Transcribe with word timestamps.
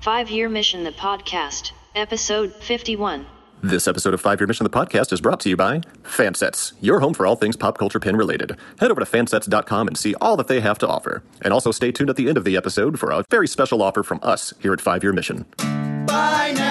Five 0.00 0.30
Year 0.30 0.48
Mission 0.48 0.84
the 0.84 0.92
Podcast, 0.92 1.72
Episode 1.94 2.54
51. 2.54 3.26
This 3.62 3.86
episode 3.86 4.14
of 4.14 4.20
Five 4.22 4.40
Year 4.40 4.46
Mission, 4.46 4.64
the 4.64 4.70
podcast, 4.70 5.12
is 5.12 5.20
brought 5.20 5.40
to 5.40 5.50
you 5.50 5.56
by 5.56 5.80
Fansets, 6.02 6.72
your 6.80 7.00
home 7.00 7.12
for 7.12 7.26
all 7.26 7.36
things 7.36 7.56
pop 7.56 7.76
culture 7.76 8.00
pin 8.00 8.16
related. 8.16 8.56
Head 8.78 8.90
over 8.90 9.00
to 9.00 9.06
fansets.com 9.06 9.88
and 9.88 9.98
see 9.98 10.14
all 10.14 10.38
that 10.38 10.48
they 10.48 10.60
have 10.60 10.78
to 10.78 10.88
offer. 10.88 11.22
And 11.42 11.52
also 11.52 11.70
stay 11.70 11.92
tuned 11.92 12.08
at 12.08 12.16
the 12.16 12.28
end 12.28 12.38
of 12.38 12.44
the 12.44 12.56
episode 12.56 12.98
for 12.98 13.10
a 13.10 13.24
very 13.30 13.46
special 13.46 13.82
offer 13.82 14.02
from 14.02 14.20
us 14.22 14.54
here 14.60 14.72
at 14.72 14.80
Five 14.80 15.02
Year 15.02 15.12
Mission. 15.12 15.44
Bye 15.58 16.54
now 16.56 16.69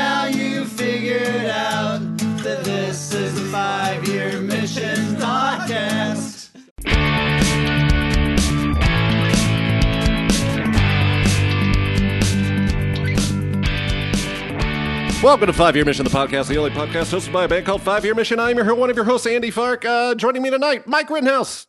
Welcome 15.22 15.48
to 15.48 15.54
Five 15.54 15.76
Year 15.76 15.84
Mission, 15.84 16.06
the 16.06 16.10
podcast, 16.10 16.48
the 16.48 16.58
only 16.58 16.72
podcast 16.72 17.14
hosted 17.14 17.34
by 17.34 17.44
a 17.44 17.48
band 17.48 17.66
called 17.66 17.82
Five 17.82 18.06
Year 18.06 18.16
Mission. 18.16 18.40
I'm 18.40 18.56
your 18.56 18.74
one 18.74 18.90
of 18.90 18.96
your 18.96 19.04
hosts, 19.04 19.28
Andy 19.28 19.52
Fark. 19.52 19.84
Uh, 19.84 20.16
joining 20.16 20.42
me 20.42 20.50
tonight, 20.50 20.88
Mike 20.88 21.10
Rittenhouse, 21.10 21.68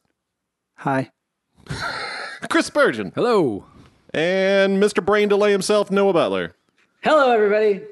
Hi. 0.76 1.10
Chris 2.48 2.66
Spurgeon, 2.66 3.10
Hello. 3.14 3.64
and 4.14 4.80
Mr. 4.80 5.04
Brain 5.04 5.28
Delay 5.28 5.50
himself, 5.50 5.90
Noah 5.90 6.12
Butler. 6.12 6.54
Hello, 7.02 7.32
everybody. 7.32 7.82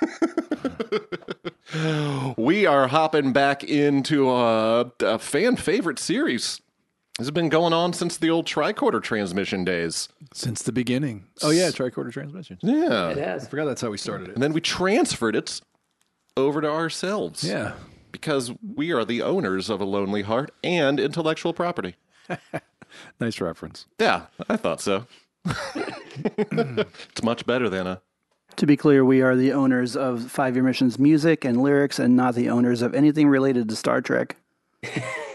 We 2.36 2.66
are 2.66 2.86
hopping 2.88 3.32
back 3.32 3.64
into 3.64 4.30
a, 4.30 4.92
a 5.00 5.18
fan 5.18 5.56
favorite 5.56 5.98
series. 5.98 6.60
This 7.18 7.26
has 7.26 7.30
been 7.30 7.48
going 7.48 7.72
on 7.72 7.92
since 7.92 8.16
the 8.16 8.28
old 8.28 8.46
tricorder 8.46 9.00
transmission 9.00 9.64
days. 9.64 10.08
Since 10.32 10.62
the 10.62 10.72
beginning. 10.72 11.26
Oh 11.42 11.50
yeah, 11.50 11.68
tricorder 11.68 12.12
transmission. 12.12 12.58
Yeah. 12.60 13.10
It 13.10 13.18
has. 13.18 13.44
I 13.46 13.48
forgot 13.48 13.66
that's 13.66 13.82
how 13.82 13.90
we 13.90 13.98
started 13.98 14.30
it. 14.30 14.34
And 14.34 14.42
then 14.42 14.52
we 14.52 14.60
transferred 14.60 15.36
it 15.36 15.60
over 16.36 16.60
to 16.60 16.68
ourselves. 16.68 17.44
Yeah. 17.44 17.74
Because 18.10 18.52
we 18.74 18.92
are 18.92 19.04
the 19.04 19.22
owners 19.22 19.70
of 19.70 19.80
a 19.80 19.84
lonely 19.84 20.22
heart 20.22 20.50
and 20.64 20.98
intellectual 20.98 21.52
property. 21.52 21.96
Nice 23.20 23.40
reference. 23.40 23.86
Yeah, 23.98 24.26
I 24.48 24.56
thought 24.56 24.80
so. 24.80 25.06
it's 25.74 27.22
much 27.22 27.46
better 27.46 27.68
than 27.68 27.86
a. 27.86 28.02
To 28.56 28.66
be 28.66 28.76
clear, 28.76 29.04
we 29.04 29.20
are 29.20 29.34
the 29.34 29.52
owners 29.52 29.96
of 29.96 30.30
Five 30.30 30.54
Year 30.54 30.62
Mission's 30.62 30.98
music 30.98 31.44
and 31.44 31.60
lyrics 31.60 31.98
and 31.98 32.16
not 32.16 32.34
the 32.36 32.48
owners 32.48 32.82
of 32.82 32.94
anything 32.94 33.28
related 33.28 33.68
to 33.68 33.76
Star 33.76 34.00
Trek. 34.00 34.36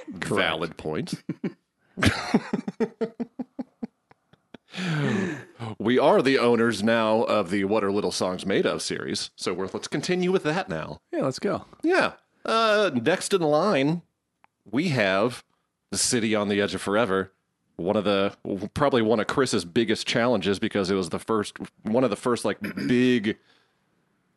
Valid 0.10 0.78
point. 0.78 1.16
we 5.80 6.00
are 6.00 6.22
the 6.22 6.38
owners 6.38 6.84
now 6.84 7.24
of 7.24 7.50
the 7.50 7.66
What 7.66 7.84
Are 7.84 7.92
Little 7.92 8.12
Songs 8.12 8.46
Made 8.46 8.66
Of 8.66 8.82
series. 8.82 9.32
So 9.36 9.54
we're, 9.54 9.70
let's 9.74 9.88
continue 9.88 10.32
with 10.32 10.44
that 10.44 10.70
now. 10.70 11.02
Yeah, 11.12 11.22
let's 11.22 11.40
go. 11.40 11.66
Yeah. 11.84 12.14
Uh, 12.46 12.92
next 12.94 13.34
in 13.34 13.42
line, 13.42 14.02
we 14.70 14.90
have 14.90 15.44
the 15.92 15.98
city 15.98 16.36
on 16.36 16.50
the 16.50 16.62
edge 16.62 16.76
of 16.76 16.82
forever. 16.82 17.32
One 17.76 17.96
of 17.96 18.04
the 18.04 18.36
probably 18.74 19.02
one 19.02 19.22
of 19.22 19.28
Chris's 19.28 19.64
biggest 19.64 20.06
challenges 20.06 20.60
because 20.60 20.92
it 20.92 20.96
was 20.96 21.10
the 21.10 21.20
first 21.20 21.58
one 21.84 22.04
of 22.04 22.10
the 22.10 22.18
first 22.18 22.44
like 22.44 22.60
big 22.88 23.38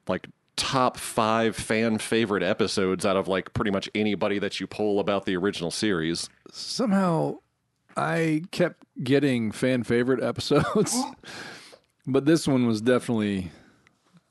like 0.06 0.28
top 0.54 0.96
five 0.96 1.56
fan 1.56 1.98
favorite 1.98 2.44
episodes 2.44 3.04
out 3.04 3.16
of 3.16 3.26
like 3.26 3.52
pretty 3.52 3.72
much 3.72 3.90
anybody 3.96 4.38
that 4.38 4.60
you 4.60 4.68
poll 4.68 5.00
about 5.00 5.26
the 5.26 5.36
original 5.36 5.72
series. 5.72 6.28
Somehow 6.52 7.38
I 7.96 8.42
kept 8.50 8.84
getting 9.02 9.52
fan 9.52 9.82
favorite 9.82 10.22
episodes, 10.22 10.96
but 12.06 12.24
this 12.24 12.46
one 12.48 12.66
was 12.66 12.80
definitely 12.80 13.50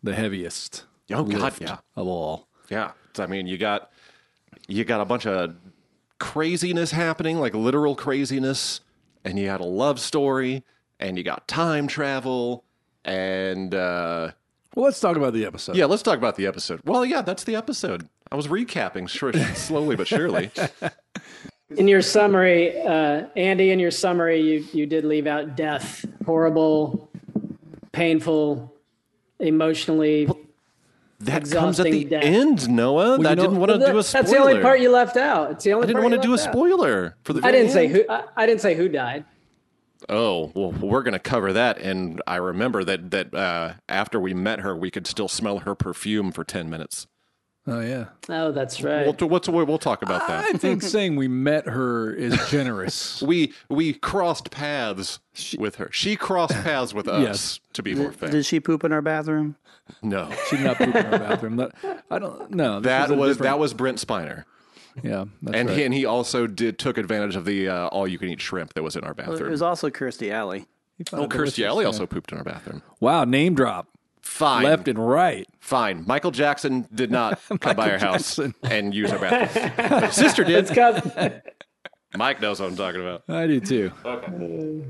the 0.03 0.13
heaviest 0.15 0.85
Oh 1.13 1.23
God, 1.23 1.53
yeah, 1.59 1.77
of 1.95 2.07
all. 2.07 2.47
yeah. 2.69 2.91
I 3.19 3.27
mean, 3.27 3.45
you 3.47 3.57
got 3.57 3.91
you 4.67 4.83
got 4.85 5.01
a 5.01 5.05
bunch 5.05 5.25
of 5.27 5.55
craziness 6.19 6.91
happening, 6.91 7.37
like 7.39 7.53
literal 7.53 7.95
craziness, 7.95 8.81
and 9.25 9.37
you 9.37 9.49
had 9.49 9.59
a 9.59 9.65
love 9.65 9.99
story, 9.99 10.63
and 10.99 11.17
you 11.17 11.23
got 11.23 11.47
time 11.47 11.87
travel, 11.87 12.63
and 13.03 13.75
uh, 13.75 14.31
Well, 14.75 14.85
let's 14.85 14.99
talk 15.01 15.17
about 15.17 15.33
the 15.33 15.45
episode. 15.45 15.75
yeah, 15.75 15.85
let's 15.85 16.03
talk 16.03 16.17
about 16.17 16.35
the 16.37 16.47
episode. 16.47 16.79
Well, 16.85 17.03
yeah, 17.05 17.21
that's 17.21 17.43
the 17.43 17.55
episode. 17.55 18.07
I 18.31 18.35
was 18.35 18.47
recapping 18.47 19.09
sure, 19.09 19.33
slowly 19.55 19.95
but 19.97 20.07
surely. 20.07 20.51
In 21.77 21.87
your 21.87 22.01
summary, 22.01 22.79
uh, 22.81 23.25
Andy, 23.35 23.71
in 23.71 23.79
your 23.79 23.91
summary, 23.91 24.41
you, 24.41 24.65
you 24.73 24.85
did 24.85 25.05
leave 25.05 25.27
out 25.27 25.55
death, 25.55 26.05
horrible, 26.25 27.09
painful, 27.91 28.73
emotionally. 29.39 30.27
That 31.21 31.49
comes 31.49 31.79
at 31.79 31.85
the 31.85 32.03
death. 32.05 32.23
end, 32.23 32.69
Noah. 32.69 33.19
you 33.19 33.27
I 33.27 33.35
know- 33.35 33.43
didn't 33.43 33.57
want 33.59 33.71
to 33.71 33.77
Well, 33.77 33.91
do 33.93 33.97
a 33.99 34.03
spoiler. 34.03 34.21
That's 34.23 34.31
the 34.33 34.39
only 34.39 34.59
part 34.61 34.79
you 34.81 34.91
left 34.91 35.17
out. 35.17 35.51
It's 35.51 35.63
the 35.63 35.73
only 35.73 35.83
I 35.85 35.87
didn't 35.87 36.01
want 36.03 36.13
to 36.15 36.19
do 36.21 36.31
a 36.31 36.35
left 36.35 36.47
out. 36.47 36.53
spoiler 36.53 37.15
for 37.23 37.33
the. 37.33 37.45
I 37.45 37.51
didn't 37.51 37.71
say 37.71 37.87
who. 37.87 38.03
I, 38.09 38.23
I 38.35 38.45
didn't 38.47 38.61
say 38.61 38.73
who 38.75 38.89
died. 38.89 39.25
Oh 40.09 40.51
well, 40.55 40.71
we're 40.71 41.03
gonna 41.03 41.19
cover 41.19 41.53
that, 41.53 41.77
and 41.77 42.23
I 42.25 42.37
remember 42.37 42.83
that 42.83 43.11
that 43.11 43.35
uh, 43.35 43.73
after 43.87 44.19
we 44.19 44.33
met 44.33 44.61
her, 44.61 44.75
we 44.75 44.89
could 44.89 45.05
still 45.05 45.27
smell 45.27 45.59
her 45.59 45.75
perfume 45.75 46.31
for 46.31 46.43
ten 46.43 46.71
minutes. 46.71 47.05
Oh 47.67 47.79
yeah. 47.81 48.05
Oh, 48.27 48.51
that's 48.51 48.81
right. 48.81 49.05
We'll, 49.05 49.29
what's, 49.29 49.47
we'll 49.47 49.77
talk 49.77 50.01
about 50.01 50.27
that. 50.27 50.45
I 50.45 50.57
think 50.57 50.81
saying 50.81 51.15
we 51.15 51.27
met 51.27 51.67
her 51.67 52.11
is 52.11 52.35
generous. 52.49 53.21
we 53.25 53.53
we 53.69 53.93
crossed 53.93 54.49
paths 54.49 55.19
with 55.57 55.75
her. 55.75 55.89
She 55.91 56.15
crossed 56.15 56.53
paths 56.53 56.93
with 56.93 57.07
us. 57.07 57.21
Yes. 57.21 57.59
To 57.73 57.83
be 57.83 57.93
more 57.93 58.11
fair, 58.11 58.29
Did 58.29 58.45
she 58.45 58.59
poop 58.59 58.83
in 58.83 58.91
our 58.91 59.01
bathroom? 59.01 59.57
no, 60.01 60.31
She 60.49 60.57
did 60.57 60.65
not 60.65 60.77
poop 60.77 60.95
in 60.95 61.05
our 61.05 61.19
bathroom. 61.19 61.57
That, 61.57 62.03
I 62.09 62.17
don't 62.17 62.51
know. 62.51 62.79
that 62.79 63.11
was 63.11 63.37
that 63.37 63.59
was 63.59 63.73
Brent 63.73 63.99
Spiner, 63.99 64.45
yeah. 65.03 65.25
That's 65.41 65.57
and 65.57 65.69
right. 65.69 65.77
he, 65.77 65.83
and 65.83 65.93
he 65.93 66.05
also 66.05 66.47
did 66.47 66.79
took 66.79 66.97
advantage 66.97 67.35
of 67.35 67.45
the 67.45 67.69
uh, 67.69 67.87
all 67.87 68.07
you 68.07 68.17
can 68.17 68.29
eat 68.29 68.41
shrimp 68.41 68.73
that 68.73 68.83
was 68.83 68.95
in 68.95 69.03
our 69.03 69.13
bathroom. 69.13 69.47
It 69.47 69.51
was 69.51 69.61
also 69.61 69.89
Kirstie 69.89 70.31
Alley. 70.31 70.65
Oh, 71.13 71.23
it 71.23 71.29
Kirstie 71.29 71.65
Alley 71.65 71.85
also 71.85 72.05
pooped 72.05 72.31
in 72.31 72.37
our 72.37 72.43
bathroom. 72.43 72.81
Wow, 72.99 73.23
name 73.23 73.55
drop. 73.55 73.87
Fine, 74.21 74.63
Left 74.63 74.87
and 74.87 74.99
right. 74.99 75.47
fine. 75.59 76.03
Michael 76.07 76.31
Jackson 76.31 76.87
did 76.93 77.11
not 77.11 77.39
come 77.59 77.75
by 77.75 77.91
our 77.91 77.97
house 77.97 78.39
and 78.63 78.93
use 78.93 79.11
our 79.11 79.19
bathroom. 79.19 80.01
His 80.03 80.15
sister 80.15 80.43
did. 80.43 80.57
It's 80.57 80.71
got, 80.71 81.05
Mike 82.15 82.39
knows 82.41 82.59
what 82.59 82.69
I'm 82.69 82.75
talking 82.75 83.01
about. 83.01 83.23
I 83.27 83.47
do 83.47 83.59
too. 83.59 83.91
Okay. 84.05 84.85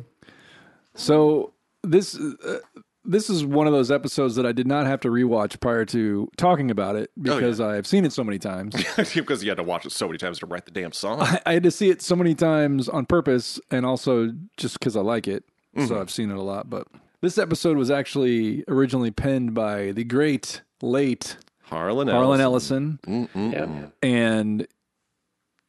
So 0.96 1.54
this 1.84 2.20
uh, 2.20 2.60
this 3.04 3.30
is 3.30 3.44
one 3.46 3.68
of 3.68 3.74
those 3.74 3.90
episodes 3.90 4.36
that 4.36 4.46
I 4.46 4.52
did 4.52 4.68
not 4.68 4.86
have 4.86 5.00
to 5.02 5.10
rewatch 5.10 5.60
prior 5.60 5.86
to 5.86 6.30
talking 6.38 6.70
about 6.70 6.96
it 6.96 7.10
because 7.20 7.60
I've 7.60 7.88
seen 7.88 8.06
it 8.06 8.14
so 8.14 8.24
many 8.24 8.38
times. 8.38 8.76
because 8.96 9.44
you 9.44 9.50
had 9.50 9.58
to 9.58 9.64
watch 9.64 9.86
it 9.86 9.92
so 9.92 10.08
many 10.08 10.18
times 10.18 10.40
to 10.40 10.46
write 10.46 10.66
the 10.66 10.72
damn 10.72 10.92
song. 10.92 11.22
I 11.46 11.54
had 11.54 11.64
to 11.64 11.72
see 11.72 11.90
it 11.90 12.02
so 12.02 12.16
many 12.16 12.36
times 12.36 12.88
on 12.88 13.06
purpose 13.06 13.60
and 13.72 13.86
also 13.86 14.32
just 14.58 14.80
because 14.80 14.96
I 14.96 15.02
like 15.02 15.28
it. 15.28 15.44
So 15.88 16.02
I've 16.02 16.12
seen 16.12 16.30
it 16.30 16.38
a 16.38 16.42
lot. 16.42 16.70
But 16.70 16.86
this 17.22 17.38
episode 17.38 17.78
was 17.78 17.90
actually 17.92 18.64
originally 18.68 19.12
penned 19.12 19.54
by 19.54 19.92
the 19.92 20.04
great 20.04 20.62
late 20.82 21.38
Harlan 21.64 22.08
Harlan 22.08 22.42
Ellison. 22.42 23.00
Ellison, 23.08 23.52
yeah. 23.54 23.88
and 24.08 24.68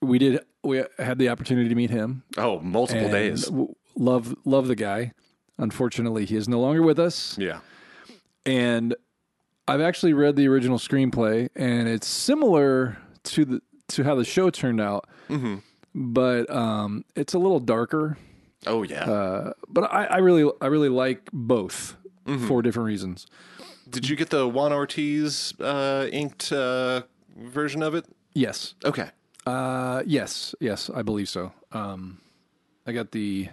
we 0.00 0.18
did 0.18 0.40
we 0.64 0.82
had 0.98 1.18
the 1.18 1.28
opportunity 1.28 1.68
to 1.68 1.74
meet 1.74 1.90
him. 1.90 2.22
Oh, 2.36 2.60
multiple 2.60 3.08
days. 3.10 3.44
w- 3.46 3.74
Love 3.94 4.34
love 4.44 4.68
the 4.68 4.74
guy. 4.76 5.12
Unfortunately, 5.58 6.24
he 6.24 6.34
is 6.36 6.48
no 6.48 6.60
longer 6.60 6.80
with 6.82 6.98
us. 6.98 7.36
Yeah. 7.38 7.60
And 8.46 8.96
I've 9.68 9.82
actually 9.82 10.14
read 10.14 10.34
the 10.34 10.48
original 10.48 10.78
screenplay, 10.78 11.50
and 11.54 11.86
it's 11.88 12.06
similar 12.06 12.96
to 13.24 13.44
the 13.44 13.62
to 13.88 14.02
how 14.02 14.14
the 14.14 14.24
show 14.24 14.48
turned 14.50 14.80
out, 14.80 15.06
Mm-hmm. 15.28 15.56
but 15.94 16.48
um, 16.50 17.04
it's 17.14 17.34
a 17.34 17.38
little 17.38 17.60
darker. 17.60 18.16
Oh, 18.66 18.82
yeah. 18.84 19.04
Uh, 19.04 19.52
but 19.68 19.84
I, 19.92 20.04
I 20.04 20.16
really 20.18 20.50
I 20.60 20.66
really 20.66 20.88
like 20.88 21.28
both 21.32 21.96
Mm-hmm. 22.24 22.46
for 22.46 22.62
different 22.62 22.86
reasons. 22.86 23.26
Did 23.90 24.08
you 24.08 24.14
get 24.14 24.30
the 24.30 24.46
Juan 24.46 24.72
Ortiz 24.72 25.52
uh, 25.60 26.06
inked 26.12 26.52
uh, 26.52 27.02
version 27.36 27.82
of 27.82 27.96
it? 27.96 28.04
Yes, 28.32 28.74
Okay. 28.84 29.10
uh, 29.44 30.04
yes, 30.06 30.54
yes, 30.60 30.88
I 30.94 31.02
believe 31.02 31.28
so. 31.28 31.50
Um, 31.72 32.20
I 32.86 32.92
got 32.92 33.10
the. 33.10 33.48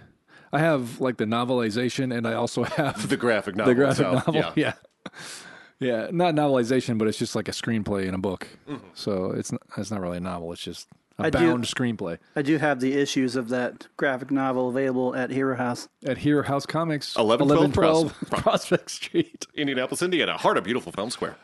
I 0.52 0.60
have 0.60 1.00
like 1.00 1.16
the 1.16 1.24
novelization, 1.24 2.16
and 2.16 2.28
I 2.28 2.34
also 2.34 2.62
have 2.78 3.08
The 3.08 3.16
graphic 3.16 3.56
novel. 3.56 3.74
the 3.74 3.74
graphic 3.74 4.06
itself. 4.06 4.26
novel. 4.28 4.52
Yeah. 4.54 4.72
Yeah. 5.08 5.10
yeah, 5.80 6.06
not 6.12 6.34
novelization, 6.34 6.96
but 6.96 7.08
it's 7.08 7.18
just 7.18 7.34
like 7.34 7.48
a 7.48 7.52
screenplay 7.52 8.06
in 8.06 8.14
a 8.14 8.18
book. 8.18 8.46
Mm-hmm. 8.68 8.86
So 8.94 9.32
it's 9.32 9.50
not, 9.50 9.62
it's 9.78 9.90
not 9.90 10.00
really 10.00 10.18
a 10.18 10.20
novel. 10.20 10.52
It's 10.52 10.62
just 10.62 10.86
a 11.20 11.24
I 11.24 11.30
do- 11.30 11.38
bound 11.38 11.64
screenplay 11.64 12.18
I 12.34 12.42
do 12.42 12.56
have 12.58 12.80
the 12.80 12.92
issues 12.94 13.36
of 13.36 13.48
that 13.50 13.86
graphic 13.96 14.30
novel 14.30 14.68
available 14.68 15.14
at 15.14 15.30
Hero 15.30 15.56
House. 15.56 15.88
at 16.06 16.18
Hero 16.18 16.42
House 16.42 16.66
Comics, 16.66 17.16
1112 17.16 18.04
1112 18.04 18.30
Prospect 18.42 18.90
Street. 18.90 19.46
Indianapolis, 19.54 20.02
Indiana. 20.02 20.36
Heart 20.36 20.58
of 20.58 20.64
beautiful 20.64 20.92
Fountain 20.92 21.10
Square. 21.10 21.36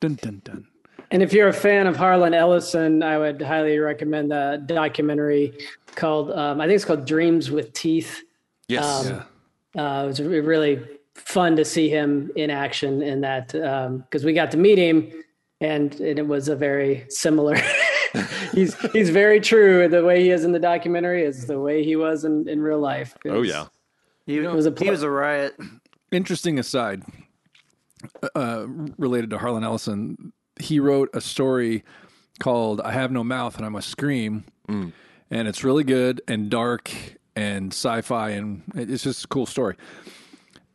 Dun 0.00 0.14
dun 0.16 0.40
dun. 0.44 0.66
And 1.10 1.22
if 1.22 1.32
you're 1.34 1.48
a 1.48 1.52
fan 1.52 1.86
of 1.86 1.94
Harlan 1.96 2.32
Ellison, 2.32 3.02
I 3.02 3.18
would 3.18 3.42
highly 3.42 3.78
recommend 3.78 4.30
the 4.30 4.62
documentary 4.64 5.52
called, 5.94 6.30
um, 6.32 6.58
I 6.60 6.66
think 6.66 6.76
it's 6.76 6.84
called 6.86 7.04
Dreams 7.06 7.50
with 7.50 7.72
Teeth. 7.74 8.22
Yes. 8.68 9.10
Um, 9.10 9.22
Uh, 9.76 10.02
it 10.04 10.06
was 10.06 10.20
really 10.22 10.80
fun 11.14 11.56
to 11.56 11.64
see 11.64 11.88
him 11.88 12.30
in 12.36 12.50
action 12.50 13.02
in 13.02 13.20
that 13.22 13.48
because 13.48 14.22
we 14.24 14.32
got 14.32 14.50
to 14.50 14.56
meet 14.58 14.76
him 14.78 15.10
and, 15.60 15.98
and 16.00 16.18
it 16.18 16.26
was 16.26 16.48
a 16.48 16.56
very 16.56 17.04
similar 17.08 17.56
he's 18.52 18.74
he's 18.92 19.10
very 19.10 19.40
true 19.40 19.88
the 19.88 20.04
way 20.04 20.22
he 20.22 20.30
is 20.30 20.44
in 20.44 20.52
the 20.52 20.58
documentary 20.58 21.22
is 21.22 21.46
the 21.46 21.58
way 21.58 21.84
he 21.84 21.96
was 21.96 22.24
in, 22.24 22.48
in 22.48 22.60
real 22.60 22.78
life 22.78 23.16
It 23.24 23.30
Oh 23.30 23.42
yeah. 23.42 23.66
He, 24.26 24.38
was 24.40 24.66
a 24.66 24.74
he 24.78 24.88
was 24.90 25.02
a 25.02 25.10
riot. 25.10 25.56
Interesting 26.12 26.58
aside, 26.58 27.02
uh, 28.34 28.66
related 28.96 29.30
to 29.30 29.38
Harlan 29.38 29.64
Ellison, 29.64 30.32
he 30.60 30.78
wrote 30.78 31.10
a 31.12 31.20
story 31.20 31.82
called 32.38 32.80
"I 32.80 32.92
Have 32.92 33.10
No 33.10 33.24
Mouth 33.24 33.56
and 33.56 33.66
I 33.66 33.68
Must 33.68 33.88
Scream," 33.88 34.44
and 35.30 35.48
it's 35.48 35.64
really 35.64 35.84
good 35.84 36.22
and 36.28 36.50
dark 36.50 36.92
and 37.34 37.72
sci-fi, 37.72 38.30
and 38.30 38.62
it's 38.74 39.02
just 39.02 39.24
a 39.24 39.28
cool 39.28 39.46
story. 39.46 39.76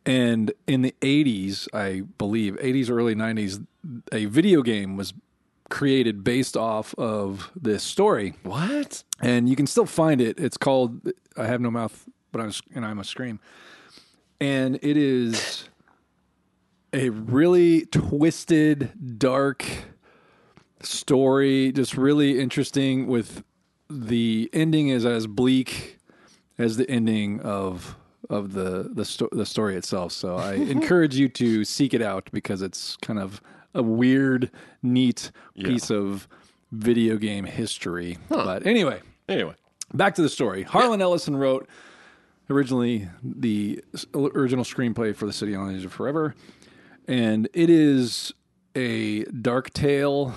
And 0.04 0.52
in 0.66 0.82
the 0.82 0.94
'80s, 1.00 1.68
I 1.72 2.02
believe 2.18 2.56
'80s, 2.56 2.90
early 2.90 3.14
'90s, 3.14 3.64
a 4.12 4.26
video 4.26 4.60
game 4.62 4.96
was 4.96 5.14
created 5.70 6.24
based 6.24 6.56
off 6.56 6.94
of 6.96 7.50
this 7.54 7.82
story 7.82 8.34
What? 8.42 9.02
and 9.20 9.48
you 9.48 9.56
can 9.56 9.66
still 9.66 9.86
find 9.86 10.20
it. 10.20 10.38
It's 10.40 10.56
called 10.56 11.08
"I 11.36 11.46
Have 11.46 11.60
No 11.60 11.70
Mouth, 11.70 12.08
but 12.32 12.40
I'm 12.40 12.52
and 12.74 12.84
I 12.86 12.94
Must 12.94 13.08
Scream," 13.10 13.38
and 14.40 14.76
it 14.82 14.96
is 14.96 15.68
a 16.92 17.10
really 17.10 17.84
twisted, 17.86 19.18
dark 19.18 19.64
story. 20.82 21.72
Just 21.72 21.96
really 21.96 22.40
interesting. 22.40 23.06
With 23.06 23.42
the 23.90 24.48
ending 24.52 24.88
is 24.88 25.04
as 25.06 25.26
bleak 25.26 25.98
as 26.58 26.76
the 26.76 26.88
ending 26.90 27.40
of 27.40 27.96
of 28.30 28.52
the 28.52 28.90
the, 28.92 29.04
sto- 29.04 29.28
the 29.32 29.46
story 29.46 29.76
itself. 29.76 30.12
So 30.12 30.36
I 30.36 30.54
encourage 30.76 31.16
you 31.16 31.28
to 31.30 31.64
seek 31.64 31.94
it 31.94 32.02
out 32.02 32.28
because 32.32 32.62
it's 32.62 32.96
kind 32.96 33.18
of 33.18 33.40
a 33.78 33.82
weird, 33.82 34.50
neat 34.82 35.30
piece 35.56 35.90
of 35.90 36.28
video 36.72 37.16
game 37.16 37.44
history. 37.44 38.18
But 38.28 38.66
anyway, 38.66 39.00
Anyway. 39.28 39.54
back 39.94 40.14
to 40.16 40.22
the 40.22 40.28
story. 40.28 40.62
Harlan 40.64 41.00
Ellison 41.00 41.36
wrote 41.36 41.66
originally 42.50 43.08
the 43.22 43.82
original 44.14 44.64
screenplay 44.64 45.14
for 45.14 45.26
The 45.26 45.32
City 45.32 45.54
on 45.54 45.68
the 45.68 45.74
Edge 45.78 45.84
of 45.84 45.92
Forever, 45.92 46.34
and 47.06 47.48
it 47.54 47.70
is 47.70 48.32
a 48.74 49.24
dark 49.24 49.70
tale 49.72 50.34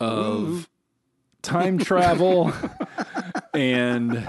of 0.00 0.68
time 1.42 1.78
travel 1.78 2.52
and 3.54 4.28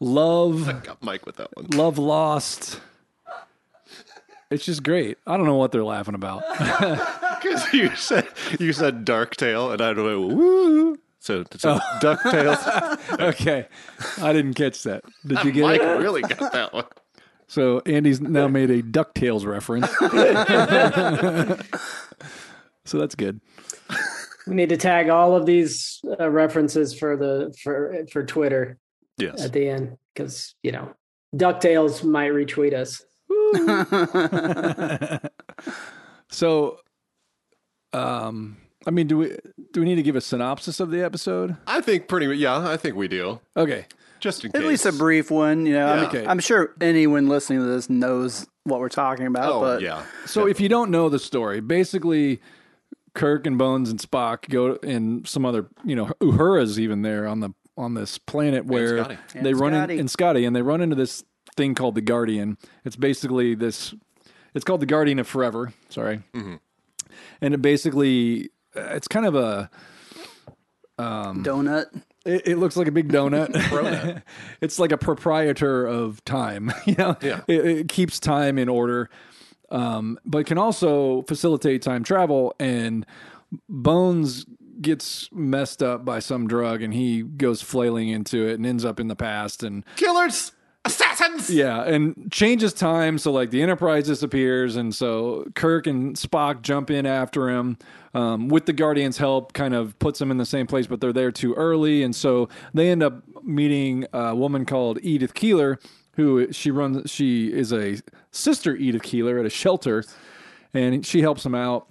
love, 0.00 0.68
I 0.68 0.72
Got 0.74 1.02
Mike 1.02 1.26
with 1.26 1.36
that 1.36 1.54
one. 1.56 1.66
love 1.74 1.98
lost. 1.98 2.80
It's 4.50 4.64
just 4.64 4.82
great. 4.82 5.18
I 5.26 5.36
don't 5.36 5.46
know 5.46 5.56
what 5.56 5.72
they're 5.72 5.84
laughing 5.84 6.14
about. 6.14 6.42
Because 6.58 7.64
you 7.72 7.94
said 7.96 8.26
you 8.60 8.72
said 8.72 9.04
Dark 9.04 9.36
Tale, 9.36 9.72
and 9.72 9.80
I 9.80 9.92
don't 9.92 10.06
know. 10.06 10.34
Woo. 10.34 10.98
So, 11.18 11.44
so 11.56 11.78
Ducktales. 12.02 13.20
okay, 13.20 13.66
I 14.20 14.32
didn't 14.34 14.54
catch 14.54 14.82
that. 14.82 15.04
Did 15.26 15.42
you 15.44 15.52
get 15.52 15.62
Mike 15.62 15.80
it? 15.80 15.98
really 15.98 16.20
got 16.22 16.52
that 16.52 16.72
one. 16.74 16.84
So 17.46 17.80
Andy's 17.86 18.20
now 18.20 18.46
made 18.48 18.70
a 18.70 18.82
Ducktales 18.82 19.46
reference. 19.46 19.88
so 22.84 22.98
that's 22.98 23.14
good. 23.14 23.40
we 24.46 24.54
need 24.54 24.68
to 24.68 24.76
tag 24.76 25.08
all 25.08 25.34
of 25.34 25.46
these 25.46 26.00
uh, 26.20 26.28
references 26.30 26.96
for 26.98 27.16
the 27.16 27.54
for 27.62 28.04
for 28.12 28.24
twitter 28.24 28.78
Yes. 29.16 29.42
at 29.44 29.52
the 29.52 29.68
end 29.68 29.96
because 30.12 30.54
you 30.62 30.72
know 30.72 30.92
ducktales 31.34 32.02
might 32.02 32.32
retweet 32.32 32.74
us 32.74 33.02
So, 36.30 36.78
um, 37.92 38.56
I 38.86 38.90
mean, 38.90 39.06
do 39.06 39.18
we 39.18 39.36
do 39.72 39.80
we 39.80 39.86
need 39.86 39.94
to 39.96 40.02
give 40.02 40.16
a 40.16 40.20
synopsis 40.20 40.80
of 40.80 40.90
the 40.90 41.04
episode? 41.04 41.56
I 41.66 41.80
think 41.80 42.08
pretty. 42.08 42.26
Yeah, 42.36 42.68
I 42.68 42.76
think 42.76 42.96
we 42.96 43.06
do. 43.08 43.40
Okay, 43.56 43.86
Just 44.20 44.44
in 44.44 44.50
case. 44.52 44.60
At 44.60 44.66
least 44.66 44.86
a 44.86 44.92
brief 44.92 45.30
one. 45.30 45.64
You 45.66 45.74
know, 45.74 45.86
I 45.86 45.90
Yeah. 45.94 46.00
mean, 46.00 46.04
Okay. 46.06 46.26
I'm 46.26 46.40
sure 46.40 46.74
anyone 46.80 47.28
listening 47.28 47.60
to 47.60 47.66
this 47.66 47.88
knows 47.88 48.46
what 48.64 48.80
we're 48.80 48.88
talking 48.88 49.26
about. 49.26 49.52
Oh 49.52 49.60
but 49.60 49.80
yeah. 49.80 50.02
so 50.26 50.46
if 50.48 50.60
you 50.60 50.68
don't 50.68 50.90
know 50.90 51.08
the 51.08 51.18
story, 51.20 51.60
basically, 51.60 52.40
Kirk 53.14 53.46
and 53.46 53.56
Bones 53.56 53.90
and 53.90 54.00
Spock 54.00 54.48
go 54.48 54.78
and 54.82 55.26
some 55.28 55.44
other, 55.46 55.68
you 55.84 55.94
know, 55.94 56.06
Uhura's 56.20 56.80
even 56.80 57.02
there 57.02 57.28
on 57.28 57.40
the 57.40 57.50
on 57.76 57.94
this 57.94 58.18
planet 58.18 58.64
where 58.66 58.98
Scotty. 58.98 59.18
they 59.34 59.50
And 59.50 59.60
run 59.60 59.72
Scotty. 59.72 59.94
in 59.94 60.00
and 60.00 60.10
Scotty 60.10 60.44
and 60.46 60.56
they 60.56 60.62
run 60.62 60.80
into 60.80 60.96
this 60.96 61.22
thing 61.56 61.74
called 61.74 61.94
the 61.94 62.00
Guardian. 62.00 62.58
It's 62.84 62.96
basically 62.96 63.54
this. 63.54 63.94
It's 64.54 64.64
called 64.64 64.80
the 64.80 64.86
Guardian 64.86 65.18
of 65.18 65.26
Forever. 65.26 65.72
Sorry, 65.88 66.20
mm-hmm. 66.32 66.56
and 67.40 67.54
it 67.54 67.62
basically 67.62 68.50
uh, 68.76 68.80
it's 68.94 69.08
kind 69.08 69.26
of 69.26 69.34
a 69.34 69.70
um, 70.98 71.44
donut. 71.44 71.86
It, 72.24 72.48
it 72.48 72.56
looks 72.56 72.76
like 72.76 72.86
a 72.86 72.92
big 72.92 73.08
donut. 73.10 74.22
it's 74.60 74.78
like 74.78 74.92
a 74.92 74.98
proprietor 74.98 75.86
of 75.86 76.24
time. 76.24 76.72
you 76.84 76.94
know, 76.96 77.16
Yeah. 77.20 77.40
it, 77.46 77.66
it 77.66 77.88
keeps 77.88 78.18
time 78.18 78.58
in 78.58 78.68
order, 78.68 79.10
um, 79.70 80.18
but 80.24 80.46
can 80.46 80.58
also 80.58 81.22
facilitate 81.22 81.82
time 81.82 82.04
travel. 82.04 82.54
And 82.58 83.04
Bones 83.68 84.46
gets 84.80 85.28
messed 85.32 85.82
up 85.82 86.04
by 86.04 86.18
some 86.18 86.48
drug, 86.48 86.82
and 86.82 86.92
he 86.94 87.22
goes 87.22 87.62
flailing 87.62 88.08
into 88.08 88.46
it 88.46 88.54
and 88.54 88.66
ends 88.66 88.84
up 88.84 88.98
in 88.98 89.08
the 89.08 89.16
past. 89.16 89.62
And 89.62 89.84
Killers, 89.96 90.52
assassins. 90.84 91.50
yeah, 91.50 91.82
and 91.82 92.30
changes 92.30 92.72
time. 92.72 93.18
So 93.18 93.32
like 93.32 93.50
the 93.50 93.62
Enterprise 93.62 94.06
disappears, 94.06 94.76
and 94.76 94.94
so 94.94 95.44
Kirk 95.54 95.86
and 95.86 96.16
Spock 96.16 96.62
jump 96.62 96.90
in 96.90 97.06
after 97.06 97.48
him. 97.50 97.78
Um, 98.14 98.46
with 98.48 98.66
the 98.66 98.72
Guardians' 98.72 99.18
help, 99.18 99.54
kind 99.54 99.74
of 99.74 99.98
puts 99.98 100.20
them 100.20 100.30
in 100.30 100.36
the 100.36 100.46
same 100.46 100.68
place, 100.68 100.86
but 100.86 101.00
they're 101.00 101.12
there 101.12 101.32
too 101.32 101.52
early, 101.54 102.02
and 102.04 102.14
so 102.14 102.48
they 102.72 102.90
end 102.90 103.02
up 103.02 103.22
meeting 103.42 104.06
a 104.12 104.34
woman 104.36 104.64
called 104.64 105.00
Edith 105.02 105.34
Keeler, 105.34 105.80
who 106.12 106.52
she 106.52 106.70
runs. 106.70 107.10
She 107.10 107.52
is 107.52 107.72
a 107.72 107.96
sister 108.30 108.76
Edith 108.76 109.02
Keeler 109.02 109.38
at 109.40 109.46
a 109.46 109.50
shelter, 109.50 110.04
and 110.72 111.04
she 111.04 111.22
helps 111.22 111.42
them 111.42 111.54
out. 111.56 111.88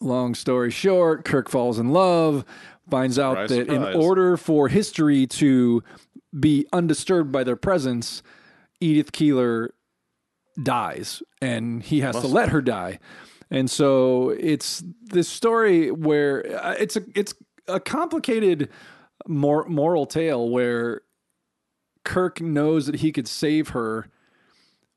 Long 0.00 0.34
story 0.34 0.70
short, 0.70 1.24
Kirk 1.24 1.48
falls 1.48 1.78
in 1.78 1.90
love, 1.90 2.44
finds 2.90 3.18
out 3.18 3.48
Surprise, 3.48 3.48
that 3.50 3.66
surprise. 3.68 3.94
in 3.94 4.00
order 4.00 4.36
for 4.36 4.68
history 4.68 5.26
to 5.28 5.82
be 6.38 6.66
undisturbed 6.72 7.32
by 7.32 7.44
their 7.44 7.56
presence, 7.56 8.22
Edith 8.80 9.12
Keeler 9.12 9.74
dies 10.62 11.22
and 11.40 11.82
he 11.82 12.00
has 12.00 12.18
to 12.20 12.26
let 12.26 12.48
her 12.50 12.60
die. 12.60 12.98
And 13.50 13.70
so 13.70 14.30
it's 14.30 14.82
this 15.02 15.28
story 15.28 15.90
where 15.90 16.44
uh, 16.62 16.74
it's 16.78 16.96
a 16.96 17.02
it's 17.14 17.34
a 17.66 17.80
complicated 17.80 18.68
mor- 19.26 19.66
moral 19.68 20.06
tale 20.06 20.48
where 20.48 21.02
Kirk 22.04 22.40
knows 22.40 22.86
that 22.86 22.96
he 22.96 23.10
could 23.12 23.28
save 23.28 23.70
her, 23.70 24.08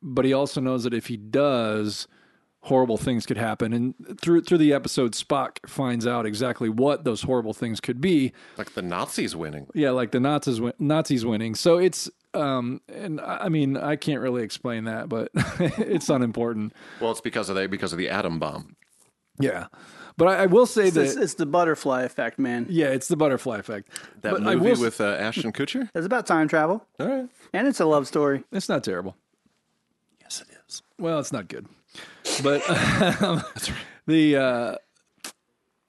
but 0.01 0.25
he 0.25 0.33
also 0.33 0.59
knows 0.59 0.83
that 0.83 0.93
if 0.93 1.07
he 1.07 1.17
does, 1.17 2.07
horrible 2.61 2.97
things 2.97 3.25
could 3.25 3.37
happen. 3.37 3.73
And 3.73 3.95
through 4.21 4.41
through 4.43 4.59
the 4.59 4.73
episode, 4.73 5.13
Spock 5.13 5.67
finds 5.67 6.05
out 6.07 6.25
exactly 6.25 6.69
what 6.69 7.03
those 7.03 7.23
horrible 7.23 7.53
things 7.53 7.79
could 7.79 7.99
be. 8.01 8.33
Like 8.57 8.73
the 8.73 8.81
Nazis 8.81 9.35
winning. 9.35 9.67
Yeah, 9.73 9.91
like 9.91 10.11
the 10.11 10.19
Nazis 10.19 10.61
win- 10.61 10.73
Nazis 10.79 11.25
winning. 11.25 11.55
So 11.55 11.77
it's 11.77 12.09
um 12.33 12.81
and 12.87 13.19
I 13.19 13.37
I 13.45 13.49
mean 13.49 13.75
I 13.77 13.95
can't 13.95 14.21
really 14.21 14.43
explain 14.43 14.83
that, 14.85 15.09
but 15.09 15.29
it's 15.59 16.09
unimportant. 16.09 16.73
Well, 16.99 17.11
it's 17.11 17.21
because 17.21 17.49
of 17.49 17.55
they 17.55 17.67
because 17.67 17.93
of 17.93 17.97
the 17.99 18.09
atom 18.09 18.39
bomb. 18.39 18.75
Yeah. 19.39 19.67
But 20.17 20.27
I, 20.27 20.43
I 20.43 20.45
will 20.45 20.65
say 20.65 20.87
It's, 20.87 20.95
that 20.95 21.17
it's 21.23 21.35
the 21.35 21.45
butterfly 21.45 22.03
effect, 22.03 22.37
man. 22.37 22.67
yeah, 22.69 22.87
it's 22.89 23.07
the 23.07 23.15
butterfly 23.15 23.57
effect. 23.57 23.89
That 24.21 24.33
But 24.33 24.43
I 24.43 24.55
movie 24.55 24.65
will 24.65 24.71
s- 24.73 24.79
with 24.79 25.01
uh, 25.01 25.05
Ashton 25.17 25.51
Kutcher. 25.53 25.89
It's 25.95 26.05
about 26.05 26.27
time 26.27 26.47
travel, 26.49 26.85
All 26.99 27.07
right. 27.07 27.29
and 27.53 27.65
it's 27.67 27.79
a 27.79 27.85
love 27.85 28.07
story. 28.07 28.43
It's 28.51 28.67
not 28.69 28.83
terrible. 28.83 29.15
Yes, 30.19 30.41
it 30.41 30.47
is. 30.67 30.83
Well, 30.99 31.17
it's 31.19 31.31
not 31.31 31.47
good. 31.47 31.65
But 32.43 32.61
um, 33.21 33.43
the 34.07 34.37
uh, 34.37 34.75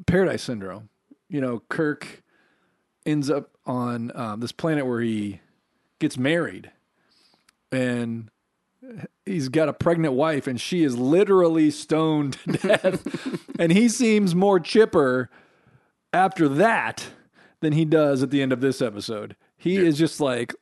Paradise 0.06 0.42
Syndrome, 0.42 0.88
you 1.28 1.40
know, 1.40 1.62
Kirk 1.68 2.22
ends 3.04 3.30
up 3.30 3.50
on 3.66 4.12
um, 4.14 4.40
this 4.40 4.52
planet 4.52 4.86
where 4.86 5.00
he 5.00 5.40
gets 5.98 6.18
married 6.18 6.70
and 7.70 8.30
he's 9.24 9.48
got 9.48 9.68
a 9.68 9.72
pregnant 9.72 10.14
wife 10.14 10.46
and 10.46 10.60
she 10.60 10.82
is 10.82 10.96
literally 10.96 11.70
stoned 11.70 12.34
to 12.44 12.52
death. 12.52 13.48
and 13.58 13.72
he 13.72 13.88
seems 13.88 14.34
more 14.34 14.60
chipper 14.60 15.30
after 16.12 16.48
that 16.48 17.06
than 17.60 17.72
he 17.72 17.84
does 17.84 18.22
at 18.22 18.30
the 18.30 18.42
end 18.42 18.52
of 18.52 18.60
this 18.60 18.82
episode. 18.82 19.36
He 19.56 19.76
is 19.76 19.96
just 19.96 20.20
like 20.20 20.54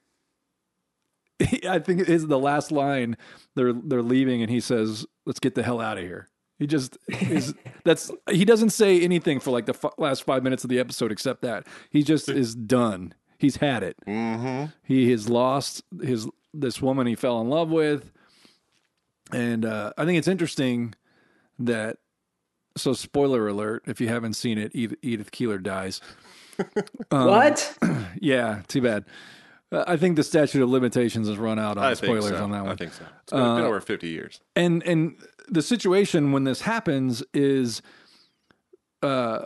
I 1.69 1.79
think 1.79 2.01
it 2.01 2.09
is 2.09 2.27
the 2.27 2.39
last 2.39 2.71
line. 2.71 3.17
They're 3.55 3.73
they're 3.73 4.03
leaving, 4.03 4.43
and 4.43 4.51
he 4.51 4.61
says, 4.61 5.07
"Let's 5.31 5.39
get 5.39 5.55
the 5.55 5.63
hell 5.63 5.81
out 5.81 5.97
of 5.97 6.03
here." 6.03 6.29
He 6.59 6.67
just 6.67 6.99
is. 7.09 7.55
That's 7.85 8.11
he 8.29 8.45
doesn't 8.45 8.71
say 8.71 9.01
anything 9.01 9.39
for 9.41 9.51
like 9.53 9.67
the 9.67 9.75
f- 9.75 9.95
last 9.97 10.25
five 10.25 10.43
minutes 10.43 10.65
of 10.65 10.71
the 10.71 10.81
episode, 10.81 11.13
except 11.13 11.41
that 11.43 11.67
he 11.89 12.03
just 12.03 12.29
is 12.29 12.55
done. 12.55 13.15
He's 13.39 13.57
had 13.57 13.83
it. 13.83 13.97
Mm-hmm. 14.07 14.67
He 14.83 15.11
has 15.13 15.31
lost 15.31 15.83
his 16.03 16.29
this 16.53 16.83
woman 16.83 17.07
he 17.07 17.15
fell 17.15 17.41
in 17.41 17.49
love 17.49 17.71
with, 17.71 18.11
And 19.33 19.65
uh, 19.65 19.93
I 19.97 20.05
think 20.05 20.19
it's 20.19 20.29
interesting 20.29 20.95
that. 21.61 21.99
So, 22.77 22.93
spoiler 22.93 23.49
alert: 23.49 23.85
if 23.87 24.01
you 24.01 24.09
haven't 24.09 24.35
seen 24.35 24.59
it, 24.59 24.73
Edith, 24.75 24.99
Edith 25.03 25.31
Keeler 25.31 25.59
dies. 25.59 26.01
Um, 27.11 27.27
what? 27.27 27.79
Yeah, 28.21 28.63
too 28.69 28.83
bad. 28.83 29.07
Uh, 29.73 29.85
I 29.87 29.97
think 29.97 30.17
the 30.17 30.25
statute 30.25 30.63
of 30.63 30.69
limitations 30.69 31.29
has 31.29 31.39
run 31.39 31.59
out 31.59 31.79
on 31.79 31.85
I 31.85 31.95
spoilers 31.95 32.31
so. 32.31 32.43
on 32.43 32.51
that 32.51 32.63
one. 32.65 32.73
I 32.73 32.77
think 32.77 32.93
so. 32.93 33.05
It's 33.23 33.33
been, 33.33 33.41
been 33.57 33.65
over 33.65 33.81
50 33.81 34.09
years. 34.09 34.41
and 34.57 34.83
and 34.85 35.17
the 35.49 35.63
situation 35.63 36.33
when 36.33 36.45
this 36.45 36.63
happens 36.63 37.23
is 37.35 37.83
uh 39.03 39.45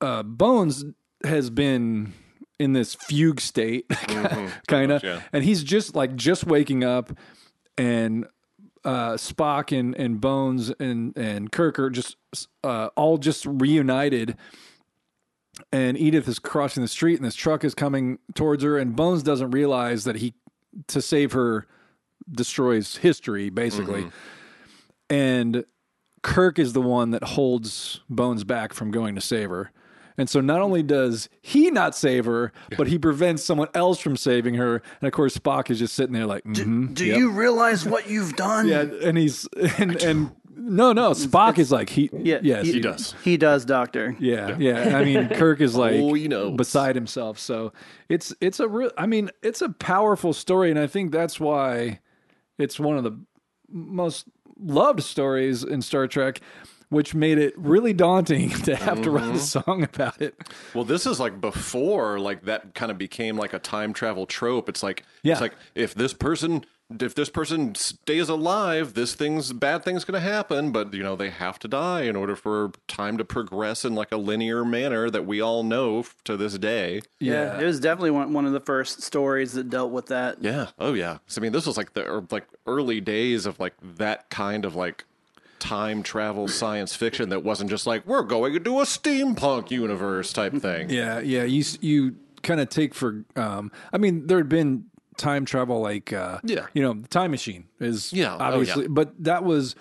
uh 0.00 0.22
bones 0.22 0.84
has 1.24 1.50
been 1.50 2.12
in 2.58 2.72
this 2.72 2.94
fugue 2.94 3.40
state 3.40 3.86
kind 4.68 4.92
of 4.92 5.02
yeah. 5.02 5.20
and 5.32 5.42
he's 5.44 5.62
just 5.64 5.94
like 5.94 6.14
just 6.16 6.44
waking 6.44 6.84
up 6.84 7.16
and 7.78 8.26
uh 8.84 9.12
spock 9.12 9.76
and 9.76 9.94
and 9.96 10.20
bones 10.20 10.70
and 10.78 11.16
and 11.16 11.50
kirk 11.50 11.78
are 11.78 11.90
just 11.90 12.16
uh 12.62 12.90
all 12.96 13.16
just 13.16 13.46
reunited 13.46 14.36
and 15.72 15.96
edith 15.98 16.28
is 16.28 16.38
crossing 16.38 16.82
the 16.82 16.88
street 16.88 17.16
and 17.16 17.24
this 17.24 17.34
truck 17.34 17.64
is 17.64 17.74
coming 17.74 18.18
towards 18.34 18.62
her 18.62 18.78
and 18.78 18.96
bones 18.96 19.22
doesn't 19.22 19.50
realize 19.50 20.04
that 20.04 20.16
he 20.16 20.34
to 20.86 21.00
save 21.00 21.32
her 21.32 21.66
destroys 22.30 22.96
history 22.96 23.50
basically 23.50 24.06
and 25.10 25.64
Kirk 26.24 26.58
is 26.58 26.72
the 26.72 26.80
one 26.80 27.10
that 27.10 27.22
holds 27.22 28.00
Bones 28.08 28.44
back 28.44 28.72
from 28.72 28.90
going 28.90 29.14
to 29.14 29.20
save 29.20 29.50
her. 29.50 29.70
And 30.16 30.30
so 30.30 30.40
not 30.40 30.60
only 30.60 30.82
does 30.82 31.28
he 31.42 31.70
not 31.70 31.94
save 31.94 32.24
her, 32.24 32.52
but 32.78 32.86
he 32.86 32.98
prevents 32.98 33.44
someone 33.44 33.68
else 33.74 33.98
from 33.98 34.16
saving 34.16 34.54
her. 34.54 34.80
And 35.00 35.06
of 35.08 35.12
course, 35.12 35.36
Spock 35.36 35.70
is 35.70 35.80
just 35.80 35.94
sitting 35.94 36.12
there 36.12 36.24
like, 36.24 36.44
mm-hmm, 36.44 36.94
Do 36.94 37.04
yep." 37.04 37.18
you 37.18 37.30
realize 37.30 37.84
what 37.84 38.08
you've 38.08 38.36
done? 38.36 38.68
Yeah, 38.74 38.86
and 39.02 39.18
he's 39.18 39.46
and 39.78 40.00
and 40.02 40.30
no, 40.56 40.92
no, 40.92 41.10
Spock 41.10 41.58
is 41.58 41.70
like 41.72 41.90
he, 41.90 42.10
Yeah, 42.12 42.38
yes, 42.42 42.66
He 42.66 42.80
does. 42.80 43.14
He 43.22 43.36
does, 43.36 43.64
Doctor. 43.64 44.16
yeah, 44.18 44.56
yeah. 44.58 44.96
I 44.96 45.04
mean, 45.04 45.28
Kirk 45.30 45.60
is 45.60 45.74
like 45.76 45.94
Oh, 45.94 46.14
he 46.14 46.28
knows. 46.28 46.56
beside 46.56 46.94
himself. 46.94 47.38
So 47.38 47.72
it's 48.08 48.34
it's 48.40 48.60
a 48.60 48.68
real. 48.68 48.90
I 48.96 49.06
mean, 49.06 49.30
it's 49.42 49.62
a 49.62 49.68
powerful 49.70 50.32
story, 50.32 50.70
and 50.70 50.78
I 50.78 50.86
think 50.86 51.12
that's 51.12 51.38
why 51.40 52.00
it's 52.58 52.78
one 52.78 52.96
of 52.96 53.04
the 53.04 53.18
most 53.68 54.26
loved 54.58 55.02
stories 55.02 55.64
in 55.64 55.82
Star 55.82 56.06
Trek, 56.06 56.40
which 56.88 57.14
made 57.14 57.38
it 57.38 57.54
really 57.58 57.92
daunting 57.92 58.50
to 58.64 58.76
have 58.76 59.02
to 59.02 59.10
write 59.10 59.24
a 59.24 59.32
mm-hmm. 59.32 59.38
song 59.38 59.82
about 59.82 60.22
it. 60.22 60.36
Well, 60.74 60.84
this 60.84 61.06
is 61.06 61.18
like 61.18 61.40
before 61.40 62.20
like 62.20 62.44
that 62.44 62.74
kind 62.74 62.90
of 62.92 62.98
became 62.98 63.36
like 63.36 63.52
a 63.52 63.58
time 63.58 63.92
travel 63.92 64.26
trope. 64.26 64.68
It's 64.68 64.82
like 64.82 65.04
Yeah. 65.22 65.32
it's 65.32 65.40
like 65.40 65.54
if 65.74 65.94
this 65.94 66.14
person 66.14 66.64
if 67.00 67.14
this 67.14 67.30
person 67.30 67.74
stays 67.74 68.28
alive, 68.28 68.94
this 68.94 69.14
thing's 69.14 69.52
bad 69.52 69.84
thing's 69.84 70.04
going 70.04 70.20
to 70.20 70.28
happen, 70.28 70.70
but 70.70 70.92
you 70.92 71.02
know, 71.02 71.16
they 71.16 71.30
have 71.30 71.58
to 71.60 71.68
die 71.68 72.02
in 72.02 72.14
order 72.14 72.36
for 72.36 72.72
time 72.88 73.16
to 73.18 73.24
progress 73.24 73.84
in 73.84 73.94
like 73.94 74.12
a 74.12 74.16
linear 74.16 74.64
manner 74.64 75.08
that 75.10 75.24
we 75.26 75.40
all 75.40 75.62
know 75.62 76.00
f- 76.00 76.14
to 76.24 76.36
this 76.36 76.58
day. 76.58 77.00
Yeah, 77.18 77.58
it 77.58 77.64
was 77.64 77.80
definitely 77.80 78.10
one, 78.10 78.32
one 78.32 78.46
of 78.46 78.52
the 78.52 78.60
first 78.60 79.02
stories 79.02 79.54
that 79.54 79.70
dealt 79.70 79.92
with 79.92 80.06
that. 80.06 80.42
Yeah. 80.42 80.68
Oh 80.78 80.92
yeah. 80.92 81.18
So 81.26 81.40
I 81.40 81.42
mean, 81.42 81.52
this 81.52 81.66
was 81.66 81.76
like 81.76 81.94
the 81.94 82.06
er, 82.06 82.24
like 82.30 82.46
early 82.66 83.00
days 83.00 83.46
of 83.46 83.58
like 83.58 83.74
that 83.96 84.28
kind 84.30 84.64
of 84.64 84.74
like 84.74 85.04
time 85.58 86.02
travel 86.02 86.46
science 86.46 86.94
fiction 86.94 87.30
that 87.30 87.42
wasn't 87.42 87.70
just 87.70 87.86
like 87.86 88.06
we're 88.06 88.22
going 88.22 88.54
into 88.54 88.80
a 88.80 88.84
steampunk 88.84 89.70
universe 89.70 90.32
type 90.32 90.54
thing. 90.56 90.90
Yeah, 90.90 91.20
yeah. 91.20 91.44
You 91.44 91.64
you 91.80 92.16
kind 92.42 92.60
of 92.60 92.68
take 92.68 92.94
for. 92.94 93.24
Um, 93.36 93.72
I 93.92 93.96
mean, 93.96 94.26
there 94.26 94.36
had 94.36 94.48
been 94.50 94.84
time 95.16 95.44
travel, 95.44 95.80
like 95.80 96.12
uh, 96.12 96.38
Yeah. 96.44 96.66
you 96.74 96.82
know, 96.82 96.94
the 96.94 97.08
time 97.08 97.30
machine 97.30 97.64
is 97.80 98.12
Yeah, 98.12 98.34
oh, 98.34 98.38
obviously, 98.40 98.82
yeah. 98.84 98.88
but 98.90 99.12
that 99.24 99.44
was. 99.44 99.74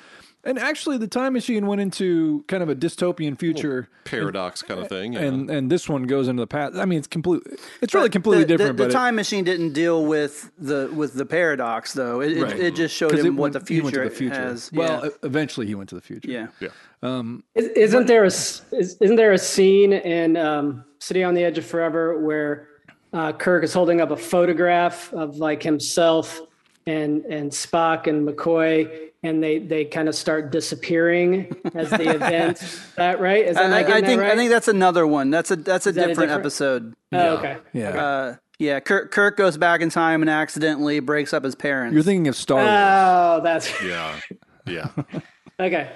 And 0.45 0.59
actually, 0.59 0.97
the 0.97 1.07
time 1.07 1.31
machine 1.31 1.67
went 1.67 1.79
into 1.79 2.43
kind 2.49 2.61
of 2.61 2.67
a 2.67 2.75
dystopian 2.75 3.39
future, 3.39 3.87
Paradox 4.03 4.61
kind 4.61 4.81
of 4.81 4.89
thing. 4.89 5.13
Yeah. 5.13 5.21
and 5.21 5.49
and 5.49 5.71
this 5.71 5.87
one 5.87 6.03
goes 6.03 6.27
into 6.27 6.41
the 6.41 6.47
past. 6.47 6.75
I 6.75 6.83
mean, 6.83 6.97
it's 6.99 7.07
complete 7.07 7.43
it's 7.81 7.93
really 7.93 8.09
completely 8.09 8.43
the, 8.43 8.47
the- 8.47 8.57
different. 8.57 8.77
The, 8.77 8.83
but 8.83 8.89
it- 8.89 8.93
time 8.93 9.15
machine 9.15 9.45
didn't 9.45 9.71
deal 9.71 10.05
with 10.05 10.51
the 10.57 10.91
with 10.93 11.13
the 11.13 11.25
paradox, 11.25 11.93
though. 11.93 12.19
It, 12.19 12.41
Right. 12.43 12.51
it, 12.55 12.59
it 12.59 12.75
just 12.75 12.93
showed 12.93 13.13
him 13.17 13.25
it 13.25 13.29
what 13.29 13.37
went- 13.37 13.53
the 13.53 13.59
future, 13.61 14.03
to 14.03 14.09
the 14.09 14.15
future. 14.15 14.35
has. 14.35 14.69
Well, 14.73 15.05
yeah. 15.05 15.09
eventually 15.23 15.65
he 15.65 15.75
went 15.75 15.87
to 15.89 15.95
the 15.95 16.01
future. 16.01 16.29
yeah. 16.29 16.47
yeah. 16.59 17.23
Is, 17.55 17.67
isn't 17.69 18.07
there 18.07 18.23
a 18.23 18.27
s- 18.27 18.63
is, 18.73 18.97
isn't 18.99 19.15
there 19.15 19.31
a 19.31 19.37
scene 19.37 19.93
in 19.93 20.35
um, 20.35 20.83
City 20.99 21.23
on 21.23 21.35
the 21.35 21.43
Edge 21.45 21.57
of 21.57 21.65
Forever 21.65 22.19
where 22.19 22.67
uh, 23.13 23.31
Kirk 23.33 23.63
is 23.63 23.73
holding 23.73 24.01
up 24.01 24.11
a 24.11 24.17
photograph 24.17 25.13
of 25.13 25.37
like 25.37 25.63
himself 25.63 26.41
and 26.85 27.23
and 27.25 27.51
Spock 27.51 28.07
and 28.07 28.27
McCoy, 28.27 29.09
and 29.23 29.41
they 29.41 29.59
they 29.59 29.85
kind 29.85 30.09
of 30.09 30.15
start 30.15 30.51
disappearing 30.51 31.55
as 31.75 31.89
the 31.91 32.09
event. 32.15 32.61
Is 32.61 32.85
that 32.97 33.19
right? 33.21 33.45
Is 33.45 33.55
that 33.55 33.71
I, 33.71 33.77
I 33.79 33.83
getting 33.83 34.01
that 34.01 34.07
think 34.07 34.21
right? 34.21 34.31
I 34.31 34.35
think 34.35 34.49
that's 34.49 34.67
another 34.67 35.07
one. 35.07 35.29
That's 35.29 35.51
a 35.51 35.55
that's 35.55 35.87
a 35.87 35.91
that 35.93 36.05
a 36.05 36.07
different, 36.07 36.29
different- 36.29 36.41
episode. 36.45 36.93
Oh, 37.13 37.37
okay. 37.37 37.57
Yeah, 37.73 37.89
Uh, 37.89 38.35
yeah, 38.59 38.79
Kirk, 38.79 39.11
Kirk 39.11 39.37
goes 39.37 39.55
back 39.57 39.81
in 39.81 39.89
time 39.89 40.21
and 40.21 40.29
accidentally 40.29 40.99
breaks 40.99 41.33
up 41.33 41.43
his 41.43 41.53
parents. 41.55 41.93
you're 41.93 42.03
thinking 42.03 42.27
of 42.27 42.35
Star 42.35 42.57
Wars. 42.57 42.69
Oh, 42.69 43.41
that's 43.43 43.81
Yeah. 43.83 44.19
Yeah. 44.65 44.89
okay. 45.59 45.91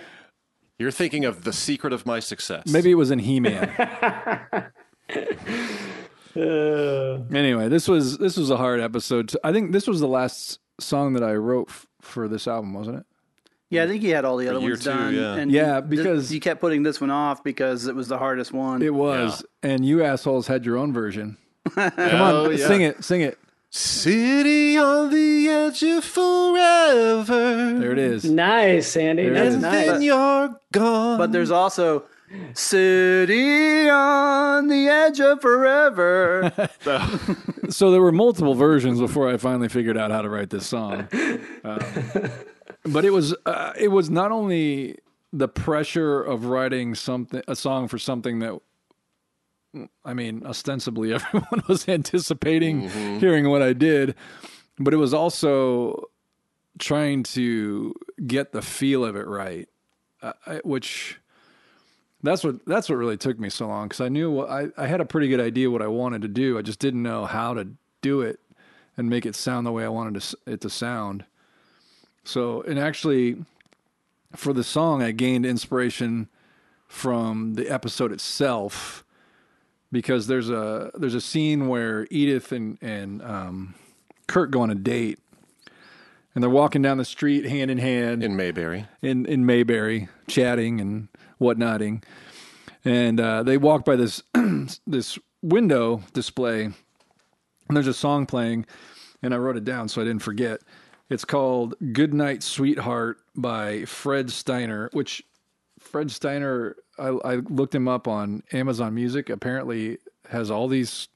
You're 0.79 0.91
thinking 0.91 1.25
of 1.25 1.43
the 1.43 1.53
secret 1.53 1.91
of 1.93 2.05
my 2.05 2.19
success. 2.19 2.67
Maybe 2.67 2.91
it 2.91 2.95
was 2.95 3.09
in 3.09 3.19
He 3.19 3.39
Man. 3.39 3.74
Uh. 6.38 7.24
anyway, 7.36 7.67
this 7.70 7.88
was 7.88 8.17
this 8.17 8.38
was 8.38 8.50
a 8.50 8.58
hard 8.58 8.79
episode. 8.79 9.34
I 9.44 9.51
think 9.51 9.72
this 9.72 9.88
was 9.88 10.00
the 10.00 10.08
last 10.08 10.60
song 10.79 11.13
that 11.13 11.24
I 11.24 11.34
wrote 11.36 11.70
f- 11.70 11.88
for 12.01 12.27
this 12.27 12.48
album, 12.48 12.74
wasn't 12.74 12.98
it? 13.00 13.06
yeah, 13.70 13.84
I 13.84 13.88
think 13.88 14.01
he 14.01 14.10
had 14.10 14.24
all 14.24 14.38
the 14.38 14.48
other 14.48 14.60
ones 14.62 14.79
two, 14.84 14.89
done. 14.91 15.13
yeah. 15.13 15.36
And 15.36 15.51
Yeah, 15.51 15.79
th- 15.82 15.89
because- 15.89 16.32
you 16.34 16.39
kept 16.39 16.62
putting 16.62 16.84
this 16.84 17.01
one 17.01 17.12
off 17.12 17.44
because 17.44 17.88
it 17.88 17.96
was 17.96 18.08
the 18.08 18.17
hardest 18.17 18.53
one. 18.53 18.82
It 18.82 18.94
was, 18.94 19.44
and 19.63 19.86
you 19.86 20.03
assholes 20.03 20.48
had 20.48 20.65
your 20.65 20.77
own 20.77 20.94
version. 20.94 21.38
Come 21.75 21.91
Oh, 21.98 22.46
on, 22.46 22.58
yeah. 22.58 22.67
sing 22.67 22.82
it, 22.82 23.03
sing 23.03 23.22
it. 23.22 23.38
City 23.70 24.77
on 24.77 25.10
the 25.12 25.50
edge 25.50 25.84
of 25.84 26.03
forever. 26.06 27.74
There 27.79 27.91
it 27.91 28.00
is. 28.00 28.24
Nice, 28.25 28.96
Andy. 28.96 29.24
There 29.24 29.32
it 29.34 29.36
That's 29.36 29.56
is. 29.56 29.62
nice. 29.62 29.86
Then 29.88 30.01
you're 30.01 30.60
gone. 30.72 31.17
but 31.17 31.32
there's 31.32 31.51
also 31.51 32.03
City 32.53 33.89
on 33.89 34.67
the 34.67 34.88
Edge 34.88 35.19
of 35.19 35.41
Forever. 35.41 36.51
So 37.69 37.91
there 37.91 38.01
were 38.01 38.13
multiple 38.13 38.55
versions 38.55 39.00
before 39.00 39.27
I 39.27 39.36
finally 39.36 39.67
figured 39.67 39.98
out 39.98 40.10
how 40.10 40.22
to 40.22 40.29
write 40.29 40.51
this 40.51 40.65
song. 40.65 41.10
Um, 41.65 41.79
but 42.84 43.03
it 43.03 43.12
was 43.12 43.36
uh, 43.46 43.74
it 43.77 43.89
was 43.89 44.10
not 44.10 44.31
only 44.31 44.98
the 45.34 45.50
pressure 45.50 46.22
of 46.22 46.46
writing 46.46 46.96
something 46.96 47.41
a 47.46 47.57
song 47.57 47.89
for 47.89 47.98
something 47.98 48.39
that 48.39 48.57
I 50.05 50.13
mean 50.13 50.46
ostensibly 50.46 51.13
everyone 51.13 51.62
was 51.67 51.89
anticipating 51.89 52.89
hearing 53.19 53.50
what 53.50 53.62
I 53.62 53.74
did, 53.74 54.15
but 54.79 54.93
it 54.93 54.98
was 54.98 55.13
also 55.13 56.10
trying 56.79 57.24
to 57.24 57.93
get 58.25 58.53
the 58.53 58.62
feel 58.62 59.03
of 59.03 59.17
it 59.17 59.27
right, 59.27 59.67
uh, 60.22 60.34
which 60.63 61.19
that's 62.27 62.43
what 62.43 62.65
that's 62.65 62.89
what 62.89 62.96
really 62.96 63.17
took 63.17 63.39
me 63.39 63.50
so 63.50 63.67
long 63.67 63.88
because 63.88 64.01
I 64.01 64.10
knew 64.10 64.31
what, 64.31 64.50
I 64.50 64.67
I 64.77 64.88
had 64.88 65.01
a 65.01 65.05
pretty 65.05 65.27
good 65.27 65.39
idea 65.39 65.72
what 65.72 65.81
I 65.81 65.88
wanted 65.88 66.22
to 66.24 66.27
do. 66.27 66.57
I 66.57 66.62
just 66.62 66.79
didn't 66.79 67.03
know 67.03 67.25
how 67.25 67.53
to 67.53 67.67
do 68.01 68.22
it 68.22 68.39
and 68.98 69.10
make 69.10 69.25
it 69.25 69.36
sound 69.36 69.65
the 69.65 69.72
way 69.72 69.86
I 69.86 69.89
wanted 69.89 70.22
to, 70.22 70.38
it 70.46 70.62
to 70.62 70.69
sound. 70.69 71.24
So, 72.24 72.62
and 72.63 72.79
actually, 72.79 73.38
for 74.36 74.51
the 74.51 74.63
song, 74.63 75.01
I 75.01 75.12
gained 75.12 75.46
inspiration 75.46 76.27
from 76.88 77.53
the 77.53 77.69
episode 77.69 78.12
itself 78.12 79.05
because 79.91 80.27
there's 80.27 80.50
a 80.50 80.91
there's 80.96 81.13
a 81.13 81.22
scene 81.22 81.67
where 81.67 82.07
Edith 82.10 82.51
and 82.51 82.77
and 82.81 83.22
um, 83.22 83.75
Kirk 84.27 84.51
go 84.51 84.62
on 84.62 84.69
a 84.69 84.75
date, 84.75 85.19
and 86.34 86.43
they're 86.43 86.50
walking 86.50 86.81
down 86.81 86.98
the 86.98 87.05
street 87.05 87.46
hand 87.46 87.72
in 87.72 87.77
hand 87.77 88.24
in 88.24 88.36
Mayberry. 88.36 88.88
in 89.01 89.25
in 89.25 89.46
Mayberry, 89.46 90.10
chatting 90.27 90.81
and 90.81 91.07
whatnotting, 91.39 92.03
and 92.86 93.20
uh, 93.20 93.44
they 93.44 93.58
walk 93.58 93.86
by 93.86 93.96
this 93.96 94.24
this 94.88 95.20
window 95.41 96.03
display, 96.13 96.63
and 96.63 96.75
there's 97.70 97.88
a 97.88 97.94
song 97.94 98.25
playing, 98.25 98.65
and 99.22 99.34
I 99.34 99.38
wrote 99.38 99.58
it 99.58 99.65
down 99.65 99.89
so 99.89 100.01
I 100.01 100.06
didn't 100.06 100.24
forget. 100.24 100.62
It's 101.10 101.25
called 101.25 101.75
"Good 101.94 102.13
Night, 102.13 102.44
Sweetheart" 102.44 103.20
by 103.36 103.86
Fred 103.86 104.29
Steiner, 104.32 104.89
which 104.94 105.24
Fred 105.79 106.12
Steiner 106.12 106.75
I, 107.00 107.10
I 107.24 107.36
looked 107.36 107.74
him 107.75 107.88
up 107.88 108.08
on 108.08 108.44
Amazon 108.51 108.94
Music. 108.94 109.29
Apparently, 109.29 110.00
has 110.29 110.51
all 110.51 110.67
these 110.67 111.08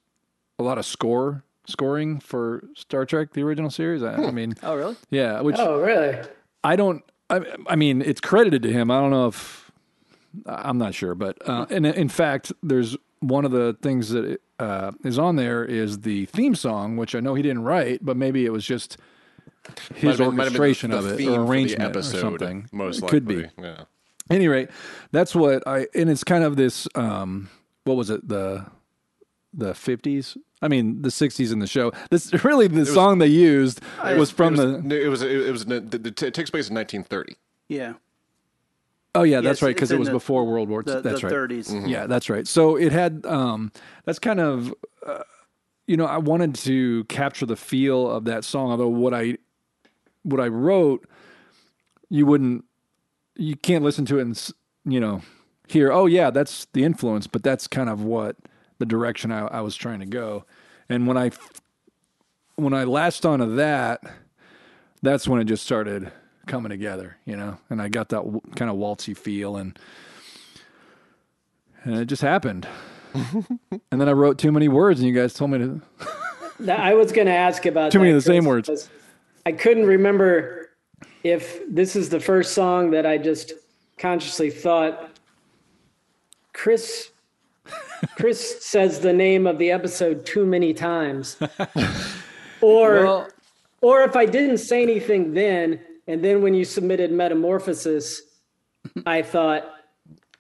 a 0.60 0.64
lot 0.64 0.78
of 0.78 0.86
score 0.86 1.44
scoring 1.68 2.20
for 2.20 2.64
Star 2.76 3.06
Trek 3.06 3.34
the 3.34 3.42
original 3.44 3.70
series. 3.70 4.04
I, 4.04 4.16
I 4.16 4.32
mean, 4.32 4.56
oh, 4.64 4.76
really? 4.76 4.96
yeah, 5.10 5.42
which 5.42 5.58
Oh, 5.60 5.80
really? 5.80 6.18
I 6.64 6.76
don't. 6.76 7.04
I, 7.30 7.42
I 7.68 7.76
mean, 7.76 8.02
it's 8.02 8.22
credited 8.22 8.62
to 8.64 8.72
him. 8.72 8.92
I 8.92 9.00
don't 9.00 9.12
know 9.12 9.28
if 9.28 9.61
I'm 10.46 10.78
not 10.78 10.94
sure, 10.94 11.16
but 11.16 11.38
uh, 11.48 11.66
and 11.70 11.86
in 11.86 12.10
fact, 12.10 12.52
there's 12.64 12.96
one 13.20 13.46
of 13.46 13.52
the 13.52 13.78
things 13.82 14.10
that 14.10 14.40
uh, 14.60 14.92
is 15.04 15.20
on 15.20 15.36
there 15.36 15.64
is 15.64 16.00
the 16.00 16.26
theme 16.28 16.56
song, 16.56 16.98
which 16.98 17.14
I 17.16 17.20
know 17.20 17.36
he 17.36 17.42
didn't 17.44 17.64
write, 17.64 18.04
but 18.04 18.18
maybe 18.18 18.46
it 18.46 18.52
was 18.52 18.66
just 18.66 18.98
his 19.96 20.04
Might 20.04 20.10
have 20.10 20.18
been- 20.30 20.36
might 20.38 20.44
orchestration 20.46 20.92
the 20.92 20.98
of 20.98 21.06
it 21.08 21.14
or 21.14 21.18
the 21.18 21.40
arrangement 21.40 21.84
episode, 21.90 22.18
or 22.18 22.22
something. 22.22 22.70
Most 22.72 22.98
It 22.98 23.02
likely. 23.04 23.20
could 23.20 23.28
be. 23.28 23.46
Yeah. 23.62 23.82
Any 24.30 24.48
rate, 24.48 24.70
that's 25.12 25.36
what 25.36 25.68
I 25.68 25.88
and 25.94 26.10
it's 26.10 26.24
kind 26.24 26.44
of 26.44 26.56
this 26.56 26.88
um 26.96 27.50
what 27.84 27.98
was 27.98 28.10
it 28.10 28.28
the 28.28 28.66
the 29.54 29.74
50s 29.74 30.38
I 30.62 30.70
mean 30.70 31.02
the 31.02 31.10
60s 31.10 31.52
in 31.52 31.60
the 31.60 31.68
show 31.68 31.92
this 32.10 32.32
really 32.46 32.68
the 32.68 32.86
song 32.86 33.18
they 33.18 33.28
used 33.28 33.82
was 34.18 34.32
from 34.32 34.54
it 34.56 34.58
was, 34.58 34.72
the 34.72 34.82
no, 34.84 34.96
it 34.96 35.08
was 35.10 35.22
it 35.22 35.52
was 35.52 35.64
it, 35.64 35.94
it 36.24 36.34
takes 36.34 36.50
place 36.50 36.70
in 36.70 36.76
1930. 36.76 37.36
Yeah. 37.68 37.94
Oh 39.14 39.24
yeah 39.24 39.42
that's 39.42 39.62
right 39.62 39.76
because 39.76 39.92
it 39.92 40.00
was 40.00 40.08
the- 40.08 40.14
before 40.14 40.46
World 40.46 40.70
War 40.70 40.80
II 40.88 40.94
The, 40.96 41.02
that's 41.02 41.22
the 41.22 41.28
right. 41.28 41.36
30s. 41.50 41.88
Yeah, 41.88 42.08
that's 42.08 42.30
right. 42.30 42.48
So 42.48 42.76
it 42.78 42.92
had 42.92 43.26
um 43.26 43.72
that's 44.06 44.20
kind 44.20 44.40
of 44.40 44.74
uh, 45.06 45.24
you 45.88 45.98
know 45.98 46.06
I 46.06 46.18
wanted 46.18 46.56
to 46.56 47.04
capture 47.06 47.46
the 47.46 47.56
feel 47.58 48.10
of 48.10 48.26
that 48.26 48.44
song 48.46 48.72
although 48.72 48.88
what 48.88 49.14
I 49.14 49.38
what 50.24 50.40
I 50.40 50.48
wrote 50.48 51.08
you 52.10 52.26
wouldn't 52.26 52.64
you 53.36 53.56
can't 53.56 53.84
listen 53.84 54.06
to 54.06 54.20
it 54.20 54.22
and 54.22 54.50
you 54.86 55.00
know 55.00 55.22
hear 55.68 55.92
oh 55.92 56.06
yeah 56.06 56.30
that's 56.30 56.68
the 56.74 56.84
influence 56.84 57.28
but 57.28 57.44
that's 57.44 57.68
kind 57.68 57.90
of 57.90 58.04
what 58.04 58.36
the 58.80 58.86
direction 58.86 59.32
I, 59.32 59.46
I 59.48 59.62
was 59.62 59.76
trying 59.76 60.00
to 60.00 60.06
go. 60.06 60.46
And 60.90 61.06
when 61.08 61.16
I, 61.18 61.32
when 62.56 62.74
I 62.74 62.84
latched 62.84 63.26
onto 63.26 63.56
that 63.56 64.02
that's 65.02 65.28
when 65.28 65.40
it 65.42 65.46
just 65.46 65.64
started 65.64 66.12
coming 66.48 66.70
together 66.70 67.18
you 67.26 67.36
know 67.38 67.58
and 67.70 67.82
I 67.82 67.88
got 67.90 68.10
that 68.10 68.24
w- 68.24 68.42
kind 68.56 68.70
of 68.72 68.78
waltzy 68.78 69.16
feel 69.16 69.58
and 69.58 69.78
and 71.84 71.96
it 71.98 72.06
just 72.06 72.22
happened. 72.22 72.68
and 73.14 74.00
then 74.02 74.08
I 74.08 74.12
wrote 74.12 74.38
too 74.38 74.52
many 74.52 74.68
words, 74.68 75.00
and 75.00 75.10
you 75.10 75.16
guys 75.16 75.34
told 75.34 75.52
me 75.52 75.58
to. 75.58 75.82
That- 76.60 76.80
I 76.80 76.94
was 76.94 77.12
going 77.12 77.26
to 77.26 77.34
ask 77.34 77.66
about 77.66 77.92
Too 77.92 77.98
many 77.98 78.12
of 78.12 78.16
the 78.16 78.22
same 78.22 78.46
words. 78.46 78.88
I 79.48 79.52
couldn't 79.52 79.88
remember 79.88 80.70
if 81.24 81.60
this 81.68 81.96
is 81.96 82.10
the 82.10 82.20
first 82.20 82.54
song 82.54 82.92
that 82.92 83.04
I 83.04 83.18
just 83.18 83.54
consciously 83.98 84.52
thought 84.52 85.10
Chris 86.54 87.10
Chris 88.16 88.64
says 88.64 89.00
the 89.00 89.12
name 89.14 89.48
of 89.48 89.58
the 89.58 89.72
episode 89.72 90.24
too 90.24 90.46
many 90.46 90.72
times. 90.72 91.38
or 92.62 93.04
Well- 93.06 93.28
or 93.82 94.04
if 94.04 94.16
I 94.16 94.28
didn't 94.28 94.60
say 94.60 94.84
anything 94.84 95.34
then 95.34 95.80
and 96.08 96.24
then 96.24 96.42
when 96.42 96.54
you 96.54 96.66
submitted 96.66 97.12
metamorphosis 97.12 98.22
I 99.06 99.22
thought 99.22 99.64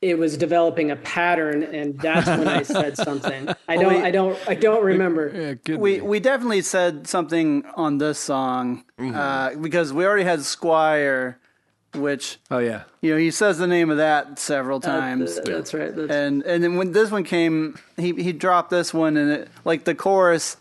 it 0.01 0.17
was 0.17 0.35
developing 0.35 0.89
a 0.89 0.95
pattern 0.95 1.61
and 1.61 1.99
that's 1.99 2.25
when 2.27 2.47
I 2.47 2.63
said 2.63 2.97
something. 3.09 3.49
I 3.67 3.75
don't 3.77 3.93
we- 3.93 4.01
I 4.01 4.09
don't 4.11 4.39
I 4.47 4.55
don't 4.55 4.83
remember. 4.83 5.57
Yeah, 5.67 5.75
We 5.77 5.95
be. 5.95 6.01
we 6.01 6.19
definitely 6.19 6.61
said 6.63 7.05
something 7.07 7.63
on 7.75 7.99
this 7.99 8.17
song 8.17 8.83
uh, 8.99 9.53
because 9.55 9.93
we 9.93 10.03
already 10.05 10.23
had 10.23 10.41
Squire, 10.41 11.39
which 11.93 12.39
oh 12.49 12.57
yeah, 12.57 12.83
you 13.01 13.11
know 13.11 13.17
he 13.17 13.29
says 13.29 13.59
the 13.59 13.67
name 13.67 13.91
of 13.91 13.97
that 13.97 14.39
several 14.39 14.79
times. 14.79 15.37
Uh, 15.37 15.41
that's 15.45 15.73
right. 15.73 15.95
That's, 15.95 16.11
and 16.11 16.41
and 16.43 16.63
then 16.63 16.77
when 16.77 16.93
this 16.93 17.11
one 17.11 17.23
came, 17.23 17.77
he 17.97 18.13
he 18.13 18.33
dropped 18.33 18.71
this 18.71 18.91
one, 18.95 19.17
and 19.17 19.29
it, 19.31 19.49
like 19.65 19.83
the 19.83 19.93
chorus, 19.93 20.57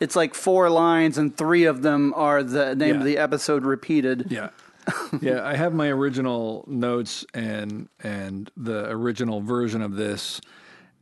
it's 0.00 0.16
like 0.16 0.34
four 0.34 0.70
lines, 0.70 1.18
and 1.18 1.36
three 1.36 1.64
of 1.64 1.82
them 1.82 2.12
are 2.16 2.42
the 2.42 2.74
name 2.74 2.94
Yeah. 2.94 2.98
of 3.00 3.04
the 3.04 3.18
episode 3.18 3.64
repeated. 3.64 4.26
yeah, 4.30 4.50
yeah. 5.20 5.46
I 5.46 5.54
have 5.56 5.74
my 5.74 5.88
original 5.88 6.64
notes 6.66 7.24
and 7.34 7.88
and 8.02 8.50
the 8.56 8.88
original 8.90 9.40
version 9.40 9.82
of 9.82 9.96
this, 9.96 10.40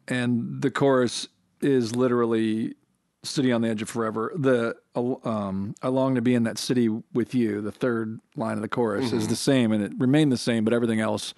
and 0.08 0.60
the 0.62 0.70
chorus 0.70 1.28
is 1.60 1.94
literally 1.96 2.74
"City 3.22 3.52
on 3.52 3.60
the 3.62 3.68
Edge 3.68 3.82
of 3.82 3.88
Forever." 3.88 4.32
The 4.36 4.76
um, 4.94 5.74
"I 5.82 5.88
long 5.88 6.14
to 6.14 6.22
be 6.22 6.34
in 6.34 6.44
that 6.44 6.58
city 6.58 6.88
with 7.12 7.34
you." 7.34 7.60
The 7.60 7.72
third 7.72 8.20
line 8.36 8.56
of 8.56 8.62
the 8.62 8.68
chorus 8.68 9.12
is 9.12 9.28
the 9.28 9.36
same, 9.36 9.72
and 9.72 9.82
it 9.84 9.92
remained 9.98 10.32
the 10.32 10.36
same, 10.36 10.64
but 10.64 10.72
everything 10.72 11.00
else 11.00 11.34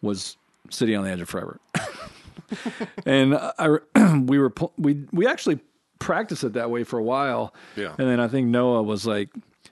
was 0.00 0.36
"City 0.70 0.94
on 0.94 1.04
the 1.04 1.10
Edge 1.10 1.20
of 1.20 1.28
Forever." 1.28 1.58
and 3.06 3.34
I, 3.58 3.78
we 4.26 4.38
were 4.38 4.52
we 4.78 5.04
we 5.12 5.26
actually 5.26 5.60
practiced 6.02 6.44
it 6.44 6.52
that 6.54 6.70
way 6.70 6.84
for 6.84 6.98
a 6.98 7.02
while. 7.02 7.54
Yeah. 7.76 7.94
And 7.98 8.08
then 8.08 8.20
I 8.20 8.28
think 8.28 8.48
Noah 8.48 8.82
was 8.82 9.06
like, 9.06 9.30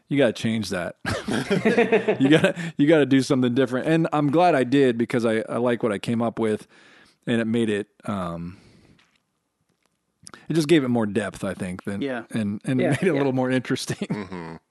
"You 0.08 0.16
got 0.18 0.28
to 0.28 0.32
change 0.32 0.70
that. 0.70 0.96
you 2.20 2.28
got 2.28 2.42
to 2.42 2.72
you 2.76 2.86
got 2.86 2.98
to 2.98 3.06
do 3.06 3.20
something 3.22 3.54
different." 3.54 3.86
And 3.88 4.08
I'm 4.12 4.30
glad 4.30 4.54
I 4.54 4.64
did 4.64 4.96
because 4.98 5.24
I 5.26 5.42
I 5.48 5.56
like 5.56 5.82
what 5.82 5.92
I 5.92 5.98
came 5.98 6.22
up 6.22 6.38
with, 6.38 6.66
and 7.26 7.40
it 7.40 7.46
made 7.46 7.68
it 7.70 7.88
um. 8.06 8.58
It 10.48 10.54
just 10.54 10.68
gave 10.68 10.84
it 10.84 10.88
more 10.88 11.06
depth, 11.06 11.42
I 11.44 11.54
think, 11.54 11.84
than 11.84 12.00
Yeah. 12.02 12.22
and 12.30 12.60
and 12.64 12.80
Yeah, 12.80 12.90
made 12.90 13.02
it 13.02 13.08
a 13.08 13.14
little 13.14 13.32
more 13.32 13.50
interesting. 13.50 14.58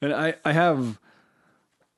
And 0.00 0.14
I 0.14 0.34
I 0.44 0.52
have 0.52 1.00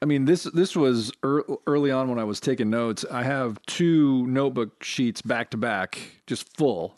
I 0.01 0.07
mean, 0.07 0.25
this 0.25 0.45
this 0.45 0.75
was 0.75 1.13
ear 1.23 1.45
early 1.67 1.91
on 1.91 2.09
when 2.09 2.19
I 2.19 2.25
was 2.25 2.41
taking 2.41 2.71
notes. 2.71 3.05
I 3.11 3.25
have 3.25 3.61
two 3.67 4.27
notebook 4.27 4.83
sheets 4.83 5.21
back 5.21 5.51
to 5.51 5.59
back, 5.59 5.99
just 6.27 6.57
full 6.57 6.97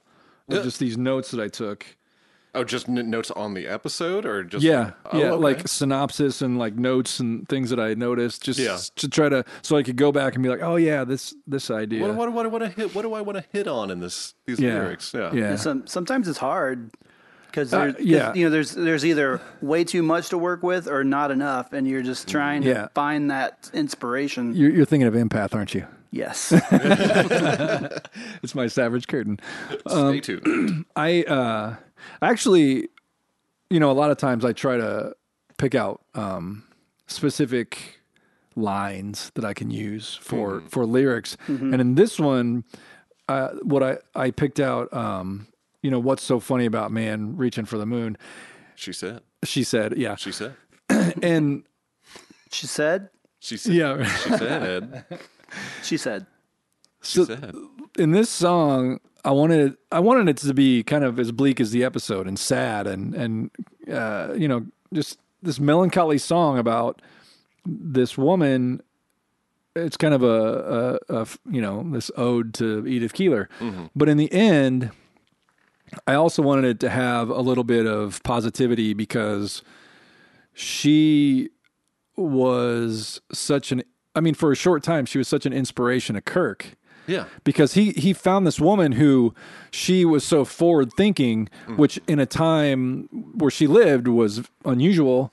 of 0.49 0.59
Yeah. 0.59 0.63
just 0.63 0.79
these 0.79 0.97
notes 0.97 1.33
that 1.33 1.41
I 1.41 1.49
took. 1.49 1.85
Oh, 2.55 2.65
just 2.65 2.87
n- 2.87 3.09
notes 3.09 3.31
on 3.31 3.55
the 3.55 3.67
episode, 3.67 4.27
or 4.27 4.45
just 4.45 4.63
Yeah, 4.63 4.91
Oh, 5.07 5.19
yeah, 5.19 5.31
okay. 5.31 5.43
like 5.43 5.69
synopsis 5.69 6.43
and 6.43 6.59
like 6.59 6.75
notes 6.75 7.19
and 7.19 7.49
things 7.49 7.71
that 7.71 7.81
I 7.81 7.95
noticed, 7.95 8.43
just 8.45 8.59
Yeah. 8.59 8.77
to 8.97 9.09
try 9.09 9.31
to 9.31 9.43
so 9.63 9.77
I 9.79 9.83
could 9.83 9.97
go 9.97 10.13
back 10.13 10.35
and 10.35 10.43
be 10.43 10.51
like, 10.51 10.61
oh 10.63 10.77
yeah, 10.77 11.05
this 11.05 11.35
this 11.47 11.71
idea. 11.71 12.03
what, 12.03 12.15
what, 12.15 12.31
what, 12.33 12.51
what, 12.53 12.73
hit, 12.75 12.95
what 12.95 13.03
do 13.03 13.15
I 13.15 13.23
want 13.23 13.39
to 13.39 13.45
hit 13.53 13.67
on 13.67 13.91
in 13.91 14.01
this 14.01 14.35
these 14.47 14.61
yeah, 14.61 14.75
lyrics? 14.75 15.13
Yeah, 15.15 15.33
yeah, 15.33 15.57
Some 15.57 15.87
sometimes 15.87 16.29
it's 16.29 16.37
hard 16.39 16.91
because 17.47 17.73
Uh, 17.73 17.95
yeah. 17.99 18.35
you 18.35 18.45
know 18.45 18.51
there's 18.51 18.73
there's 18.73 19.05
either 19.07 19.41
way 19.63 19.83
too 19.85 20.03
much 20.03 20.29
to 20.29 20.37
work 20.37 20.63
with 20.63 20.87
or 20.89 21.05
not 21.05 21.31
enough, 21.31 21.73
and 21.73 21.89
you're 21.89 22.03
just 22.03 22.29
trying 22.29 22.61
to 22.63 22.69
Yeah. 22.69 22.89
find 22.95 23.31
that 23.31 23.71
inspiration. 23.73 24.55
You're, 24.55 24.71
you're 24.73 24.85
thinking 24.85 25.07
of 25.09 25.15
empath, 25.15 25.55
aren't 25.55 25.75
you? 25.75 25.87
yes, 26.11 26.53
It's 28.43 28.55
my 28.55 28.67
savage 28.67 29.07
curtain. 29.09 29.41
Stay 29.89 30.21
tuned. 30.21 30.85
I 30.97 31.23
uh 31.23 31.77
actually 32.21 32.89
you 33.71 33.81
know 33.81 33.91
a 33.91 33.93
lot 33.95 34.11
of 34.11 34.17
times 34.19 34.45
I 34.45 34.53
try 34.53 34.77
to 34.77 35.15
pick 35.59 35.75
out 35.75 36.03
um 36.15 36.65
specific 37.07 38.01
lines 38.57 39.31
that 39.35 39.45
I 39.45 39.55
can 39.55 39.71
use 39.71 40.15
for 40.21 40.63
for 40.69 40.85
lyrics 40.85 41.37
and 41.47 41.81
in 41.81 41.95
this 41.95 42.19
one 42.21 42.65
uh 43.29 43.49
what 43.63 43.83
I 43.83 43.99
I 44.15 44.31
picked 44.31 44.61
out 44.61 44.93
um 44.93 45.47
you 45.83 45.91
know 45.91 45.99
what's 45.99 46.23
so 46.23 46.39
funny 46.41 46.67
about 46.67 46.93
man 46.93 47.37
reaching 47.37 47.65
for 47.65 47.79
the 47.79 47.87
moon 47.87 48.17
She 48.75 48.93
said. 48.93 49.21
she 49.45 49.65
said 49.65 49.97
yeah 49.97 50.17
She 50.17 50.33
said. 50.33 50.55
and 51.23 51.63
she 52.51 52.67
said. 52.67 53.09
She 53.41 53.57
said. 53.57 53.73
yeah 53.73 54.05
She 54.05 54.29
said. 54.31 54.63
Ed. 54.63 55.05
She 55.83 55.97
said. 55.97 56.27
so 57.01 57.25
said. 57.25 57.55
in 57.99 58.11
this 58.13 58.29
song 58.29 59.01
I 59.25 59.31
wanted 59.31 59.77
I 59.91 60.01
wanted 60.01 60.29
it 60.29 60.37
to 60.39 60.55
be 60.55 60.83
kind 60.83 61.05
of 61.05 61.19
as 61.21 61.31
bleak 61.33 61.61
as 61.61 61.71
the 61.71 61.85
episode 61.85 62.27
and 62.27 62.39
sad 62.39 62.87
and 62.87 63.15
and 63.15 63.51
uh, 63.91 64.35
you 64.37 64.49
know 64.49 64.67
just 64.93 65.19
this 65.43 65.61
melancholy 65.61 66.19
song 66.19 66.59
about 66.59 67.03
this 67.65 68.19
woman. 68.19 68.83
It's 69.75 69.97
kind 69.97 70.13
of 70.13 70.23
a, 70.23 70.99
a, 71.09 71.21
a 71.23 71.27
you 71.51 71.61
know 71.63 71.83
this 71.93 72.11
ode 72.17 72.53
to 72.55 72.87
Edith 72.87 73.13
Keeler, 73.15 73.49
but 73.97 74.09
in 74.09 74.19
the 74.19 74.31
end, 74.33 74.91
I 76.07 76.15
also 76.15 76.43
wanted 76.43 76.65
it 76.67 76.81
to 76.81 76.91
have 76.91 77.31
a 77.31 77.41
little 77.41 77.65
bit 77.65 77.87
of 77.87 78.23
positivity 78.23 78.93
because 78.93 79.63
she 80.53 81.49
was 82.17 83.21
such 83.33 83.73
an 83.73 83.83
I 84.15 84.21
mean 84.21 84.35
for 84.35 84.53
a 84.53 84.57
short 84.57 84.83
time 84.83 85.07
she 85.07 85.17
was 85.17 85.29
such 85.29 85.47
an 85.47 85.53
inspiration 85.55 86.17
to 86.17 86.21
Kirk 86.21 86.77
Yeah. 87.07 87.25
because 87.45 87.75
he 87.75 87.91
he 87.93 88.13
found 88.13 88.47
this 88.47 88.61
woman 88.61 88.93
who 88.93 89.35
she 89.71 90.05
was 90.05 90.25
so 90.25 90.45
forward 90.45 90.91
thinking 90.97 91.49
which 91.77 91.99
in 92.07 92.19
a 92.19 92.27
time 92.27 93.09
where 93.37 93.51
she 93.51 93.67
lived 93.67 94.07
was 94.09 94.43
unusual 94.65 95.33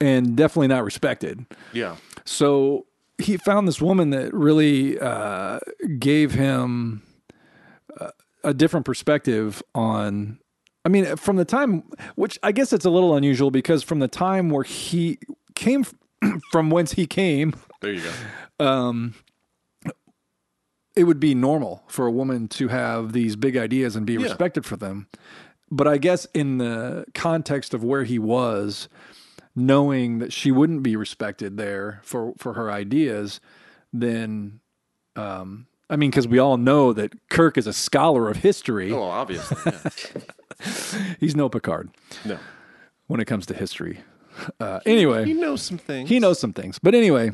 and 0.00 0.36
definitely 0.36 0.68
not 0.68 0.84
respected 0.84 1.44
Yeah. 1.72 1.96
so 2.24 2.86
he 3.18 3.36
found 3.36 3.68
this 3.68 3.82
woman 3.82 4.10
that 4.10 4.32
really 4.32 4.98
uh, 4.98 5.58
gave 5.98 6.32
him 6.32 7.02
uh, 8.00 8.10
a 8.44 8.54
different 8.54 8.86
perspective 8.86 9.62
on 9.74 10.38
i 10.84 10.88
mean 10.88 11.16
from 11.16 11.36
the 11.36 11.44
time 11.44 11.82
which 12.14 12.38
i 12.42 12.52
guess 12.52 12.72
it's 12.72 12.84
a 12.86 12.90
little 12.90 13.14
unusual 13.16 13.50
because 13.50 13.82
from 13.82 13.98
the 13.98 14.08
time 14.08 14.48
where 14.48 14.64
he 14.64 15.18
came 15.54 15.84
from 16.52 16.70
whence 16.70 16.92
he 16.92 17.06
came 17.06 17.52
There 17.80 17.92
you 17.92 18.02
go. 18.02 18.72
It 20.96 21.04
would 21.04 21.20
be 21.20 21.34
normal 21.34 21.82
for 21.86 22.06
a 22.06 22.10
woman 22.10 22.48
to 22.48 22.68
have 22.68 23.12
these 23.12 23.36
big 23.36 23.56
ideas 23.56 23.96
and 23.96 24.04
be 24.06 24.18
respected 24.18 24.64
for 24.66 24.76
them. 24.76 25.06
But 25.70 25.86
I 25.86 25.98
guess 25.98 26.26
in 26.34 26.58
the 26.58 27.04
context 27.14 27.74
of 27.74 27.84
where 27.84 28.02
he 28.04 28.18
was, 28.18 28.88
knowing 29.54 30.18
that 30.18 30.32
she 30.32 30.50
wouldn't 30.50 30.82
be 30.82 30.96
respected 30.96 31.56
there 31.56 32.00
for, 32.02 32.32
for 32.38 32.54
her 32.54 32.70
ideas, 32.72 33.40
then, 33.92 34.60
um, 35.16 35.66
I 35.88 35.96
mean, 35.96 36.10
because 36.10 36.26
we 36.26 36.38
all 36.38 36.56
know 36.56 36.92
that 36.92 37.28
Kirk 37.28 37.56
is 37.56 37.66
a 37.66 37.72
scholar 37.72 38.28
of 38.28 38.38
history. 38.38 38.90
Oh, 38.92 39.02
obviously. 39.04 39.56
Yeah. 39.66 39.90
He's 41.20 41.34
no 41.36 41.48
Picard 41.48 41.90
No. 42.24 42.38
when 43.06 43.20
it 43.20 43.24
comes 43.26 43.46
to 43.46 43.54
history. 43.54 44.00
Uh, 44.58 44.80
anyway, 44.86 45.24
He 45.24 45.34
knows 45.34 45.62
some 45.62 45.78
things. 45.78 46.08
he 46.08 46.18
knows 46.18 46.38
some 46.38 46.52
things. 46.52 46.78
But 46.78 46.94
anyway, 46.94 47.30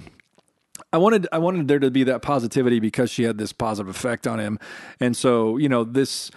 I 0.97 0.99
wanted 0.99 1.29
I 1.31 1.37
wanted 1.37 1.69
there 1.69 1.79
to 1.79 1.91
be 1.91 2.05
that 2.05 2.23
positivity 2.23 2.81
because 2.81 3.11
she 3.11 3.25
had 3.25 3.37
this 3.37 3.53
positive 3.53 3.95
effect 3.95 4.27
on 4.27 4.41
him, 4.41 4.59
and 4.99 5.15
so 5.15 5.59
you 5.59 5.69
know 5.69 5.85
this 5.85 6.31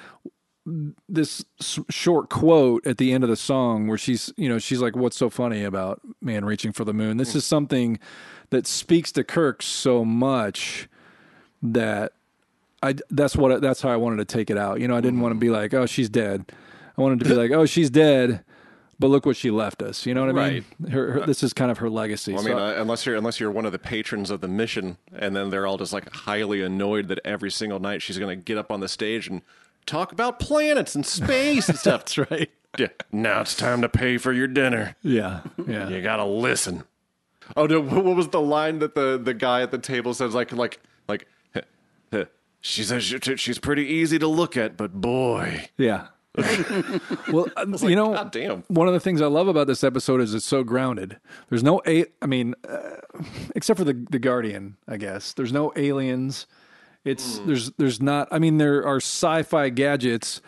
this 1.07 1.45
short 1.89 2.29
quote 2.29 2.85
at 2.85 2.97
the 2.97 3.13
end 3.13 3.23
of 3.23 3.29
the 3.29 3.37
song 3.37 3.87
where 3.87 3.97
she's 3.97 4.33
you 4.35 4.49
know 4.49 4.59
she's 4.59 4.81
like 4.81 4.97
what's 4.97 5.15
so 5.15 5.29
funny 5.29 5.63
about 5.63 6.01
man 6.21 6.43
reaching 6.43 6.73
for 6.73 6.83
the 6.83 6.93
moon? 6.93 7.15
This 7.15 7.35
is 7.35 7.45
something 7.45 7.99
that 8.49 8.67
speaks 8.67 9.13
to 9.13 9.23
kirk 9.23 9.61
so 9.61 10.03
much 10.03 10.89
that 11.63 12.11
i 12.83 12.95
that's 13.09 13.37
what 13.37 13.61
that's 13.61 13.81
how 13.81 13.89
i 13.89 13.95
wanted 13.95 14.17
to 14.17 14.25
take 14.25 14.49
it 14.49 14.57
out. 14.57 14.81
You 14.81 14.89
know 14.89 14.97
i 14.97 14.99
didn't 14.99 15.13
mm-hmm. 15.13 15.23
want 15.23 15.35
to 15.35 15.39
be 15.39 15.49
like 15.49 15.73
oh 15.73 15.85
she's 15.85 16.09
dead. 16.09 16.51
I 16.97 17.01
wanted 17.01 17.19
to 17.19 17.29
be 17.29 17.33
like 17.33 17.51
oh 17.51 17.65
she's 17.65 17.89
dead 17.89 18.43
but 18.99 19.07
look 19.07 19.25
what 19.25 19.35
she 19.37 19.49
left 19.49 19.81
us 19.81 20.05
you 20.05 20.13
know 20.13 20.25
what 20.25 20.37
i 20.37 20.49
mean 20.49 20.65
her, 20.91 21.11
her, 21.13 21.25
this 21.25 21.41
is 21.43 21.53
kind 21.53 21.71
of 21.71 21.77
her 21.79 21.89
legacy 21.89 22.33
Well, 22.33 22.41
I 22.41 22.43
So 22.45 22.49
mean, 22.55 22.59
uh, 22.59 22.81
unless 22.81 23.05
you're 23.05 23.15
unless 23.15 23.39
you're 23.39 23.51
one 23.51 23.65
of 23.65 23.71
the 23.71 23.79
patrons 23.79 24.29
of 24.29 24.41
the 24.41 24.47
mission, 24.47 24.97
and 25.13 25.35
then 25.35 25.49
they're 25.49 25.65
all 25.65 25.77
just 25.77 25.93
like 25.93 26.09
highly 26.13 26.61
annoyed 26.61 27.07
that 27.07 27.19
every 27.25 27.51
single 27.51 27.79
night 27.79 28.01
she's 28.01 28.17
going 28.17 28.37
to 28.37 28.43
get 28.43 28.57
up 28.57 28.71
on 28.71 28.79
the 28.81 28.87
stage 28.89 29.27
and 29.27 29.41
talk 29.85 30.11
about 30.11 30.39
planets 30.39 30.93
and 30.95 31.05
space 31.05 31.69
and 31.69 31.77
stuff. 31.77 32.01
that's 32.05 32.17
right 32.17 32.51
yeah. 32.77 32.87
Now 33.11 33.41
it's 33.41 33.55
time 33.55 33.81
to 33.81 33.89
pay 33.89 34.17
for 34.17 34.31
your 34.31 34.47
dinner. 34.47 34.95
yeah 35.01 35.41
yeah 35.65 35.89
You 35.89 36.01
gotta 36.01 36.25
listen. 36.25 36.83
Oh 37.57 37.65
no! 37.65 37.81
What 37.81 38.15
was 38.15 38.27
the 38.27 38.41
line 38.41 38.77
that 38.79 38.93
the 38.93 39.17
the 39.17 39.33
guy 39.33 39.63
at 39.63 39.71
the 39.71 39.79
table 39.79 40.13
says? 40.13 40.35
Like 40.35 40.51
like 40.51 40.79
like. 41.07 41.25
"Heh, 41.55 41.61
heh, 42.11 42.25
She 42.61 42.83
says 42.83 43.03
she's 43.03 43.57
pretty 43.57 43.85
easy 43.85 44.19
to 44.19 44.27
look 44.27 44.55
at, 44.55 44.77
but 44.77 44.93
boy, 45.01 45.69
Yeah. 45.77 46.07
well, 47.31 47.47
uh, 47.57 47.65
you 47.81 47.95
know, 47.95 48.13
God 48.13 48.31
damn. 48.31 48.63
one 48.67 48.87
of 48.87 48.93
the 48.93 48.99
things 48.99 49.21
I 49.21 49.25
love 49.25 49.47
about 49.47 49.67
this 49.67 49.83
episode 49.83 50.21
is 50.21 50.33
it's 50.33 50.45
so 50.45 50.63
grounded. 50.63 51.17
There's 51.49 51.63
no 51.63 51.81
a, 51.87 52.05
I 52.21 52.27
mean, 52.27 52.53
uh, 52.67 52.97
except 53.55 53.79
for 53.79 53.83
the 53.83 54.05
the 54.09 54.19
Guardian, 54.19 54.77
I 54.87 54.97
guess. 54.97 55.33
There's 55.33 55.51
no 55.51 55.73
aliens. 55.75 56.45
It's 57.03 57.39
there's 57.39 57.71
there's 57.71 58.01
not. 58.01 58.27
I 58.31 58.39
mean, 58.39 58.57
there 58.57 58.85
are 58.85 58.97
sci-fi 58.97 59.69
gadgets, 59.69 60.41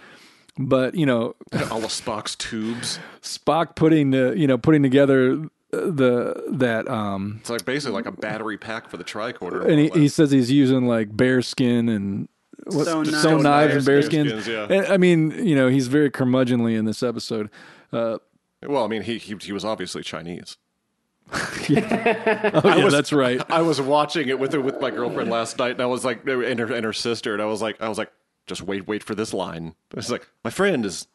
but 0.57 0.93
you 0.95 1.05
know, 1.05 1.35
all 1.71 1.83
of 1.83 1.91
Spock's 1.91 2.35
tubes. 2.35 2.99
Spock 3.21 3.75
putting 3.75 4.11
the 4.11 4.33
you 4.37 4.47
know 4.47 4.57
putting 4.57 4.83
together 4.83 5.49
the 5.71 6.43
that 6.51 6.87
um 6.89 7.37
It's 7.39 7.49
like 7.49 7.65
basically 7.65 7.95
like 7.95 8.05
a 8.05 8.11
battery 8.11 8.57
pack 8.57 8.89
for 8.89 8.97
the 8.97 9.03
tricorder. 9.03 9.65
and 9.65 9.79
he, 9.79 9.89
he 10.01 10.07
says 10.09 10.29
he's 10.31 10.51
using 10.51 10.85
like 10.85 11.15
bear 11.15 11.41
skin 11.41 11.87
and 11.89 12.27
what, 12.65 12.85
Stone 12.85 13.05
stone, 13.05 13.43
knives. 13.43 13.43
knives, 13.43 13.43
Knives, 13.43 13.75
and 13.75 13.85
bearskins. 13.85 13.85
bear 13.85 14.01
skins. 14.01 14.43
skins, 14.43 14.87
yeah. 14.87 14.93
I 14.93 14.97
mean, 14.97 15.31
you 15.45 15.55
know, 15.55 15.67
he's 15.67 15.87
very 15.87 16.09
curmudgeonly 16.11 16.77
in 16.77 16.85
this 16.85 17.01
episode. 17.03 17.49
Uh, 17.91 18.17
well, 18.65 18.83
I 18.83 18.87
mean, 18.87 19.01
he 19.03 19.17
he, 19.17 19.35
he 19.41 19.51
was 19.51 19.65
obviously 19.65 20.03
Chinese. 20.03 20.57
oh 21.33 21.57
yeah, 21.69 22.89
that's 22.89 23.13
right. 23.13 23.41
I 23.49 23.61
was 23.61 23.79
watching 23.81 24.27
it 24.29 24.39
with 24.39 24.53
with 24.55 24.79
my 24.81 24.91
girlfriend 24.91 25.29
last 25.29 25.57
night, 25.57 25.71
and 25.71 25.81
I 25.81 25.85
was 25.85 26.03
like, 26.05 26.27
and 26.27 26.59
her 26.59 26.73
and 26.73 26.85
her 26.85 26.93
sister, 26.93 27.33
and 27.33 27.41
I 27.41 27.45
was 27.45 27.61
like, 27.61 27.81
I 27.81 27.89
was 27.89 27.97
like, 27.97 28.11
just 28.47 28.61
wait, 28.61 28.87
wait 28.87 29.03
for 29.03 29.15
this 29.15 29.33
line. 29.33 29.75
It's 29.95 30.09
like 30.09 30.27
my 30.43 30.49
friend 30.51 30.85
is 30.85 31.07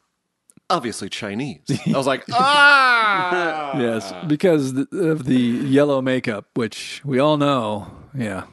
obviously 0.70 1.08
Chinese. 1.08 1.60
I 1.86 1.96
was 1.96 2.06
like, 2.06 2.24
ah, 2.32 3.78
Yes, 3.78 4.12
because 4.26 4.76
of 4.92 5.24
the 5.24 5.36
yellow 5.38 6.00
makeup, 6.02 6.46
which 6.54 7.02
we 7.04 7.18
all 7.18 7.36
know. 7.36 7.90
Yeah, 8.16 8.44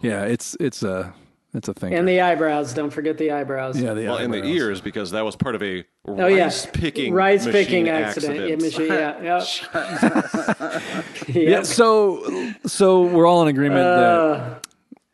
yeah, 0.00 0.24
it's 0.24 0.56
it's 0.58 0.82
a 0.82 1.12
it's 1.54 1.68
a 1.68 1.74
thing. 1.74 1.94
And 1.94 2.06
the 2.06 2.20
eyebrows. 2.20 2.74
Don't 2.74 2.90
forget 2.90 3.16
the 3.18 3.30
eyebrows. 3.32 3.80
yeah, 3.80 3.94
the 3.94 4.06
well, 4.06 4.18
in 4.18 4.30
the 4.30 4.44
ears 4.44 4.80
because 4.80 5.10
that 5.12 5.24
was 5.24 5.34
part 5.36 5.54
of 5.54 5.62
a 5.62 5.84
Oh 6.06 6.26
yeah, 6.26 6.44
rice 6.44 6.66
picking 6.66 7.12
rice 7.14 7.46
picking 7.46 7.88
accident. 7.88 8.48
Yeah, 8.48 8.56
machine, 8.56 8.86
yeah, 8.88 9.22
yeah. 9.68 10.80
Yeah, 11.28 11.62
so 11.62 12.52
so 12.66 13.02
we're 13.02 13.26
all 13.26 13.42
in 13.42 13.48
agreement 13.48 13.84
Uh, 13.86 14.54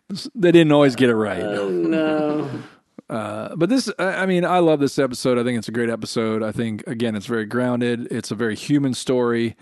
that 0.09 0.31
they 0.35 0.53
didn't 0.53 0.73
always 0.73 0.97
get 0.97 1.09
it 1.11 1.17
right. 1.17 1.43
no. 1.43 2.51
but 3.09 3.69
this, 3.69 3.91
I 3.99 4.05
I 4.23 4.27
mean, 4.27 4.45
I 4.45 4.59
love 4.59 4.81
this 4.81 4.99
episode. 4.99 5.39
I 5.39 5.45
think 5.45 5.59
it's 5.59 5.69
a 5.69 5.73
great 5.73 5.91
episode. 5.91 6.43
I 6.43 6.53
think 6.53 6.87
again, 6.87 7.15
it's 7.17 7.27
very 7.27 7.47
grounded. 7.47 8.09
It's 8.13 8.31
a 8.31 8.35
very 8.35 8.57
human 8.57 8.95
story, 8.95 9.57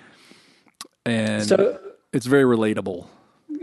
and 1.07 1.45
So- 1.45 1.79
it's 2.13 2.27
very 2.27 2.45
relatable. 2.45 3.07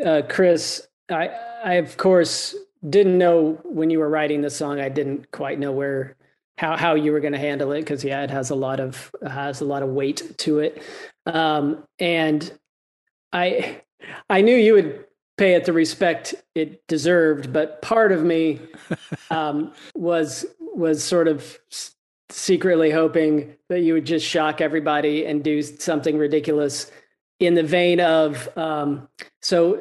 uh, 0.05 0.21
Chris, 0.29 0.87
I, 1.09 1.29
I 1.63 1.73
of 1.75 1.97
course 1.97 2.55
didn't 2.87 3.17
know 3.17 3.59
when 3.63 3.89
you 3.89 3.99
were 3.99 4.09
writing 4.09 4.41
the 4.41 4.49
song. 4.49 4.79
I 4.79 4.89
didn't 4.89 5.31
quite 5.31 5.59
know 5.59 5.71
where 5.71 6.15
how 6.57 6.77
how 6.77 6.95
you 6.95 7.11
were 7.11 7.19
going 7.19 7.33
to 7.33 7.39
handle 7.39 7.71
it 7.71 7.81
because 7.81 8.03
yeah, 8.03 8.23
it 8.23 8.29
has 8.29 8.49
a 8.49 8.55
lot 8.55 8.79
of 8.79 9.13
has 9.25 9.61
a 9.61 9.65
lot 9.65 9.83
of 9.83 9.89
weight 9.89 10.37
to 10.39 10.59
it, 10.59 10.81
um, 11.25 11.83
and 11.99 12.51
I 13.33 13.81
I 14.29 14.41
knew 14.41 14.55
you 14.55 14.73
would 14.73 15.05
pay 15.37 15.53
it 15.53 15.65
the 15.65 15.73
respect 15.73 16.35
it 16.55 16.85
deserved, 16.87 17.53
but 17.53 17.81
part 17.81 18.11
of 18.11 18.23
me 18.23 18.59
um, 19.31 19.73
was 19.95 20.45
was 20.59 21.03
sort 21.03 21.27
of 21.27 21.57
secretly 22.29 22.91
hoping 22.91 23.55
that 23.69 23.81
you 23.81 23.93
would 23.93 24.05
just 24.05 24.25
shock 24.25 24.61
everybody 24.61 25.25
and 25.25 25.43
do 25.43 25.61
something 25.61 26.17
ridiculous 26.17 26.91
in 27.39 27.55
the 27.55 27.63
vein 27.63 27.99
of 27.99 28.49
um, 28.57 29.07
so 29.41 29.75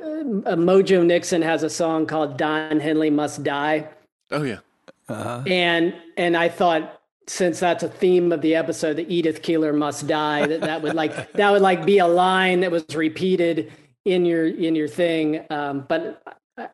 uh, 0.47 0.55
Mojo 0.57 1.05
Nixon 1.05 1.43
has 1.43 1.63
a 1.63 1.71
song 1.71 2.07
called 2.07 2.37
Don 2.37 2.81
Henley 2.81 3.11
Must 3.11 3.43
Die. 3.43 3.89
Oh 4.31 4.43
yeah, 4.43 4.61
and 5.09 5.95
and 6.17 6.37
I 6.37 6.49
thought 6.49 7.01
since 7.27 7.61
that's 7.61 7.83
a 7.83 7.89
theme 7.89 8.33
of 8.33 8.41
the 8.41 8.55
episode 8.55 8.97
that 8.97 9.11
Edith 9.11 9.43
Keeler 9.43 9.73
must 9.73 10.07
die 10.07 10.47
that 10.47 10.61
that 10.63 10.83
would 10.83 10.95
like 10.95 11.33
that 11.33 11.51
would 11.51 11.63
like 11.63 11.85
be 11.85 11.99
a 11.99 12.07
line 12.07 12.61
that 12.61 12.71
was 12.71 12.85
repeated 12.95 13.73
in 14.05 14.25
your 14.25 14.47
in 14.47 14.75
your 14.75 14.89
thing. 14.89 15.45
Um, 15.51 15.85
but 15.89 16.23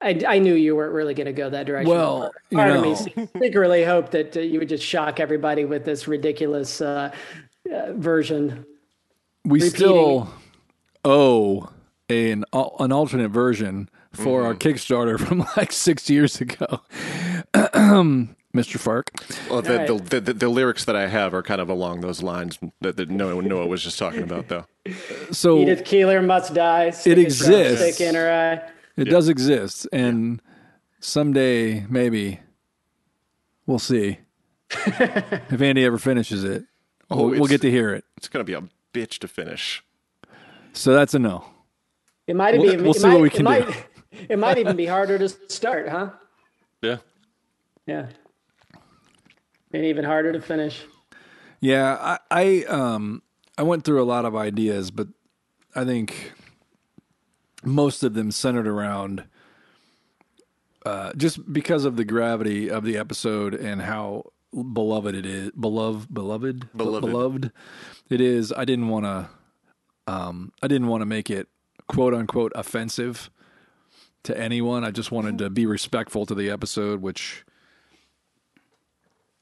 I, 0.00 0.20
I 0.26 0.38
knew 0.38 0.54
you 0.54 0.76
weren't 0.76 0.94
really 0.94 1.14
going 1.14 1.26
to 1.26 1.32
go 1.32 1.50
that 1.50 1.66
direction. 1.66 1.92
Well, 1.92 2.32
you 2.50 2.56
part 2.56 2.70
of 2.70 2.82
me 2.82 2.94
secretly 3.40 3.84
hoped 3.84 4.12
that 4.12 4.36
uh, 4.36 4.40
you 4.40 4.58
would 4.58 4.68
just 4.68 4.84
shock 4.84 5.20
everybody 5.20 5.64
with 5.64 5.84
this 5.84 6.08
ridiculous 6.08 6.80
uh, 6.80 7.12
uh, 7.72 7.92
version. 7.92 8.64
we 9.44 9.60
repeating- 9.60 9.76
still 9.76 10.34
owe 11.04 11.70
an 12.08 12.44
an 12.52 12.92
alternate 12.92 13.30
version 13.30 13.88
for 14.12 14.44
our 14.44 14.54
mm-hmm. 14.54 14.68
Kickstarter 14.68 15.18
from 15.26 15.46
like 15.56 15.72
six 15.72 16.08
years 16.08 16.40
ago. 16.40 16.80
Mr. 18.54 18.78
Fark. 18.78 19.10
well, 19.50 19.62
the, 19.62 19.80
All 19.80 19.86
the, 19.86 19.94
right. 19.94 20.10
the, 20.10 20.20
the, 20.20 20.32
the 20.32 20.48
lyrics 20.48 20.84
that 20.84 20.94
I 20.94 21.08
have 21.08 21.34
are 21.34 21.42
kind 21.42 21.60
of 21.60 21.68
along 21.68 22.02
those 22.02 22.22
lines 22.22 22.56
that, 22.80 22.96
that 22.96 23.10
Noah, 23.10 23.42
Noah 23.42 23.66
was 23.66 23.82
just 23.82 23.98
talking 23.98 24.22
about, 24.22 24.48
though. 24.48 24.66
So 25.32 25.58
Edith 25.60 25.84
Keeler 25.84 26.20
must 26.20 26.52
die. 26.52 26.90
Stick 26.90 27.12
It 27.12 27.18
exists. 27.18 27.96
Stick 27.96 28.06
in 28.06 28.14
her 28.14 28.30
eye. 28.30 28.70
it 29.00 29.04
does 29.06 29.30
exist, 29.30 29.88
and 29.92 30.42
someday 31.00 31.86
maybe 31.88 32.40
we'll 33.66 33.78
see 33.78 34.18
if 34.70 35.60
Andy 35.60 35.84
ever 35.84 35.98
finishes 35.98 36.44
it. 36.44 36.64
Oh, 37.10 37.16
we'll, 37.16 37.40
we'll 37.40 37.48
get 37.48 37.62
to 37.62 37.70
hear 37.70 37.94
it. 37.94 38.04
It's 38.18 38.28
gonna 38.28 38.44
be 38.44 38.52
a 38.52 38.62
bitch 38.92 39.18
to 39.20 39.28
finish. 39.28 39.82
So 40.74 40.92
that's 40.92 41.14
a 41.14 41.18
no. 41.18 41.44
It 42.26 42.37
might 42.37 42.58
We'll- 42.58 42.76
be. 42.76 42.82
we'll 42.82 42.90
it 42.90 42.96
see 43.00 43.06
what 43.08 43.12
might- 43.14 43.20
we 43.22 43.28
it 43.28 43.32
can 43.32 43.38
do. 43.38 43.50
might, 43.50 43.87
It 44.28 44.38
might 44.38 44.58
even 44.58 44.76
be 44.76 44.87
harder 44.87 45.18
to 45.18 45.28
start, 45.28 45.88
huh? 45.88 46.10
Yeah. 46.82 46.98
Yeah. 47.87 48.06
And 49.72 49.84
even 49.84 50.04
harder 50.04 50.32
to 50.32 50.40
finish. 50.40 50.84
Yeah, 51.60 51.96
I, 52.00 52.18
I 52.30 52.64
um 52.64 53.22
I 53.58 53.62
went 53.64 53.84
through 53.84 54.02
a 54.02 54.04
lot 54.04 54.24
of 54.24 54.37
ideas, 54.37 54.90
but 54.90 55.08
I 55.74 55.84
think 55.84 56.32
most 57.64 58.02
of 58.04 58.14
them 58.14 58.30
centered 58.30 58.66
around 58.68 59.24
uh, 60.87 61.12
just 61.16 61.50
because 61.52 61.84
of 61.87 61.96
the 61.96 62.04
gravity 62.04 62.70
of 62.70 62.84
the 62.84 62.96
episode 62.98 63.54
and 63.54 63.80
how 63.82 64.24
beloved 64.72 65.14
it 65.14 65.24
is, 65.26 65.50
beloved, 65.52 66.12
beloved, 66.12 66.68
Beloved. 66.76 67.00
beloved 67.10 67.52
it 68.10 68.20
is. 68.20 68.52
I 68.52 68.64
didn't 68.66 68.88
want 68.88 69.06
to, 69.06 69.28
um, 70.06 70.52
I 70.62 70.68
didn't 70.68 70.88
want 70.88 71.02
to 71.02 71.06
make 71.06 71.30
it 71.30 71.48
quote 71.88 72.14
unquote 72.14 72.52
offensive 72.54 73.30
to 74.24 74.38
anyone. 74.38 74.84
I 74.84 74.90
just 74.90 75.10
wanted 75.12 75.38
to 75.38 75.50
be 75.50 75.66
respectful 75.66 76.26
to 76.26 76.34
the 76.34 76.50
episode, 76.50 77.00
which 77.02 77.44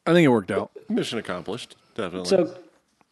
I 0.07 0.12
think 0.12 0.25
it 0.25 0.29
worked 0.29 0.51
out. 0.51 0.70
Mission 0.88 1.18
accomplished. 1.18 1.77
Definitely. 1.94 2.29
So, 2.29 2.57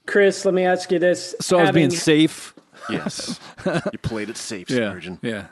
Chris, 0.06 0.44
let 0.44 0.54
me 0.54 0.64
ask 0.64 0.90
you 0.90 0.98
this. 0.98 1.34
So 1.40 1.58
I 1.58 1.62
was 1.62 1.70
being 1.72 1.90
safe. 1.90 2.54
yes, 2.88 3.38
you 3.66 3.98
played 4.02 4.30
it 4.30 4.36
safe, 4.36 4.70
Yeah, 4.70 4.90
Spurgeon. 4.90 5.18
yeah. 5.22 5.46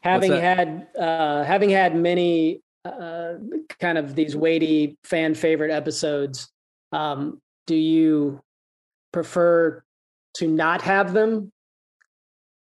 having 0.00 0.32
had 0.32 0.88
uh, 0.98 1.44
having 1.44 1.70
had 1.70 1.94
many 1.94 2.62
uh, 2.84 3.34
kind 3.78 3.98
of 3.98 4.14
these 4.14 4.34
weighty 4.34 4.96
fan 5.04 5.34
favorite 5.34 5.70
episodes, 5.70 6.48
um, 6.92 7.40
do 7.66 7.76
you 7.76 8.40
prefer 9.12 9.82
to 10.34 10.46
not 10.46 10.82
have 10.82 11.12
them, 11.12 11.52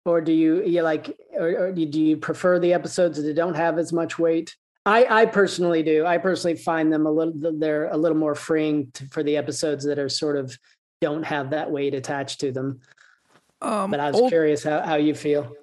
or 0.04 0.20
do 0.20 0.32
you 0.32 0.62
you 0.64 0.82
like, 0.82 1.16
or, 1.32 1.66
or 1.66 1.72
do 1.72 2.00
you 2.00 2.16
prefer 2.16 2.58
the 2.58 2.72
episodes 2.72 3.22
that 3.22 3.34
don't 3.34 3.54
have 3.54 3.78
as 3.78 3.92
much 3.92 4.18
weight? 4.18 4.54
I, 4.86 5.22
I 5.22 5.26
personally 5.26 5.82
do. 5.82 6.04
I 6.04 6.18
personally 6.18 6.56
find 6.56 6.92
them 6.92 7.06
a 7.06 7.10
little 7.10 7.58
they're 7.58 7.88
a 7.88 7.96
little 7.96 8.18
more 8.18 8.34
freeing 8.34 8.90
to, 8.94 9.06
for 9.08 9.22
the 9.22 9.36
episodes 9.36 9.84
that 9.84 9.98
are 9.98 10.08
sort 10.08 10.36
of 10.36 10.56
don't 11.00 11.22
have 11.22 11.50
that 11.50 11.70
weight 11.70 11.94
attached 11.94 12.40
to 12.40 12.52
them. 12.52 12.80
um, 13.62 13.90
but 13.90 14.00
I 14.00 14.10
was 14.10 14.30
curious 14.30 14.62
how, 14.62 14.82
how 14.82 14.96
you 14.96 15.14
feel. 15.14 15.54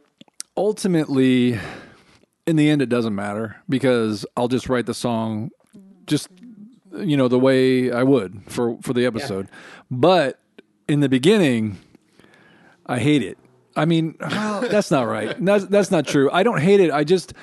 ultimately 0.57 1.59
in 2.47 2.55
the 2.55 2.69
end 2.69 2.81
it 2.81 2.89
doesn't 2.89 3.15
matter 3.15 3.57
because 3.69 4.25
I'll 4.35 4.47
just 4.47 4.69
write 4.69 4.85
the 4.85 4.93
song 4.93 5.51
just 6.07 6.27
you 6.97 7.15
know 7.15 7.27
the 7.27 7.39
way 7.39 7.91
I 7.91 8.03
would 8.03 8.43
for 8.47 8.77
for 8.81 8.93
the 8.93 9.05
episode. 9.05 9.47
But 9.89 10.40
in 10.91 10.99
the 10.99 11.09
beginning 11.09 11.77
I 12.85 12.99
hate 12.99 13.21
it. 13.23 13.37
I 13.75 13.85
mean, 13.85 14.15
well, 14.19 14.61
that's 14.69 14.91
not 14.91 15.03
right. 15.07 15.33
That's 15.43 15.65
that's 15.65 15.91
not 15.91 16.05
true. 16.05 16.29
I 16.33 16.43
don't 16.43 16.59
hate 16.59 16.79
it. 16.81 16.91
I 16.91 17.03
just 17.05 17.33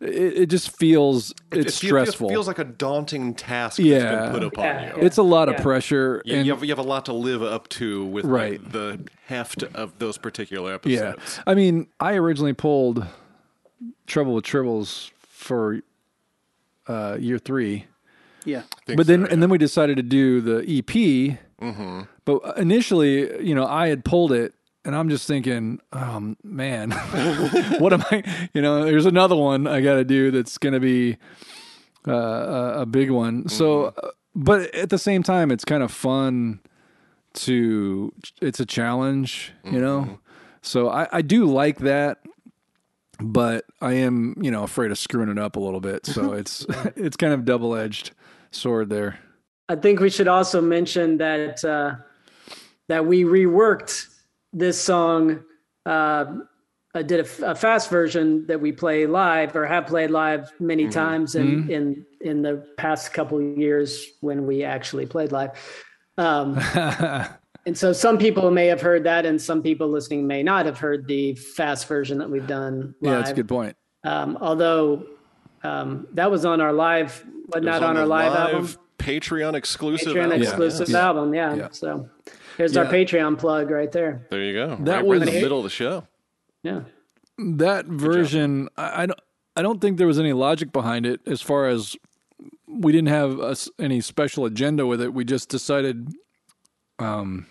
it, 0.00 0.08
it 0.42 0.46
just 0.50 0.76
feels 0.76 1.32
it's 1.52 1.76
it 1.76 1.80
feel- 1.80 1.88
stressful. 1.90 2.28
It 2.28 2.32
feels 2.32 2.48
like 2.48 2.58
a 2.58 2.64
daunting 2.64 3.34
task 3.34 3.78
Yeah. 3.78 3.98
that's 4.00 4.22
been 4.24 4.32
put 4.32 4.42
upon 4.42 4.64
Yeah, 4.64 4.96
you. 4.96 5.02
it's 5.02 5.16
a 5.18 5.22
lot 5.22 5.48
of 5.48 5.56
pressure 5.58 6.22
You, 6.24 6.36
and 6.36 6.46
you, 6.46 6.52
have, 6.52 6.64
you 6.64 6.70
have 6.70 6.78
a 6.78 6.88
lot 6.88 7.04
to 7.06 7.12
live 7.12 7.42
up 7.42 7.68
to 7.80 8.04
with 8.06 8.24
like, 8.24 8.32
Right. 8.32 8.72
the 8.72 9.00
heft 9.26 9.62
of 9.62 9.98
those 9.98 10.18
particular 10.18 10.74
episodes. 10.74 11.36
yeah. 11.38 11.42
I 11.46 11.54
mean, 11.54 11.86
I 12.00 12.14
originally 12.14 12.52
pulled 12.52 13.06
Trouble 14.06 14.34
with 14.34 14.44
Tribbles 14.44 15.10
for 15.20 15.80
uh, 16.88 17.16
year 17.20 17.38
3. 17.38 17.84
Yeah. 18.44 18.62
Think 18.86 18.96
but 18.96 19.06
then 19.06 19.24
so, 19.24 19.30
and 19.32 19.42
then 19.42 19.50
we 19.50 19.58
decided 19.58 19.96
to 19.98 20.02
do 20.02 20.40
the 20.40 20.58
EP. 20.78 21.38
Mm-hmm. 21.62 22.02
But 22.26 22.58
initially, 22.58 23.42
you 23.42 23.54
know, 23.54 23.66
I 23.66 23.88
had 23.88 24.04
pulled 24.04 24.32
it, 24.32 24.52
and 24.84 24.94
I'm 24.94 25.08
just 25.08 25.26
thinking, 25.26 25.80
oh 25.92 26.34
man, 26.44 26.90
what 27.78 27.94
am 27.94 28.04
I? 28.10 28.22
You 28.52 28.60
know, 28.60 28.84
there's 28.84 29.06
another 29.06 29.36
one 29.36 29.66
I 29.66 29.80
got 29.80 29.94
to 29.94 30.04
do 30.04 30.30
that's 30.30 30.58
going 30.58 30.74
to 30.74 30.80
be 30.80 31.16
uh, 32.06 32.12
a, 32.12 32.80
a 32.82 32.86
big 32.86 33.10
one. 33.10 33.48
So, 33.48 33.66
Mm-hmm. 33.96 34.06
uh, 34.06 34.10
but 34.34 34.74
at 34.74 34.90
the 34.90 34.98
same 34.98 35.22
time, 35.22 35.50
it's 35.50 35.64
kind 35.64 35.82
of 35.82 35.90
fun 35.90 36.60
to. 37.34 38.12
It's 38.42 38.60
a 38.60 38.66
challenge, 38.66 39.52
you 39.64 39.80
know. 39.80 40.00
Mm-hmm. 40.02 40.14
So 40.60 40.90
I, 40.90 41.08
I 41.10 41.22
do 41.22 41.46
like 41.46 41.78
that. 41.78 42.18
But 43.18 43.64
I 43.80 43.94
am, 43.94 44.34
you 44.42 44.50
know, 44.50 44.62
afraid 44.62 44.90
of 44.90 44.98
screwing 44.98 45.30
it 45.30 45.38
up 45.38 45.56
a 45.56 45.60
little 45.60 45.80
bit. 45.80 46.04
So 46.04 46.32
it's 46.40 46.66
it's 46.96 47.16
kind 47.16 47.32
of 47.32 47.44
double 47.46 47.74
edged 47.74 48.10
sword 48.50 48.90
there. 48.90 49.18
I 49.70 49.76
think 49.76 50.00
we 50.00 50.10
should 50.10 50.28
also 50.28 50.60
mention 50.60 51.16
that 51.16 51.64
uh, 51.64 51.94
that 52.88 53.06
we 53.06 53.24
reworked 53.24 54.06
this 54.52 54.80
song. 54.80 55.44
Uh, 55.84 56.38
I 56.94 57.02
did 57.02 57.20
a 57.20 57.54
fast 57.54 57.90
version 57.90 58.46
that 58.46 58.60
we 58.60 58.72
play 58.72 59.06
live 59.06 59.54
or 59.54 59.66
have 59.66 59.86
played 59.86 60.10
live 60.10 60.50
many 60.58 60.88
times 60.88 61.34
in, 61.34 61.70
in 61.70 62.06
in 62.22 62.42
the 62.42 62.66
past 62.78 63.12
couple 63.12 63.38
of 63.38 63.58
years 63.58 64.06
when 64.20 64.46
we 64.46 64.64
actually 64.64 65.04
played 65.04 65.30
live. 65.30 65.50
Um, 66.16 66.58
and 67.66 67.76
so 67.76 67.92
some 67.92 68.16
people 68.16 68.50
may 68.50 68.66
have 68.68 68.80
heard 68.80 69.04
that, 69.04 69.26
and 69.26 69.40
some 69.40 69.62
people 69.62 69.88
listening 69.88 70.26
may 70.26 70.42
not 70.42 70.64
have 70.64 70.78
heard 70.78 71.06
the 71.06 71.34
fast 71.34 71.86
version 71.86 72.16
that 72.18 72.30
we've 72.30 72.46
done 72.46 72.94
live. 73.02 73.12
Yeah, 73.12 73.18
that's 73.18 73.30
a 73.30 73.34
good 73.34 73.48
point. 73.48 73.76
Um, 74.02 74.38
although 74.40 75.04
um, 75.62 76.06
that 76.14 76.30
was 76.30 76.46
on 76.46 76.62
our 76.62 76.72
live, 76.72 77.24
but 77.48 77.62
not 77.62 77.82
on, 77.82 77.96
the 77.96 78.02
our 78.02 78.06
live, 78.06 78.32
album. 78.32 78.74
Patreon 78.98 79.54
exclusive. 79.54 80.08
Album. 80.16 80.22
Patreon 80.22 80.32
album. 80.32 80.42
exclusive 80.42 80.88
Yeah. 80.88 81.06
album. 81.06 81.34
Yeah. 81.34 81.54
Yeah. 81.54 81.68
So 81.72 82.08
here's 82.56 82.76
our 82.76 82.86
Patreon 82.86 83.38
plug 83.38 83.70
right 83.70 83.90
there. 83.92 84.26
There 84.30 84.42
you 84.42 84.52
go. 84.54 84.76
That 84.76 84.76
right, 84.76 84.84
right 84.96 85.02
in 85.02 85.20
was- 85.20 85.30
the 85.30 85.40
middle 85.40 85.58
of 85.58 85.64
the 85.64 85.70
show. 85.70 86.06
Yeah. 86.62 86.82
that 87.38 87.86
version 87.86 88.68
I, 88.76 89.02
I 89.02 89.06
don't 89.06 89.20
I 89.56 89.62
don't 89.62 89.80
think 89.80 89.98
there 89.98 90.06
was 90.06 90.18
any 90.18 90.32
logic 90.32 90.72
behind 90.72 91.06
it 91.06 91.20
as 91.26 91.40
far 91.42 91.68
as 91.68 91.96
we 92.66 92.92
didn't 92.92 93.08
have 93.08 93.38
a 93.40 93.50
s 93.50 93.68
any 93.78 94.00
special 94.00 94.44
agenda 94.46 94.86
with 94.86 95.00
it. 95.00 95.14
We 95.14 95.24
just 95.24 95.48
decided 95.48 96.08
um 96.98 97.46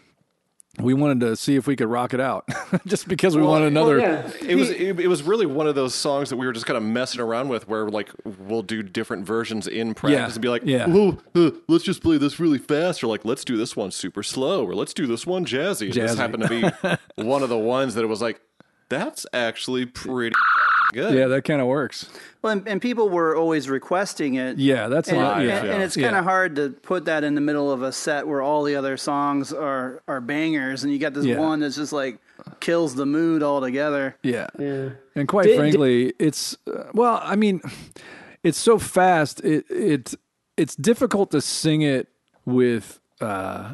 we 0.79 0.93
wanted 0.93 1.19
to 1.21 1.35
see 1.35 1.55
if 1.55 1.67
we 1.67 1.75
could 1.75 1.87
rock 1.87 2.13
it 2.13 2.19
out 2.19 2.47
just 2.85 3.07
because 3.07 3.35
we 3.35 3.41
wanted 3.43 3.67
another 3.67 3.99
yeah. 3.99 4.31
It 4.41 4.55
was 4.55 4.69
it, 4.69 4.99
it 4.99 5.07
was 5.07 5.23
really 5.23 5.45
one 5.45 5.67
of 5.67 5.75
those 5.75 5.95
songs 5.95 6.29
that 6.29 6.37
we 6.37 6.45
were 6.45 6.53
just 6.53 6.65
kind 6.65 6.77
of 6.77 6.83
messing 6.83 7.21
around 7.21 7.49
with, 7.49 7.67
where 7.67 7.89
like 7.89 8.09
we'll 8.39 8.61
do 8.61 8.83
different 8.83 9.25
versions 9.25 9.67
in 9.67 9.93
practice 9.93 10.17
Yeah, 10.17 10.33
and 10.33 10.41
be 10.41 10.49
like, 10.49 10.61
yeah. 10.65 10.87
"Whoa, 10.87 11.17
uh, 11.35 11.51
let's 11.67 11.83
just 11.83 12.01
play 12.01 12.17
this 12.17 12.39
really 12.39 12.59
fast," 12.59 13.03
or 13.03 13.07
like, 13.07 13.25
"Let's 13.25 13.45
do 13.45 13.57
this 13.57 13.75
one 13.75 13.91
super 13.91 14.23
slow," 14.23 14.65
or 14.65 14.75
"Let's 14.75 14.93
do 14.93 15.07
this 15.07 15.25
one 15.25 15.45
jazzy." 15.45 15.85
And 15.85 15.93
this 15.93 16.17
happened 16.17 16.43
to 16.43 16.49
be 17.17 17.23
one 17.23 17.43
of 17.43 17.49
the 17.49 17.57
ones 17.57 17.95
that 17.95 18.03
it 18.03 18.07
was 18.07 18.21
like, 18.21 18.41
"That's 18.89 19.25
actually 19.33 19.85
pretty 19.85 20.35
good." 20.93 21.13
Yeah, 21.15 21.27
that 21.27 21.43
kind 21.43 21.61
of 21.61 21.67
works. 21.67 22.09
Well, 22.41 22.53
and, 22.53 22.67
and 22.67 22.81
people 22.81 23.09
were 23.09 23.35
always 23.35 23.69
requesting 23.69 24.35
it. 24.35 24.57
Yeah, 24.57 24.87
that's 24.87 25.09
And, 25.09 25.17
a 25.17 25.21
lot. 25.21 25.37
and- 25.39 25.47
Yeah. 25.47 25.63
and 25.65 25.81
it's 25.83 25.95
kind 25.95 26.15
of 26.15 26.23
hard 26.23 26.55
to 26.57 26.69
put 26.69 27.05
that 27.05 27.23
in 27.23 27.35
the 27.35 27.41
middle 27.41 27.71
of 27.71 27.81
a 27.81 27.91
set 27.91 28.27
where 28.27 28.41
all 28.41 28.63
the 28.63 28.75
other 28.75 28.97
songs 28.97 29.51
are 29.53 30.01
are 30.07 30.21
bangers, 30.21 30.83
and 30.83 30.93
you 30.93 30.99
got 30.99 31.13
this 31.13 31.25
Yeah. 31.25 31.39
one 31.39 31.59
that's 31.59 31.75
just 31.75 31.93
like 31.93 32.19
kills 32.59 32.95
the 32.95 33.05
mood 33.05 33.41
altogether. 33.43 34.15
Yeah. 34.23 34.47
Yeah. 34.59 34.89
And 35.15 35.27
quite 35.27 35.45
Did- 35.45 35.57
frankly, 35.57 36.13
it's 36.19 36.55
uh, 36.71 36.83
well, 36.93 37.19
I 37.23 37.35
mean, 37.35 37.61
it's 38.43 38.57
so 38.59 38.77
fast. 38.77 39.39
It 39.43 39.65
it 39.69 40.13
it's 40.57 40.75
difficult 40.75 41.31
to 41.31 41.41
sing 41.41 41.81
it 41.81 42.07
with 42.45 42.99
uh 43.21 43.73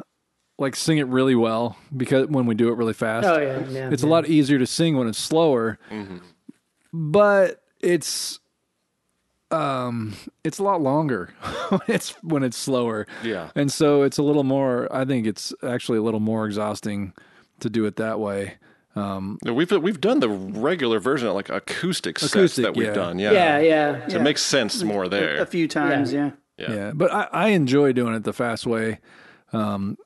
like 0.58 0.76
sing 0.76 0.98
it 0.98 1.06
really 1.08 1.34
well 1.34 1.76
because 1.96 2.28
when 2.28 2.46
we 2.46 2.54
do 2.54 2.68
it 2.70 2.76
really 2.76 2.92
fast. 2.94 3.26
Oh 3.26 3.38
yeah. 3.40 3.64
yeah 3.68 3.90
It's 3.90 4.02
a 4.02 4.06
lot 4.06 4.28
easier 4.28 4.58
to 4.58 4.66
sing 4.66 4.96
when 4.96 5.08
it's 5.08 5.18
slower. 5.18 5.78
But 6.92 7.62
it's 7.80 8.38
um 9.50 10.14
it's 10.44 10.58
a 10.58 10.62
lot 10.62 10.80
longer 10.80 11.34
when 11.68 11.80
it's 11.88 12.10
when 12.22 12.42
it's 12.42 12.56
slower. 12.56 13.06
Yeah. 13.22 13.50
And 13.54 13.70
so 13.70 14.02
it's 14.02 14.18
a 14.18 14.22
little 14.22 14.44
more 14.44 14.88
I 14.94 15.04
think 15.04 15.26
it's 15.26 15.52
actually 15.62 15.98
a 15.98 16.02
little 16.02 16.20
more 16.20 16.46
exhausting 16.46 17.12
to 17.60 17.68
do 17.68 17.84
it 17.84 17.96
that 17.96 18.18
way. 18.18 18.54
Um 18.94 19.38
We've 19.44 19.70
we've 19.70 20.00
done 20.00 20.20
the 20.20 20.28
regular 20.28 21.00
version 21.00 21.28
of 21.28 21.34
like 21.34 21.50
acoustic 21.50 22.18
sets 22.18 22.56
that 22.56 22.76
we've 22.76 22.88
yeah. 22.88 22.94
done. 22.94 23.18
Yeah, 23.18 23.32
Yeah. 23.32 23.58
Yeah. 23.60 24.08
So 24.08 24.16
it 24.16 24.22
makes 24.22 24.42
sense 24.42 24.82
more 24.82 25.08
there. 25.08 25.40
A 25.40 25.46
few 25.46 25.68
times, 25.68 26.12
yeah. 26.12 26.32
Yeah. 26.58 26.72
Yeah, 26.72 26.92
but 26.94 27.12
I, 27.12 27.28
I 27.32 27.48
enjoy 27.48 27.92
doing 27.92 28.14
it 28.14 28.24
the 28.24 28.32
fast 28.34 28.66
way, 28.66 29.00
um, 29.54 29.96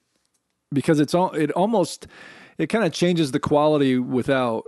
because 0.73 1.01
it's 1.01 1.13
all 1.13 1.33
it 1.33 1.51
almost 1.51 2.07
it 2.57 2.69
kind 2.69 2.85
of 2.85 2.93
changes 2.93 3.33
the 3.33 3.41
quality 3.41 3.99
without 3.99 4.65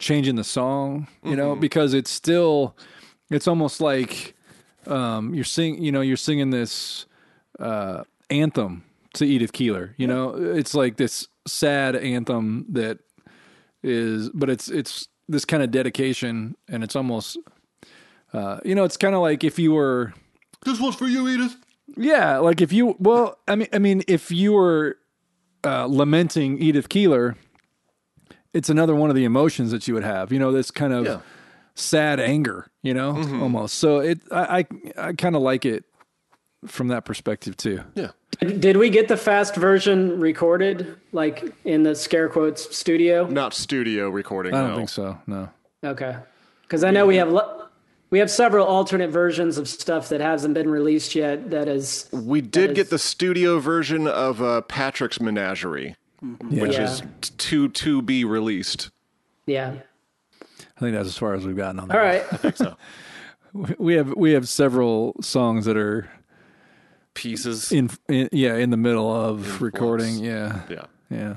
changing 0.00 0.34
the 0.34 0.42
song, 0.44 1.06
you 1.22 1.36
know, 1.36 1.54
because 1.54 1.94
it's 1.94 2.10
still 2.10 2.74
it's 3.30 3.46
almost 3.46 3.80
like 3.80 4.34
um, 4.86 5.32
you're 5.34 5.44
sing 5.44 5.80
you 5.82 5.92
know 5.92 6.00
you're 6.00 6.16
singing 6.16 6.50
this 6.50 7.06
uh, 7.60 8.02
anthem 8.30 8.82
to 9.14 9.24
Edith 9.24 9.52
Keeler, 9.52 9.94
you 9.96 10.06
know, 10.06 10.34
it's 10.34 10.74
like 10.74 10.96
this 10.96 11.28
sad 11.46 11.94
anthem 11.96 12.64
that 12.70 12.98
is, 13.82 14.30
but 14.30 14.48
it's 14.50 14.68
it's 14.68 15.08
this 15.28 15.44
kind 15.44 15.62
of 15.62 15.70
dedication, 15.70 16.56
and 16.68 16.82
it's 16.82 16.96
almost 16.96 17.36
uh, 18.32 18.58
you 18.64 18.74
know, 18.74 18.84
it's 18.84 18.96
kind 18.96 19.14
of 19.14 19.20
like 19.20 19.44
if 19.44 19.58
you 19.58 19.72
were 19.72 20.12
This 20.64 20.80
one's 20.80 20.96
for 20.96 21.06
you, 21.06 21.28
Edith. 21.28 21.56
yeah, 21.96 22.38
like 22.38 22.60
if 22.60 22.72
you 22.72 22.96
well, 22.98 23.38
I 23.48 23.56
mean, 23.56 23.68
I 23.72 23.78
mean, 23.78 24.02
if 24.08 24.30
you 24.30 24.52
were 24.52 24.96
uh, 25.64 25.86
lamenting 25.86 26.58
Edith 26.62 26.88
Keeler, 26.88 27.36
it's 28.54 28.68
another 28.70 28.94
one 28.94 29.10
of 29.10 29.16
the 29.16 29.24
emotions 29.24 29.70
that 29.70 29.86
you 29.88 29.94
would 29.94 30.04
have. 30.04 30.32
You 30.32 30.38
know, 30.38 30.52
this 30.52 30.70
kind 30.70 30.92
of 30.92 31.04
Yeah. 31.04 31.20
sad 31.74 32.20
anger. 32.20 32.66
You 32.82 32.94
know, 32.94 33.16
almost. 33.42 33.74
So 33.78 33.98
it, 34.00 34.20
I, 34.30 34.58
I, 34.96 35.08
I 35.08 35.12
kind 35.12 35.36
of 35.36 35.42
like 35.42 35.64
it 35.66 35.84
from 36.66 36.88
that 36.88 37.04
perspective 37.04 37.56
too. 37.56 37.80
Yeah. 37.94 38.10
Did 38.40 38.76
we 38.76 38.88
get 38.90 39.08
the 39.08 39.16
fast 39.16 39.54
version 39.56 40.18
recorded, 40.20 40.96
like 41.12 41.44
in 41.64 41.82
the 41.82 41.94
scare 41.94 42.28
quotes 42.28 42.74
studio? 42.76 43.26
Not 43.26 43.52
studio 43.54 44.08
recording. 44.08 44.54
I 44.54 44.60
don't 44.62 44.70
no. 44.70 44.76
think 44.76 44.88
so. 44.88 45.18
No. 45.26 45.48
Okay, 45.84 46.16
because 46.62 46.84
I 46.84 46.90
know 46.90 47.06
we 47.06 47.16
have 47.16 47.30
lo- 47.30 47.64
we 48.10 48.18
have 48.18 48.30
several 48.30 48.66
alternate 48.66 49.10
versions 49.10 49.58
of 49.58 49.68
stuff 49.68 50.08
that 50.10 50.20
hasn't 50.20 50.54
been 50.54 50.70
released 50.70 51.14
yet. 51.14 51.50
That 51.50 51.68
is, 51.68 52.08
We 52.12 52.40
did 52.40 52.70
is- 52.70 52.76
get 52.76 52.90
the 52.90 52.98
studio 52.98 53.58
version 53.58 54.06
of 54.06 54.40
uh, 54.42 54.60
Patrick's 54.62 55.20
Menagerie, 55.20 55.96
Yeah. 56.22 56.62
which 56.62 56.72
Yeah. 56.74 56.84
is 56.84 57.02
to 57.38 57.68
to 57.68 58.02
be 58.02 58.24
released. 58.24 58.90
yeah. 59.46 59.74
I 60.76 60.80
think 60.80 60.94
that's 60.94 61.08
as 61.08 61.18
far 61.18 61.34
as 61.34 61.46
we've 61.46 61.56
gotten 61.56 61.78
on 61.80 61.88
that. 61.88 61.96
All 61.96 62.02
right, 62.02 62.56
So 62.56 62.76
We 63.78 63.94
have 63.94 64.14
we 64.16 64.32
have 64.32 64.48
several 64.48 65.14
songs 65.20 65.64
that 65.66 65.76
are 65.76 66.08
pieces. 67.14 67.72
in, 67.72 67.90
in 68.08 68.28
yeah 68.32 68.54
in 68.56 68.70
the 68.70 68.76
middle 68.76 69.10
of 69.14 69.60
recording. 69.62 70.18
Yeah. 70.24 70.60
yeah. 70.70 70.84
Yeah. 71.10 71.34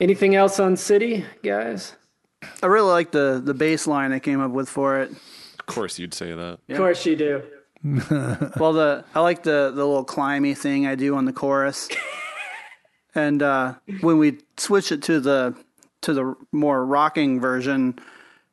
anything 0.00 0.34
else 0.34 0.58
on 0.58 0.76
City, 0.76 1.24
guys? 1.42 1.94
I 2.62 2.66
really 2.66 2.90
like 2.90 3.10
the 3.12 3.40
the 3.44 3.54
bass 3.54 3.86
line 3.86 4.12
I 4.12 4.18
came 4.18 4.40
up 4.40 4.50
with 4.50 4.68
for 4.68 5.00
it. 5.00 5.10
Of 5.58 5.66
course, 5.66 5.98
you'd 5.98 6.14
say 6.14 6.32
that. 6.32 6.58
Of 6.68 6.76
course 6.76 7.04
you 7.06 7.16
do. 7.16 7.42
Well, 8.58 8.72
the 8.72 9.04
I 9.14 9.20
like 9.20 9.42
the 9.42 9.70
the 9.74 9.84
little 9.84 10.04
climby 10.04 10.56
thing 10.56 10.86
I 10.86 10.94
do 10.94 11.14
on 11.16 11.24
the 11.26 11.32
chorus, 11.32 11.88
and 13.14 13.42
uh, 13.42 13.74
when 14.00 14.18
we 14.18 14.38
switch 14.56 14.92
it 14.92 15.02
to 15.04 15.20
the 15.20 15.54
to 16.02 16.12
the 16.12 16.34
more 16.52 16.84
rocking 16.84 17.40
version, 17.40 17.98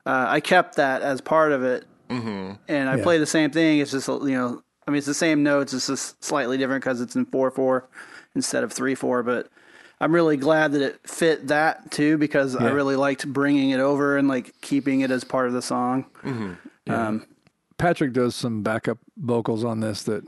uh, 0.06 0.26
I 0.30 0.40
kept 0.40 0.76
that 0.78 1.02
as 1.02 1.20
part 1.22 1.52
of 1.52 1.64
it, 1.64 1.86
mm-hmm. 2.10 2.54
and 2.68 2.90
I 2.90 2.98
Yeah. 2.98 3.04
play 3.04 3.18
the 3.18 3.26
same 3.26 3.52
thing. 3.52 3.80
It's 3.80 3.92
just 3.92 4.08
you 4.08 4.32
know, 4.32 4.62
I 4.88 4.92
mean, 4.92 4.98
it's 5.00 5.08
the 5.08 5.14
same 5.14 5.44
notes. 5.44 5.74
It's 5.74 5.88
just 5.88 6.24
slightly 6.24 6.58
different 6.58 6.84
because 6.84 7.02
it's 7.02 7.16
in 7.16 7.26
four 7.26 7.52
four 7.52 7.90
instead 8.36 8.64
of 8.64 8.72
three 8.72 8.96
four. 8.96 9.22
But 9.24 9.50
I'm 10.00 10.14
really 10.16 10.38
glad 10.38 10.72
that 10.72 10.82
it 10.82 11.00
fit 11.08 11.48
that 11.50 11.92
too 11.92 12.18
because 12.18 12.56
I 12.56 12.70
really 12.72 12.96
liked 12.96 13.28
bringing 13.28 13.70
it 13.72 13.80
over 13.80 14.18
and 14.18 14.28
like 14.28 14.60
keeping 14.62 15.02
it 15.02 15.12
as 15.12 15.24
part 15.24 15.48
of 15.48 15.54
the 15.54 15.62
song. 15.62 16.06
Um, 16.88 17.26
Patrick 17.78 18.14
does 18.14 18.36
some 18.36 18.64
backup 18.64 18.98
vocals 19.18 19.64
on 19.64 19.80
this 19.80 20.04
that 20.04 20.24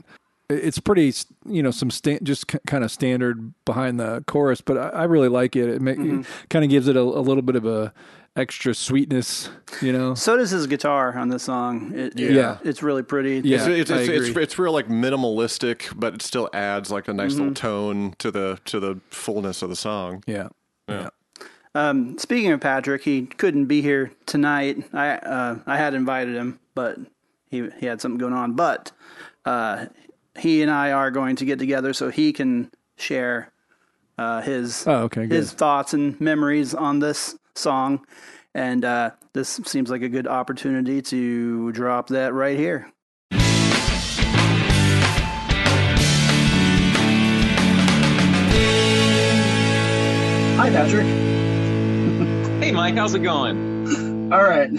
it's 0.50 0.78
pretty, 0.78 1.12
you 1.46 1.62
know, 1.62 1.70
some 1.70 1.90
sta- 1.90 2.20
just 2.22 2.46
kind 2.66 2.84
of 2.84 2.90
standard 2.90 3.54
behind 3.64 3.98
the 3.98 4.22
chorus, 4.26 4.60
but 4.60 4.76
I, 4.76 4.88
I 4.90 5.04
really 5.04 5.28
like 5.28 5.56
it. 5.56 5.68
It, 5.68 5.80
ma- 5.82 6.22
kind 6.50 6.64
of 6.64 6.70
gives 6.70 6.88
it 6.88 6.96
a, 6.96 7.00
a 7.00 7.02
little 7.02 7.42
bit 7.42 7.56
of 7.56 7.64
a 7.66 7.92
extra 8.36 8.74
sweetness, 8.74 9.48
you 9.80 9.92
know. 9.92 10.12
so 10.14 10.36
does 10.36 10.50
his 10.50 10.66
guitar 10.66 11.16
on 11.16 11.28
this 11.28 11.44
song. 11.44 11.92
It, 11.94 12.18
Yeah. 12.18 12.58
it's 12.64 12.82
really 12.82 13.02
pretty. 13.04 13.40
Yeah, 13.44 13.58
it's, 13.66 13.88
it's, 13.88 13.90
it's, 13.90 14.28
it's, 14.28 14.36
it's 14.36 14.58
real 14.58 14.72
like 14.72 14.88
minimalistic, 14.88 15.92
but 15.98 16.14
it 16.14 16.22
still 16.22 16.50
adds 16.52 16.90
like 16.90 17.06
a 17.08 17.12
nice 17.14 17.32
Mm-hmm. 17.34 17.38
little 17.40 17.54
tone 17.54 18.14
to 18.18 18.30
the 18.30 18.58
to 18.66 18.80
the 18.80 19.00
fullness 19.10 19.62
of 19.62 19.68
the 19.70 19.76
song. 19.76 20.22
Yeah. 20.26 20.48
Yeah. 20.88 21.08
Um, 21.76 22.18
speaking 22.18 22.52
of 22.52 22.60
Patrick, 22.60 23.02
he 23.02 23.22
couldn't 23.26 23.66
be 23.66 23.82
here 23.82 24.12
tonight. 24.26 24.84
I 24.92 25.10
uh, 25.16 25.58
I 25.66 25.76
had 25.76 25.94
invited 25.94 26.34
him, 26.36 26.60
but 26.74 26.98
he 27.50 27.68
he 27.80 27.86
had 27.86 28.00
something 28.00 28.18
going 28.18 28.32
on. 28.34 28.52
But 28.54 28.92
uh, 29.44 29.86
he 30.38 30.62
and 30.62 30.70
I 30.70 30.92
are 30.92 31.10
going 31.10 31.36
to 31.36 31.44
get 31.44 31.58
together 31.58 31.92
so 31.92 32.10
he 32.10 32.32
can 32.32 32.70
share 32.96 33.52
uh, 34.18 34.40
his 34.42 34.86
Oh, 34.86 35.02
okay, 35.04 35.26
good. 35.26 35.34
his 35.36 35.52
thoughts 35.52 35.92
and 35.94 36.20
memories 36.20 36.74
on 36.74 36.98
this 37.00 37.36
song, 37.54 38.04
and 38.54 38.84
uh, 38.84 39.10
this 39.32 39.60
seems 39.64 39.90
like 39.90 40.02
a 40.02 40.08
good 40.08 40.26
opportunity 40.26 41.02
to 41.02 41.72
drop 41.72 42.08
that 42.08 42.32
right 42.34 42.56
here. 42.58 42.90
Hi, 50.56 50.70
Patrick. 50.70 51.06
Hey, 52.64 52.72
Mike, 52.72 52.94
how's 52.94 53.14
it 53.14 53.18
going? 53.22 54.32
All 54.32 54.42
right. 54.42 54.70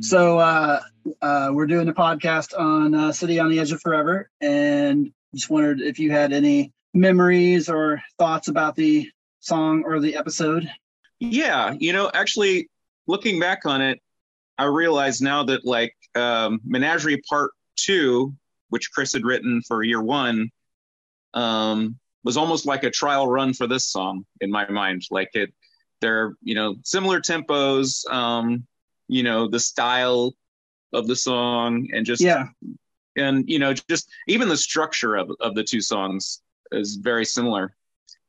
So 0.00 0.38
uh, 0.38 0.80
uh, 1.20 1.50
we're 1.52 1.66
doing 1.66 1.88
a 1.88 1.92
podcast 1.92 2.58
on 2.58 2.94
uh, 2.94 3.12
City 3.12 3.38
on 3.38 3.50
the 3.50 3.60
Edge 3.60 3.72
of 3.72 3.82
Forever, 3.82 4.30
and 4.40 5.12
just 5.34 5.50
wondered 5.50 5.82
if 5.82 5.98
you 5.98 6.10
had 6.10 6.32
any 6.32 6.72
memories 6.94 7.68
or 7.68 8.02
thoughts 8.18 8.48
about 8.48 8.76
the 8.76 9.10
song 9.40 9.84
or 9.84 10.00
the 10.00 10.16
episode. 10.16 10.70
Yeah, 11.18 11.74
you 11.78 11.92
know, 11.92 12.10
actually, 12.14 12.70
looking 13.06 13.38
back 13.38 13.66
on 13.66 13.82
it, 13.82 14.00
I 14.56 14.64
realize 14.64 15.20
now 15.20 15.44
that 15.44 15.66
like 15.66 15.94
um, 16.14 16.60
Menagerie 16.64 17.20
Part 17.28 17.50
Two, 17.76 18.34
which 18.70 18.90
Chris 18.92 19.12
had 19.12 19.24
written 19.24 19.60
for 19.68 19.82
year 19.82 20.02
one, 20.02 20.50
um, 21.34 21.98
was 22.24 22.38
almost 22.38 22.64
like 22.64 22.84
a 22.84 22.90
trial 22.90 23.26
run 23.26 23.52
for 23.52 23.66
this 23.66 23.86
song 23.86 24.24
in 24.40 24.50
my 24.50 24.68
mind. 24.70 25.02
Like 25.10 25.30
it, 25.34 25.52
they're 26.00 26.32
you 26.42 26.54
know 26.54 26.76
similar 26.84 27.20
tempos, 27.20 28.10
um, 28.10 28.66
you 29.10 29.22
know 29.22 29.48
the 29.48 29.60
style 29.60 30.34
of 30.92 31.06
the 31.06 31.16
song, 31.16 31.88
and 31.92 32.06
just 32.06 32.22
Yeah, 32.22 32.48
and 33.16 33.48
you 33.48 33.58
know 33.58 33.72
just 33.74 34.08
even 34.28 34.48
the 34.48 34.56
structure 34.56 35.16
of, 35.16 35.30
of 35.40 35.54
the 35.54 35.64
two 35.64 35.80
songs 35.80 36.42
is 36.72 36.96
very 36.96 37.24
similar. 37.24 37.74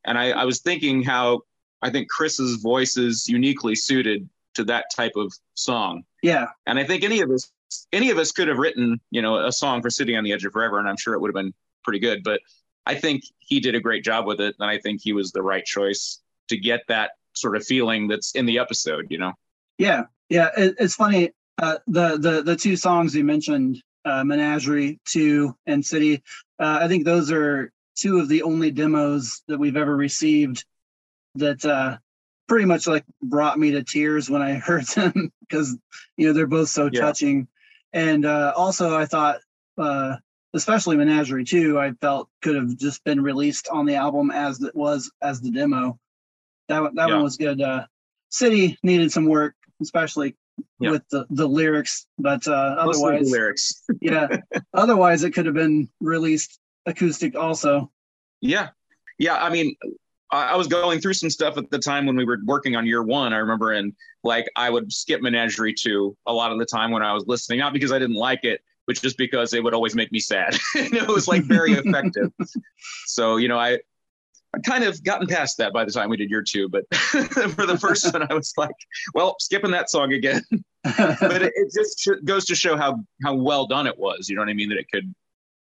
And 0.04 0.18
I, 0.18 0.30
I 0.30 0.44
was 0.44 0.60
thinking 0.60 1.02
how 1.02 1.42
i 1.82 1.90
think 1.90 2.08
chris's 2.08 2.56
voice 2.56 2.96
is 2.96 3.28
uniquely 3.28 3.74
suited 3.74 4.28
to 4.54 4.64
that 4.64 4.86
type 4.94 5.12
of 5.16 5.32
song. 5.54 6.02
Yeah, 6.22 6.46
and 6.66 6.78
i 6.78 6.84
think 6.84 7.04
any 7.04 7.20
of 7.20 7.30
us 7.30 7.52
any 7.92 8.10
of 8.10 8.18
us 8.18 8.32
could 8.32 8.48
have 8.48 8.58
written 8.58 9.00
you 9.10 9.22
know 9.22 9.46
a 9.46 9.52
song 9.52 9.80
for 9.80 9.90
City 9.90 10.16
on 10.16 10.24
the 10.24 10.32
edge 10.32 10.44
of 10.44 10.52
forever 10.52 10.78
and 10.78 10.88
i'm 10.88 10.96
sure 10.96 11.14
it 11.14 11.20
would 11.20 11.28
have 11.28 11.42
been 11.42 11.54
pretty 11.84 11.98
good 11.98 12.22
but 12.22 12.40
i 12.84 12.94
think 12.94 13.22
he 13.38 13.60
did 13.60 13.74
a 13.74 13.80
great 13.80 14.04
job 14.04 14.26
with 14.26 14.40
it 14.40 14.54
and 14.60 14.68
i 14.68 14.78
think 14.78 15.00
he 15.02 15.12
was 15.12 15.32
the 15.32 15.42
right 15.42 15.64
choice 15.64 16.20
to 16.48 16.56
get 16.58 16.82
that 16.88 17.12
sort 17.34 17.56
of 17.56 17.64
feeling 17.64 18.08
that's 18.08 18.34
in 18.34 18.44
the 18.44 18.58
episode 18.58 19.06
you 19.08 19.18
know? 19.18 19.32
Yeah, 19.78 20.02
yeah. 20.32 20.48
It, 20.56 20.74
it's 20.78 20.94
funny. 20.94 21.30
Uh, 21.60 21.76
the 21.86 22.16
the 22.16 22.42
the 22.42 22.56
two 22.56 22.74
songs 22.76 23.14
you 23.14 23.22
mentioned, 23.24 23.82
uh, 24.04 24.24
Menagerie 24.24 24.98
Two 25.04 25.54
and 25.66 25.84
City. 25.84 26.22
Uh, 26.58 26.78
I 26.80 26.88
think 26.88 27.04
those 27.04 27.30
are 27.30 27.70
two 27.94 28.18
of 28.18 28.28
the 28.28 28.42
only 28.42 28.70
demos 28.70 29.42
that 29.48 29.58
we've 29.58 29.76
ever 29.76 29.94
received 29.94 30.64
that 31.34 31.62
uh, 31.64 31.98
pretty 32.48 32.64
much 32.64 32.86
like 32.86 33.04
brought 33.22 33.58
me 33.58 33.70
to 33.72 33.82
tears 33.84 34.30
when 34.30 34.42
I 34.42 34.54
heard 34.68 34.86
them 34.86 35.30
because 35.40 35.76
you 36.16 36.26
know 36.26 36.32
they're 36.32 36.46
both 36.46 36.70
so 36.70 36.88
Yeah. 36.90 37.00
touching. 37.02 37.46
And 37.92 38.24
uh, 38.24 38.54
also, 38.56 38.96
I 38.96 39.04
thought, 39.04 39.40
uh, 39.76 40.16
especially 40.54 40.96
Menagerie 40.96 41.44
Two, 41.44 41.78
I 41.78 41.92
felt 42.00 42.30
could 42.40 42.56
have 42.56 42.76
just 42.78 43.04
been 43.04 43.20
released 43.20 43.68
on 43.68 43.84
the 43.84 43.96
album 43.96 44.30
as 44.30 44.62
it 44.62 44.74
was 44.74 45.12
as 45.20 45.42
the 45.42 45.50
demo. 45.50 45.98
That 46.68 46.80
one- 46.80 46.94
that 46.94 47.08
Yeah. 47.08 47.14
one 47.16 47.24
was 47.24 47.36
good. 47.36 47.60
Uh, 47.60 47.84
City 48.30 48.78
needed 48.82 49.12
some 49.12 49.26
work, 49.26 49.54
especially 49.82 50.36
Yeah. 50.80 50.90
with 50.92 51.02
the 51.10 51.26
the 51.30 51.46
lyrics, 51.46 52.06
but 52.18 52.46
uh, 52.48 52.76
otherwise, 52.78 53.30
lyrics 53.30 53.82
yeah, 54.00 54.28
otherwise 54.74 55.22
it 55.24 55.32
could 55.32 55.46
have 55.46 55.54
been 55.54 55.88
released 56.00 56.58
acoustic 56.86 57.36
also. 57.36 57.90
Yeah. 58.40 58.68
Yeah. 59.18 59.36
I 59.36 59.50
mean, 59.50 59.76
I, 60.32 60.52
I 60.52 60.56
was 60.56 60.66
going 60.66 61.00
through 61.00 61.14
some 61.14 61.30
stuff 61.30 61.56
at 61.56 61.70
the 61.70 61.78
time 61.78 62.06
when 62.06 62.16
we 62.16 62.24
were 62.24 62.38
working 62.44 62.74
on 62.76 62.86
year 62.86 63.02
one. 63.02 63.32
I 63.32 63.36
remember, 63.38 63.72
and 63.72 63.92
like 64.24 64.50
I 64.56 64.68
would 64.70 64.92
skip 64.92 65.20
Menagerie 65.22 65.74
2 65.74 66.16
a 66.26 66.32
lot 66.32 66.50
of 66.52 66.58
the 66.58 66.66
time 66.66 66.90
when 66.90 67.02
I 67.02 67.12
was 67.12 67.24
listening, 67.26 67.58
not 67.60 67.72
because 67.72 67.92
I 67.92 67.98
didn't 68.00 68.16
like 68.16 68.42
it, 68.44 68.60
but 68.86 68.96
just 69.00 69.16
because 69.16 69.54
it 69.54 69.62
would 69.62 69.74
always 69.74 69.94
make 69.94 70.10
me 70.10 70.18
sad. 70.18 70.58
and 70.76 70.92
it 70.94 71.06
was 71.06 71.28
like 71.28 71.44
very 71.44 71.72
effective. 71.82 72.32
So, 73.06 73.36
you 73.36 73.46
know, 73.48 73.58
I, 73.58 73.78
I 74.54 74.58
kind 74.58 74.84
of 74.84 75.02
gotten 75.02 75.26
past 75.26 75.56
that 75.58 75.72
by 75.72 75.84
the 75.84 75.90
time 75.90 76.10
we 76.10 76.16
did 76.16 76.30
year 76.30 76.44
two, 76.46 76.68
but 76.68 76.84
for 76.94 77.66
the 77.66 77.78
first 77.80 78.12
one, 78.12 78.26
I 78.30 78.34
was 78.34 78.52
like, 78.58 78.74
well, 79.14 79.36
skipping 79.40 79.70
that 79.70 79.88
song 79.88 80.12
again. 80.12 80.42
but 80.84 81.42
it, 81.42 81.52
it 81.54 81.72
just 81.74 82.00
sh- 82.00 82.22
goes 82.24 82.44
to 82.46 82.54
show 82.54 82.76
how 82.76 83.02
how 83.24 83.34
well 83.34 83.66
done 83.66 83.86
it 83.86 83.98
was. 83.98 84.28
You 84.28 84.36
know 84.36 84.42
what 84.42 84.50
I 84.50 84.54
mean? 84.54 84.68
That 84.68 84.78
it 84.78 84.90
could 84.92 85.14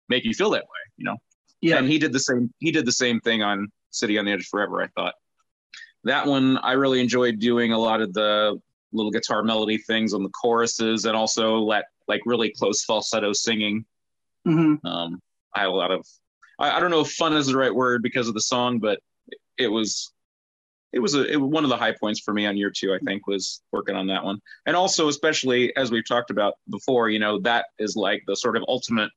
make 0.08 0.24
you 0.24 0.34
feel 0.34 0.50
that 0.50 0.62
way. 0.62 0.92
You 0.96 1.04
know? 1.06 1.16
yeah, 1.60 1.78
And 1.78 1.88
he 1.88 1.98
did 1.98 2.12
the 2.12 2.20
same. 2.20 2.52
He 2.58 2.70
did 2.70 2.86
the 2.86 2.92
same 2.92 3.20
thing 3.20 3.42
on 3.42 3.68
City 3.90 4.18
on 4.18 4.24
the 4.24 4.32
Edge 4.32 4.46
Forever. 4.46 4.82
I 4.82 4.88
thought 4.88 5.14
that 6.04 6.26
one 6.26 6.58
I 6.58 6.72
really 6.72 7.00
enjoyed 7.00 7.40
doing 7.40 7.72
a 7.72 7.78
lot 7.78 8.00
of 8.00 8.12
the 8.12 8.60
little 8.92 9.10
guitar 9.10 9.42
melody 9.42 9.78
things 9.78 10.14
on 10.14 10.22
the 10.22 10.30
choruses, 10.30 11.06
and 11.06 11.16
also 11.16 11.58
let 11.58 11.86
like 12.06 12.20
really 12.24 12.50
close 12.56 12.84
falsetto 12.84 13.32
singing. 13.32 13.84
hmm 14.44 14.74
Um, 14.84 15.20
I 15.54 15.60
had 15.60 15.68
a 15.68 15.72
lot 15.72 15.90
of. 15.90 16.06
I, 16.58 16.72
I 16.72 16.80
don't 16.80 16.90
know 16.90 17.00
if 17.00 17.12
fun 17.12 17.34
is 17.34 17.46
the 17.46 17.56
right 17.56 17.74
word 17.74 18.02
because 18.02 18.28
of 18.28 18.34
the 18.34 18.40
song, 18.40 18.78
but 18.78 19.00
it 19.58 19.68
was. 19.68 20.12
It 20.92 21.00
was 21.00 21.14
a 21.14 21.30
it, 21.30 21.36
one 21.36 21.64
of 21.64 21.68
the 21.68 21.76
high 21.76 21.92
points 21.92 22.20
for 22.20 22.32
me 22.32 22.46
on 22.46 22.56
year 22.56 22.70
two. 22.74 22.94
I 22.94 22.98
think 23.04 23.26
was 23.26 23.60
working 23.70 23.96
on 23.96 24.06
that 24.06 24.24
one, 24.24 24.40
and 24.64 24.74
also 24.74 25.08
especially 25.08 25.76
as 25.76 25.90
we've 25.90 26.06
talked 26.06 26.30
about 26.30 26.54
before. 26.70 27.10
You 27.10 27.18
know 27.18 27.38
that 27.40 27.66
is 27.78 27.96
like 27.96 28.22
the 28.26 28.36
sort 28.36 28.56
of 28.56 28.62
ultimate 28.66 29.10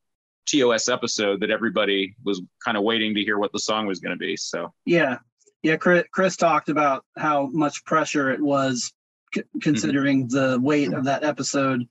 TOS 0.49 0.89
episode 0.89 1.39
that 1.41 1.51
everybody 1.51 2.15
was 2.25 2.41
kind 2.63 2.75
of 2.75 2.83
waiting 2.83 3.13
to 3.15 3.21
hear 3.21 3.37
what 3.37 3.51
the 3.53 3.59
song 3.59 3.85
was 3.85 3.99
going 3.99 4.13
to 4.13 4.17
be. 4.17 4.35
So 4.35 4.73
Yeah, 4.85 5.19
yeah. 5.61 5.77
Chris, 5.77 6.03
Chris 6.11 6.35
talked 6.35 6.69
about 6.69 7.05
how 7.17 7.47
much 7.47 7.85
pressure 7.85 8.31
it 8.31 8.41
was, 8.41 8.91
c- 9.33 9.43
considering 9.61 10.27
the 10.27 10.59
weight 10.61 10.91
of 10.91 11.05
that 11.05 11.23
episode. 11.23 11.87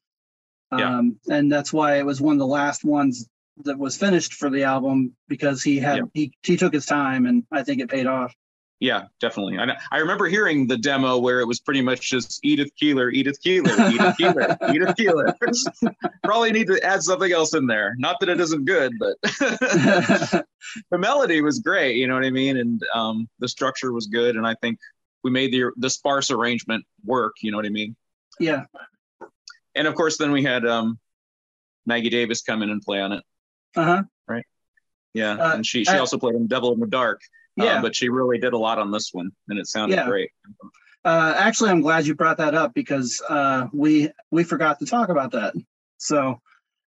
Yeah. 0.77 0.99
Um, 0.99 1.19
and 1.31 1.51
that's 1.51 1.73
why 1.73 1.99
it 1.99 2.05
was 2.05 2.21
one 2.21 2.35
of 2.35 2.41
the 2.41 2.47
last 2.47 2.85
ones 2.85 3.27
that 3.65 3.79
was 3.79 3.97
finished 3.97 4.35
for 4.35 4.51
the 4.51 4.65
album 4.65 5.15
because 5.29 5.63
he 5.63 5.79
had 5.79 5.97
Yeah. 5.99 6.03
he 6.15 6.33
he 6.43 6.57
took 6.57 6.73
his 6.73 6.87
time, 6.87 7.27
and 7.27 7.45
I 7.53 7.63
think 7.63 7.81
it 7.81 7.89
paid 7.89 8.07
off. 8.07 8.33
yeah, 8.81 9.07
definitely. 9.21 9.59
I, 9.59 9.77
I 9.91 9.99
remember 9.99 10.27
hearing 10.29 10.69
the 10.69 10.77
demo 10.79 11.19
where 11.19 11.41
it 11.41 11.47
was 11.47 11.59
pretty 11.59 11.83
much 11.83 12.09
just 12.11 12.39
Edith 12.45 12.71
Keeler, 12.79 13.11
Edith 13.11 13.41
Keeler, 13.43 13.73
Edith 13.91 14.17
Keeler, 14.17 14.57
Edith 14.73 14.97
Keeler. 14.97 15.35
Probably 16.25 16.53
need 16.53 16.69
to 16.69 16.81
add 16.85 17.03
something 17.03 17.33
else 17.33 17.55
in 17.55 17.67
there. 17.67 17.95
Not 17.99 18.21
that 18.21 18.29
it 18.29 18.39
isn't 18.41 18.65
good, 18.67 18.93
but 19.01 19.17
the 19.23 20.45
melody 20.99 21.41
was 21.43 21.59
great. 21.59 21.97
You 21.97 22.07
know 22.07 22.15
what 22.15 22.25
I 22.25 22.31
mean? 22.31 22.57
And 22.57 22.81
um, 22.95 23.29
the 23.41 23.49
structure 23.49 23.93
was 23.93 24.07
good. 24.07 24.37
And 24.37 24.47
I 24.47 24.55
think 24.61 24.79
we 25.25 25.31
made 25.31 25.53
the 25.53 25.73
the 25.77 25.91
sparse 25.91 26.31
arrangement 26.31 26.85
work. 27.05 27.35
You 27.43 27.51
know 27.51 27.57
what 27.59 27.67
I 27.67 27.71
mean? 27.71 27.97
yeah, 28.39 28.67
And 29.75 29.89
of 29.89 29.95
course, 29.97 30.17
then 30.19 30.31
we 30.31 30.45
had 30.45 30.65
um, 30.65 30.99
Maggie 31.87 32.11
Davis 32.11 32.43
come 32.43 32.63
in 32.63 32.71
and 32.71 32.81
play 32.81 33.01
on 33.01 33.11
it. 33.11 33.25
Uh 33.77 33.85
huh. 33.85 34.03
Right. 34.27 34.45
Yeah, 35.15 35.33
Uh, 35.35 35.55
and 35.57 35.67
she 35.67 35.85
she 35.85 35.97
also 35.97 36.19
played 36.19 36.35
in 36.35 36.47
Devil 36.47 36.73
in 36.75 36.81
the 36.81 36.87
Dark. 36.87 37.21
uh, 37.61 37.65
Yeah. 37.65 37.83
but 37.83 37.95
she 37.97 38.09
really 38.09 38.39
did 38.39 38.53
a 38.53 38.59
lot 38.59 38.79
on 38.79 38.91
this 38.91 39.11
one, 39.13 39.31
and 39.49 39.59
it 39.59 39.67
sounded 39.67 39.97
Yeah. 39.97 40.07
great. 40.07 40.31
Uh, 41.05 41.35
actually, 41.37 41.71
I'm 41.71 41.81
glad 41.81 42.07
you 42.07 42.15
brought 42.15 42.37
that 42.39 42.55
up 42.55 42.75
because 42.75 43.23
uh, 43.29 43.67
we 43.73 44.11
we 44.31 44.45
forgot 44.45 44.79
to 44.81 44.87
talk 44.87 45.09
about 45.09 45.33
that. 45.33 45.55
So 45.97 46.41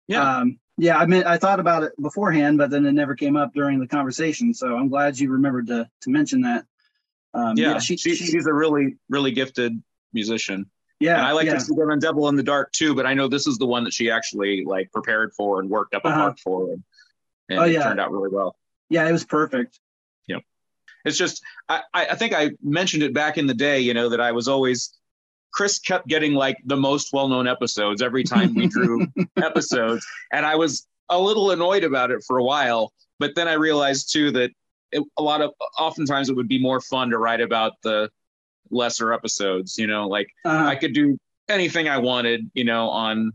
Yeah. 0.07 0.37
um, 0.39 0.59
yeah. 0.77 0.97
I 0.97 1.05
mean, 1.05 1.23
I 1.23 1.37
thought 1.37 1.59
about 1.59 1.83
it 1.83 1.93
beforehand, 2.01 2.57
but 2.57 2.69
then 2.69 2.85
it 2.85 2.93
never 2.93 3.15
came 3.15 3.35
up 3.35 3.53
during 3.53 3.79
the 3.79 3.87
conversation. 3.87 4.53
So 4.53 4.75
I'm 4.75 4.89
glad 4.89 5.19
you 5.19 5.31
remembered 5.31 5.67
to 5.67 5.89
to 6.01 6.09
mention 6.09 6.41
that. 6.41 6.65
Um, 7.33 7.57
yeah, 7.57 7.79
she, 7.79 7.97
she, 7.97 8.15
she- 8.15 8.25
she's 8.31 8.45
a 8.47 8.53
really 8.53 8.95
really 9.09 9.31
gifted 9.31 9.73
musician. 10.13 10.69
Yeah, 10.99 11.17
and 11.17 11.25
I 11.25 11.31
like 11.33 11.45
yeah. 11.47 11.53
to 11.55 11.59
see 11.59 11.75
them 11.75 11.89
on 11.91 11.99
Devil 11.99 12.27
in 12.29 12.35
the 12.35 12.43
Dark 12.43 12.71
too, 12.71 12.95
but 12.95 13.05
I 13.05 13.13
know 13.13 13.27
this 13.27 13.47
is 13.47 13.57
the 13.57 13.65
one 13.65 13.83
that 13.83 13.93
she 13.93 14.09
actually 14.09 14.63
like 14.65 14.91
prepared 14.91 15.33
for 15.33 15.59
and 15.59 15.69
worked 15.69 15.93
up 15.93 16.05
a 16.05 16.07
Uh-huh. 16.07 16.19
part 16.21 16.39
for, 16.39 16.71
and, 16.71 16.83
and 17.49 17.59
Oh, 17.59 17.63
it 17.63 17.81
turned 17.81 17.99
out 17.99 18.11
really 18.11 18.29
well. 18.29 18.55
Yeah, 18.89 19.07
it 19.07 19.11
was 19.11 19.25
perfect. 19.25 19.79
Yeah, 20.27 20.37
it's 21.03 21.17
just 21.17 21.41
I, 21.69 21.81
I 21.93 22.05
I 22.07 22.15
think 22.15 22.33
I 22.33 22.51
mentioned 22.61 23.03
it 23.03 23.13
back 23.13 23.37
in 23.37 23.47
the 23.47 23.53
day, 23.53 23.79
you 23.79 23.93
know, 23.93 24.09
that 24.09 24.21
I 24.21 24.31
was 24.31 24.47
always 24.47 24.93
Chris 25.53 25.79
kept 25.79 26.07
getting 26.07 26.33
like 26.33 26.57
the 26.65 26.75
most 26.77 27.13
well-known 27.13 27.47
episodes 27.47 28.01
every 28.01 28.23
time 28.23 28.53
we 28.55 28.67
drew 28.67 29.07
episodes, 29.37 30.05
and 30.31 30.45
I 30.45 30.55
was 30.55 30.85
a 31.09 31.19
little 31.19 31.51
annoyed 31.51 31.83
about 31.83 32.11
it 32.11 32.23
for 32.27 32.37
a 32.39 32.43
while. 32.43 32.91
But 33.19 33.35
then 33.35 33.47
I 33.47 33.53
realized 33.53 34.11
too 34.11 34.31
that 34.31 34.51
it, 34.91 35.03
a 35.17 35.23
lot 35.23 35.41
of 35.41 35.51
oftentimes 35.79 36.29
it 36.29 36.35
would 36.35 36.47
be 36.49 36.59
more 36.59 36.81
fun 36.81 37.09
to 37.11 37.17
write 37.17 37.39
about 37.41 37.73
the 37.83 38.09
lesser 38.69 39.13
episodes. 39.13 39.77
You 39.77 39.87
know, 39.87 40.07
like 40.07 40.27
Uh, 40.45 40.65
I 40.65 40.75
could 40.75 40.93
do 40.93 41.17
anything 41.49 41.87
I 41.89 41.97
wanted, 41.97 42.49
you 42.53 42.63
know, 42.63 42.89
on 42.89 43.31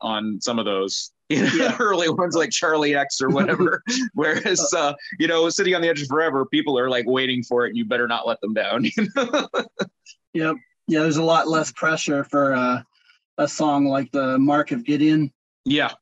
on 0.00 0.38
some 0.40 0.58
of 0.58 0.64
those. 0.64 1.10
You 1.30 1.42
know, 1.42 1.50
Yeah. 1.54 1.76
early 1.80 2.10
ones 2.10 2.36
like 2.36 2.50
Charlie 2.50 2.94
X 2.94 3.22
or 3.22 3.30
whatever. 3.30 3.82
Whereas, 4.14 4.60
uh, 4.76 4.92
you 5.18 5.26
know, 5.26 5.48
City 5.48 5.74
on 5.74 5.80
the 5.80 5.88
Edge 5.88 6.02
of 6.02 6.08
Forever, 6.08 6.44
people 6.44 6.78
are 6.78 6.90
like 6.90 7.06
waiting 7.08 7.42
for 7.42 7.64
it, 7.64 7.70
and 7.70 7.78
you 7.78 7.86
better 7.86 8.06
not 8.06 8.26
let 8.26 8.38
them 8.42 8.52
down. 8.52 8.84
You 8.84 9.08
know? 9.16 9.48
Yep. 10.34 10.56
Yeah, 10.86 11.00
there's 11.00 11.16
a 11.16 11.22
lot 11.22 11.48
less 11.48 11.72
pressure 11.72 12.24
for 12.24 12.52
uh, 12.54 12.82
a 13.38 13.48
song 13.48 13.86
like 13.86 14.12
the 14.12 14.38
Mark 14.38 14.70
of 14.70 14.84
Gideon. 14.84 15.32
yeah, 15.64 15.92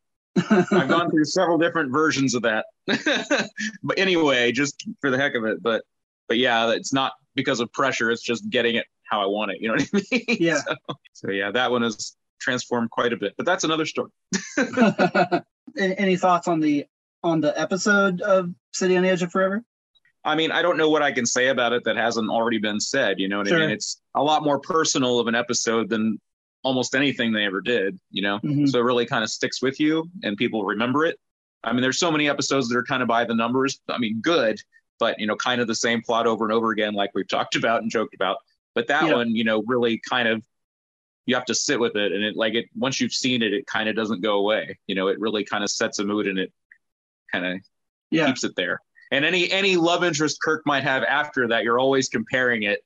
I've 0.51 0.89
gone 0.89 1.09
through 1.09 1.25
several 1.27 1.57
different 1.57 1.93
versions 1.93 2.35
of 2.35 2.43
that. 2.43 2.67
but 2.89 3.97
anyway, 3.99 4.51
just 4.51 4.85
for 5.01 5.11
the 5.13 5.19
heck 5.19 5.35
of 5.37 5.45
it. 5.45 5.63
But 5.63 5.85
but 6.27 6.39
yeah, 6.39 6.73
it's 6.73 6.93
not 6.93 7.13
because 7.35 7.61
of 7.61 7.73
pressure. 7.73 8.11
It's 8.11 8.23
just 8.23 8.49
getting 8.51 8.77
it 8.77 8.87
how 9.05 9.23
I 9.23 9.27
want 9.27 9.51
it. 9.53 9.59
You 9.61 9.69
know 9.69 9.75
what 9.75 9.89
I 9.95 10.17
mean? 10.17 10.25
Yeah. 10.41 10.57
So, 10.59 10.75
so 11.13 11.31
yeah, 11.31 11.51
that 11.51 11.71
one 11.71 11.83
has 11.83 12.17
transformed 12.41 12.91
quite 12.91 13.13
a 13.13 13.17
bit. 13.17 13.35
But 13.37 13.47
that's 13.47 13.65
another 13.65 13.87
story. 13.87 14.11
any, 15.79 16.17
thoughts 16.17 16.49
on 16.49 16.61
the 16.61 16.87
on 17.23 17.41
the 17.41 17.59
episode 17.59 18.21
of 18.21 18.51
City 18.73 18.97
on 18.97 19.03
the 19.03 19.09
Edge 19.09 19.23
of 19.23 19.31
Forever? 19.31 19.63
I 20.25 20.35
mean, 20.37 20.53
I 20.53 20.63
don't 20.63 20.77
know 20.77 20.89
what 20.89 21.03
I 21.03 21.11
can 21.13 21.27
say 21.27 21.49
about 21.49 21.73
it 21.73 21.85
that 21.85 21.97
hasn't 21.97 22.31
already 22.31 22.59
been 22.59 22.81
said. 22.81 23.19
You 23.19 23.29
know 23.29 23.39
what 23.39 23.47
I 23.49 23.51
Sure. 23.51 23.61
mean? 23.61 23.71
It's 23.71 24.01
a 24.15 24.23
lot 24.23 24.45
more 24.45 24.61
personal 24.61 25.19
of 25.19 25.27
an 25.27 25.35
episode 25.35 25.89
than 25.89 26.21
almost 26.65 26.95
anything 26.95 27.33
they 27.33 27.45
ever 27.45 27.61
did, 27.61 27.99
you 28.11 28.23
know? 28.23 28.39
Mhm. 28.39 28.69
So 28.69 28.79
it 28.79 28.83
really 28.83 29.05
kind 29.05 29.25
of 29.25 29.31
sticks 29.31 29.61
with 29.61 29.81
you 29.81 30.09
and 30.23 30.37
people 30.37 30.65
remember 30.65 31.05
it. 31.05 31.19
I 31.65 31.73
mean, 31.73 31.83
there's 31.83 31.99
so 31.99 32.11
many 32.13 32.29
episodes 32.29 32.69
that 32.69 32.77
are 32.77 32.85
kind 32.85 33.03
of 33.03 33.09
by 33.09 33.25
the 33.25 33.35
numbers. 33.35 33.81
I 33.89 33.99
mean, 33.99 34.21
good, 34.21 34.61
but, 35.03 35.19
you 35.19 35.27
know, 35.27 35.35
kind 35.35 35.61
of 35.61 35.67
the 35.67 35.75
same 35.75 36.01
plot 36.01 36.29
over 36.29 36.45
and 36.45 36.53
over 36.53 36.71
again, 36.71 36.95
like 36.95 37.11
we've 37.13 37.27
talked 37.37 37.57
about 37.57 37.83
and 37.83 37.91
joked 37.91 38.15
about. 38.15 38.37
But 38.73 38.87
that 38.87 39.09
Yeah. 39.09 39.15
one, 39.15 39.35
you 39.35 39.43
know, 39.43 39.65
really 39.67 40.01
kind 40.09 40.29
of, 40.29 40.45
you 41.27 41.35
have 41.35 41.45
to 41.47 41.57
sit 41.57 41.81
with 41.81 41.97
it. 41.97 42.13
And 42.13 42.23
it, 42.23 42.37
like, 42.37 42.55
it, 42.55 42.67
once 42.77 43.01
you've 43.01 43.13
seen 43.13 43.43
it, 43.43 43.53
it 43.53 43.67
kind 43.67 43.89
of 43.89 43.97
doesn't 43.97 44.21
go 44.23 44.35
away. 44.39 44.79
You 44.87 44.95
know, 44.95 45.09
it 45.09 45.19
really 45.19 45.43
kind 45.43 45.65
of 45.65 45.71
sets 45.71 45.99
a 45.99 46.05
mood 46.05 46.29
and 46.29 46.39
it 46.39 46.53
kind 47.33 47.45
of 47.45 47.59
Yeah. 48.13 48.27
keeps 48.27 48.45
it 48.45 48.55
there. 48.55 48.79
And 49.11 49.25
any 49.25 49.51
any 49.51 49.75
love 49.77 50.05
interest 50.05 50.41
Kirk 50.41 50.63
might 50.67 50.85
have 50.85 51.03
after 51.03 51.49
that, 51.49 51.65
you're 51.65 51.81
always 51.81 52.09
comparing 52.09 52.63
it 52.63 52.85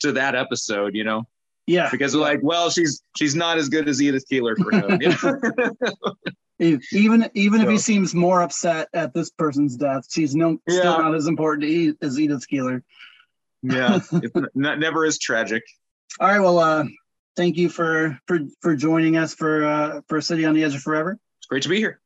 to 0.00 0.12
that 0.12 0.34
episode, 0.34 0.94
you 0.96 1.04
know, 1.04 1.26
Yeah. 1.66 1.90
because 1.90 2.14
like, 2.14 2.40
well, 2.42 2.70
she's 2.70 3.02
she's 3.18 3.34
not 3.36 3.58
as 3.58 3.68
good 3.68 3.86
as 3.86 4.00
Edith 4.00 4.26
Keeler 4.30 4.56
for 4.56 4.72
him. 4.72 5.00
you 5.02 5.10
know? 5.10 5.74
E- 6.60 6.78
Even 6.92 7.28
even 7.34 7.60
if 7.60 7.68
he 7.68 7.78
seems 7.78 8.14
more 8.14 8.42
upset 8.42 8.88
at 8.92 9.14
this 9.14 9.30
person's 9.30 9.76
death, 9.76 10.04
she's 10.10 10.34
no 10.34 10.58
still 10.68 10.98
not 10.98 11.14
as 11.14 11.26
important 11.26 11.62
to 11.62 11.68
E- 11.68 11.94
as 12.02 12.18
Edith 12.18 12.46
Keeler. 12.48 12.82
yeah, 13.62 14.00
it's 14.12 14.34
not, 14.54 14.78
never 14.78 15.04
as 15.04 15.18
tragic. 15.18 15.62
All 16.20 16.28
right. 16.28 16.40
Well, 16.40 16.58
uh, 16.58 16.84
thank 17.36 17.56
you 17.56 17.68
for 17.68 18.18
for 18.26 18.40
for 18.60 18.74
joining 18.74 19.16
us 19.16 19.34
for 19.34 19.64
uh, 19.64 20.00
for 20.08 20.20
City 20.20 20.44
on 20.44 20.54
the 20.54 20.64
Edge 20.64 20.74
of 20.74 20.82
Forever. 20.82 21.18
It's 21.38 21.46
great 21.46 21.62
to 21.62 21.68
be 21.68 21.76
here. 21.78 22.00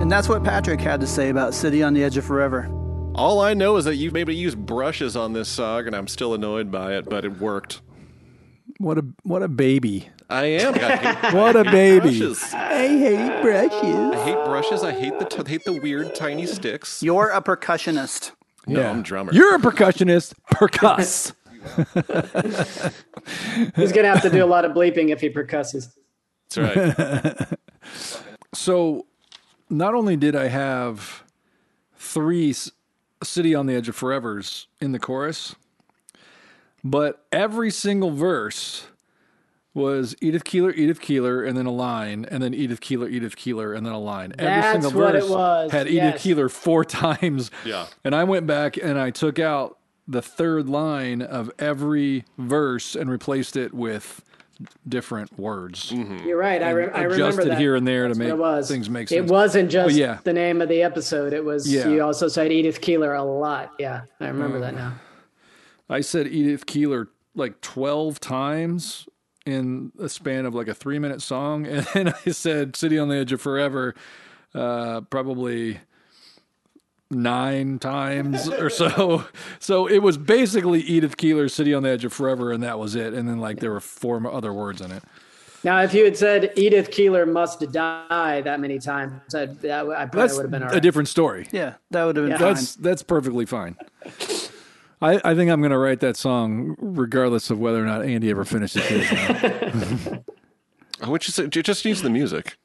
And 0.00 0.10
that's 0.12 0.28
what 0.28 0.42
Patrick 0.44 0.80
had 0.80 1.00
to 1.00 1.06
say 1.06 1.28
about 1.28 1.52
City 1.54 1.82
on 1.82 1.92
the 1.92 2.02
Edge 2.02 2.16
of 2.16 2.24
Forever. 2.24 2.70
All 3.14 3.40
I 3.40 3.52
know 3.52 3.76
is 3.76 3.84
that 3.84 3.96
you 3.96 4.10
maybe 4.10 4.34
used 4.34 4.56
brushes 4.56 5.16
on 5.16 5.32
this 5.32 5.48
song, 5.48 5.86
and 5.86 5.94
I'm 5.94 6.06
still 6.06 6.34
annoyed 6.34 6.70
by 6.70 6.94
it, 6.94 7.08
but 7.08 7.24
it 7.24 7.38
worked. 7.40 7.82
What 8.76 8.98
a 8.98 9.04
what 9.22 9.42
a 9.42 9.48
baby. 9.48 10.08
I 10.30 10.44
am. 10.44 10.74
I 10.74 10.96
hate, 10.96 11.32
What 11.34 11.56
a 11.56 11.64
baby. 11.64 12.00
brushes. 12.18 12.52
I 12.52 12.86
hate 12.86 13.42
brushes. 13.42 13.72
I 14.14 14.24
hate 14.24 14.44
brushes. 14.44 14.84
I 14.84 14.92
hate 14.92 15.18
the 15.18 15.24
t- 15.24 15.50
hate 15.50 15.64
the 15.64 15.72
weird 15.72 16.14
tiny 16.14 16.46
sticks. 16.46 17.02
You're 17.02 17.30
a 17.30 17.40
percussionist. 17.42 18.32
No, 18.66 18.80
Yeah. 18.80 18.90
I'm 18.90 19.02
drummer. 19.02 19.32
You're 19.32 19.54
a 19.54 19.58
percussionist. 19.58 20.34
Percuss. 20.52 21.32
He's 23.76 23.92
gonna 23.92 24.08
have 24.08 24.22
to 24.22 24.30
do 24.30 24.44
a 24.44 24.46
lot 24.46 24.64
of 24.64 24.72
bleeping 24.72 25.10
if 25.10 25.20
he 25.20 25.28
percusses. 25.30 25.96
That's 26.54 27.38
right. 27.38 27.48
so, 28.54 29.06
not 29.68 29.94
only 29.94 30.16
did 30.16 30.36
I 30.36 30.48
have 30.48 31.24
three 31.96 32.54
City 33.22 33.54
on 33.54 33.66
the 33.66 33.74
Edge 33.74 33.88
of 33.88 33.98
Forevers 33.98 34.66
in 34.80 34.92
the 34.92 34.98
chorus, 34.98 35.54
but 36.84 37.26
every 37.32 37.70
single 37.70 38.10
verse 38.10 38.86
was 39.74 40.14
Edith 40.20 40.44
Keeler, 40.44 40.72
Edith 40.72 41.00
Keeler, 41.00 41.42
and 41.42 41.56
then 41.56 41.66
a 41.66 41.70
line, 41.70 42.26
and 42.30 42.42
then 42.42 42.52
Edith 42.52 42.80
Keeler, 42.80 43.08
Edith 43.08 43.36
Keeler, 43.36 43.72
and 43.72 43.86
then 43.86 43.92
a 43.92 43.98
line. 43.98 44.32
Every 44.38 44.60
That's 44.60 44.84
single 44.84 45.00
what 45.00 45.14
it 45.14 45.20
verse 45.20 45.30
was, 45.30 45.72
had 45.72 45.86
Edith 45.86 46.14
yes. 46.14 46.22
Keeler 46.22 46.48
four 46.48 46.84
times. 46.84 47.50
Yeah. 47.64 47.86
And 48.04 48.14
I 48.14 48.24
went 48.24 48.46
back 48.46 48.76
and 48.76 48.98
I 48.98 49.10
took 49.10 49.38
out 49.38 49.78
the 50.06 50.22
third 50.22 50.68
line 50.68 51.22
of 51.22 51.50
every 51.58 52.24
verse 52.38 52.96
and 52.96 53.10
replaced 53.10 53.56
it 53.56 53.72
with 53.72 54.22
different 54.88 55.38
words. 55.38 55.92
Mm-hmm. 55.92 56.26
You're 56.26 56.38
right. 56.38 56.62
I, 56.62 56.70
re- 56.70 56.90
I 56.92 57.02
remember 57.02 57.14
adjusted 57.14 57.48
that. 57.50 57.58
here 57.58 57.76
and 57.76 57.86
there 57.86 58.08
to 58.08 58.14
That's 58.14 58.18
what 58.18 58.24
make 58.24 58.32
it 58.32 58.38
was. 58.38 58.68
things 58.68 58.90
make 58.90 59.08
sense. 59.08 59.18
It 59.18 59.30
wasn't 59.30 59.70
just 59.70 59.94
yeah. 59.94 60.18
the 60.24 60.32
name 60.32 60.60
of 60.60 60.68
the 60.68 60.82
episode. 60.82 61.32
It 61.32 61.44
was 61.44 61.72
Yeah. 61.72 61.88
you 61.88 62.02
also 62.02 62.26
said 62.26 62.50
Edith 62.50 62.80
Keeler 62.80 63.14
a 63.14 63.22
lot. 63.22 63.72
Yeah, 63.78 64.02
I 64.18 64.26
remember 64.28 64.58
mm. 64.58 64.62
that 64.62 64.74
now. 64.74 64.94
I 65.88 66.00
said 66.00 66.26
Edith 66.26 66.66
Keeler 66.66 67.08
like 67.34 67.60
12 67.60 68.20
times 68.20 69.08
in 69.46 69.92
a 69.98 70.08
span 70.08 70.44
of 70.44 70.54
like 70.54 70.68
a 70.68 70.74
three 70.74 70.98
minute 70.98 71.22
song. 71.22 71.66
And 71.66 71.86
then 71.94 72.14
I 72.26 72.30
said 72.30 72.76
City 72.76 72.98
on 72.98 73.08
the 73.08 73.16
Edge 73.16 73.32
of 73.32 73.40
Forever 73.40 73.94
uh, 74.54 75.02
probably 75.02 75.78
nine 77.10 77.78
times 77.78 78.48
or 78.60 78.70
so. 78.70 79.24
So 79.58 79.86
it 79.86 79.98
was 80.00 80.18
basically 80.18 80.80
Edith 80.80 81.16
Keeler, 81.16 81.48
City 81.48 81.72
on 81.72 81.82
the 81.82 81.90
Edge 81.90 82.04
of 82.04 82.12
Forever, 82.12 82.52
and 82.52 82.62
that 82.62 82.78
was 82.78 82.94
it. 82.94 83.14
And 83.14 83.28
then 83.28 83.38
like 83.38 83.60
there 83.60 83.72
were 83.72 83.80
four 83.80 84.24
other 84.30 84.52
words 84.52 84.80
in 84.80 84.92
it. 84.92 85.02
Now, 85.64 85.80
if 85.82 85.92
you 85.92 86.04
had 86.04 86.16
said 86.16 86.52
Edith 86.56 86.90
Keeler 86.92 87.26
must 87.26 87.60
die 87.72 88.40
that 88.42 88.60
many 88.60 88.78
times, 88.78 89.34
I'd, 89.34 89.60
that, 89.62 89.80
I 89.88 90.06
probably 90.06 90.20
That's 90.20 90.36
would 90.36 90.42
have 90.42 90.50
been 90.52 90.62
all 90.62 90.72
a 90.72 90.80
different 90.80 91.08
story. 91.08 91.48
Yeah, 91.50 91.74
that 91.90 92.04
would 92.04 92.16
have 92.16 92.26
been 92.26 92.32
Yeah. 92.32 92.38
fine. 92.38 92.54
That's 92.54 92.76
that's 92.76 93.02
perfectly 93.02 93.44
fine. 93.44 93.76
I, 95.00 95.20
I 95.24 95.34
think 95.34 95.50
I'm 95.50 95.60
going 95.60 95.70
to 95.70 95.78
write 95.78 96.00
that 96.00 96.16
song 96.16 96.74
regardless 96.78 97.50
of 97.50 97.58
whether 97.58 97.82
or 97.82 97.86
not 97.86 98.04
Andy 98.04 98.30
ever 98.30 98.44
finishes 98.44 98.84
his. 98.84 99.10
now. 99.12 100.22
Oh, 101.02 101.10
Which 101.10 101.28
is 101.28 101.38
it 101.38 101.50
just 101.50 101.84
needs 101.84 102.02
the 102.02 102.10
music. 102.10 102.58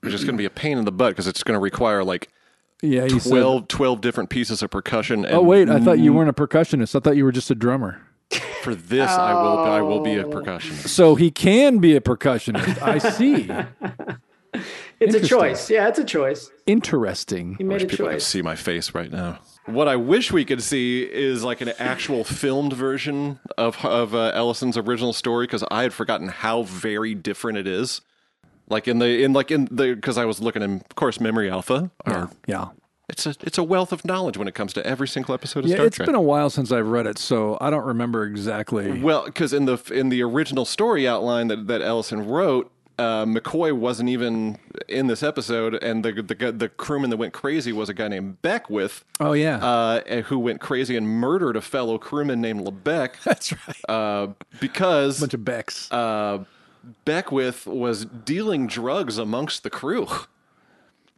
Which 0.00 0.14
is 0.14 0.24
going 0.24 0.34
to 0.34 0.38
be 0.38 0.46
a 0.46 0.50
pain 0.50 0.78
in 0.78 0.84
the 0.84 0.92
butt 0.92 1.10
because 1.10 1.28
it's 1.28 1.42
going 1.42 1.54
to 1.54 1.60
require 1.60 2.02
like 2.02 2.28
Yeah, 2.82 3.04
you 3.04 3.20
12, 3.20 3.68
12 3.68 4.00
different 4.00 4.30
pieces 4.30 4.62
of 4.62 4.70
percussion. 4.70 5.24
And 5.24 5.34
Oh 5.34 5.42
wait, 5.42 5.68
I 5.68 5.78
thought 5.78 5.98
you 5.98 6.10
mm-hmm. 6.10 6.18
weren't 6.18 6.30
a 6.30 6.32
percussionist. 6.32 6.96
I 6.96 7.00
thought 7.00 7.16
you 7.16 7.24
were 7.24 7.32
just 7.32 7.50
a 7.50 7.54
drummer. 7.54 8.00
for 8.62 8.74
this, 8.74 9.10
I 9.10 9.34
will 9.34 9.58
I 9.58 9.80
will 9.82 10.00
be 10.00 10.16
a 10.16 10.26
oh. 10.26 10.30
percussionist. 10.30 10.88
So 10.88 11.14
he 11.14 11.30
can 11.30 11.78
be 11.78 11.94
a 11.94 12.00
percussionist. 12.00 12.82
I 12.82 12.98
see. 12.98 13.48
it's 15.00 15.14
a 15.14 15.20
choice. 15.20 15.70
Yeah, 15.70 15.88
it's 15.88 15.98
a 15.98 16.04
choice. 16.04 16.50
Interesting. 16.66 17.56
You 17.60 17.66
made 17.66 17.82
a 17.82 17.86
People 17.86 18.06
can 18.06 18.14
choice. 18.14 18.26
see 18.26 18.42
my 18.42 18.56
face 18.56 18.94
right 18.94 19.12
now. 19.12 19.38
What 19.66 19.88
I 19.88 19.96
wish 19.96 20.30
we 20.30 20.44
could 20.44 20.62
see 20.62 21.02
is 21.02 21.42
like 21.42 21.60
an 21.62 21.70
actual 21.78 22.22
filmed 22.24 22.74
version 22.74 23.38
of 23.56 23.82
of 23.84 24.14
uh, 24.14 24.32
Ellison's 24.34 24.76
original 24.76 25.12
story 25.12 25.46
because 25.46 25.64
I 25.70 25.82
had 25.82 25.94
forgotten 25.94 26.28
how 26.28 26.64
very 26.64 27.14
different 27.14 27.58
it 27.58 27.66
is. 27.66 28.00
Like 28.68 28.86
in 28.88 28.98
the 28.98 29.22
in 29.22 29.32
like 29.32 29.50
in 29.50 29.66
the 29.70 29.94
because 29.94 30.18
I 30.18 30.24
was 30.26 30.40
looking 30.40 30.62
in, 30.62 30.76
of 30.88 30.94
course, 30.96 31.18
Memory 31.20 31.50
Alpha. 31.50 31.90
Or 32.06 32.30
Yeah. 32.46 32.68
it's 33.08 33.24
a 33.26 33.34
it's 33.40 33.56
a 33.58 33.62
wealth 33.62 33.92
of 33.92 34.04
knowledge 34.04 34.36
when 34.36 34.48
it 34.48 34.54
comes 34.54 34.72
to 34.74 34.86
every 34.86 35.08
single 35.08 35.34
episode 35.34 35.64
of 35.64 35.70
Yeah, 35.70 35.76
Star 35.76 35.86
it's 35.86 35.96
Trek. 35.96 36.06
been 36.06 36.14
a 36.14 36.20
while 36.20 36.50
since 36.50 36.70
I've 36.72 36.88
read 36.88 37.06
it, 37.06 37.18
so 37.18 37.56
I 37.60 37.70
don't 37.70 37.84
remember 37.86 38.24
exactly. 38.24 39.00
Well, 39.00 39.24
because 39.24 39.52
in 39.54 39.64
the 39.66 39.78
in 39.92 40.08
the 40.10 40.22
original 40.22 40.64
story 40.66 41.06
outline 41.08 41.48
that 41.48 41.66
that 41.68 41.80
Ellison 41.82 42.26
wrote, 42.26 42.70
uh, 42.98 43.24
McCoy 43.24 43.72
wasn't 43.72 44.08
even 44.08 44.58
in 44.88 45.06
this 45.08 45.22
episode, 45.22 45.74
and 45.82 46.04
the 46.04 46.12
the 46.12 46.52
the 46.52 46.68
crewman 46.68 47.10
that 47.10 47.16
went 47.16 47.32
crazy 47.32 47.72
was 47.72 47.88
a 47.88 47.94
guy 47.94 48.08
named 48.08 48.40
Beckwith, 48.42 49.04
Oh 49.20 49.32
yeah, 49.32 49.56
uh, 49.64 50.22
who 50.22 50.38
went 50.38 50.60
crazy 50.60 50.96
and 50.96 51.08
murdered 51.08 51.56
a 51.56 51.60
fellow 51.60 51.98
crewman 51.98 52.40
named 52.40 52.66
LeBeque. 52.66 53.14
that's 53.24 53.52
right. 53.52 53.88
uh, 53.88 54.28
because 54.60 55.18
a 55.18 55.22
bunch 55.22 55.34
of 55.34 55.44
Becks. 55.44 55.90
uh, 55.92 56.44
Beckwith 57.04 57.66
was 57.66 58.04
dealing 58.04 58.66
drugs 58.66 59.18
amongst 59.18 59.62
the 59.62 59.70
crew. 59.70 60.06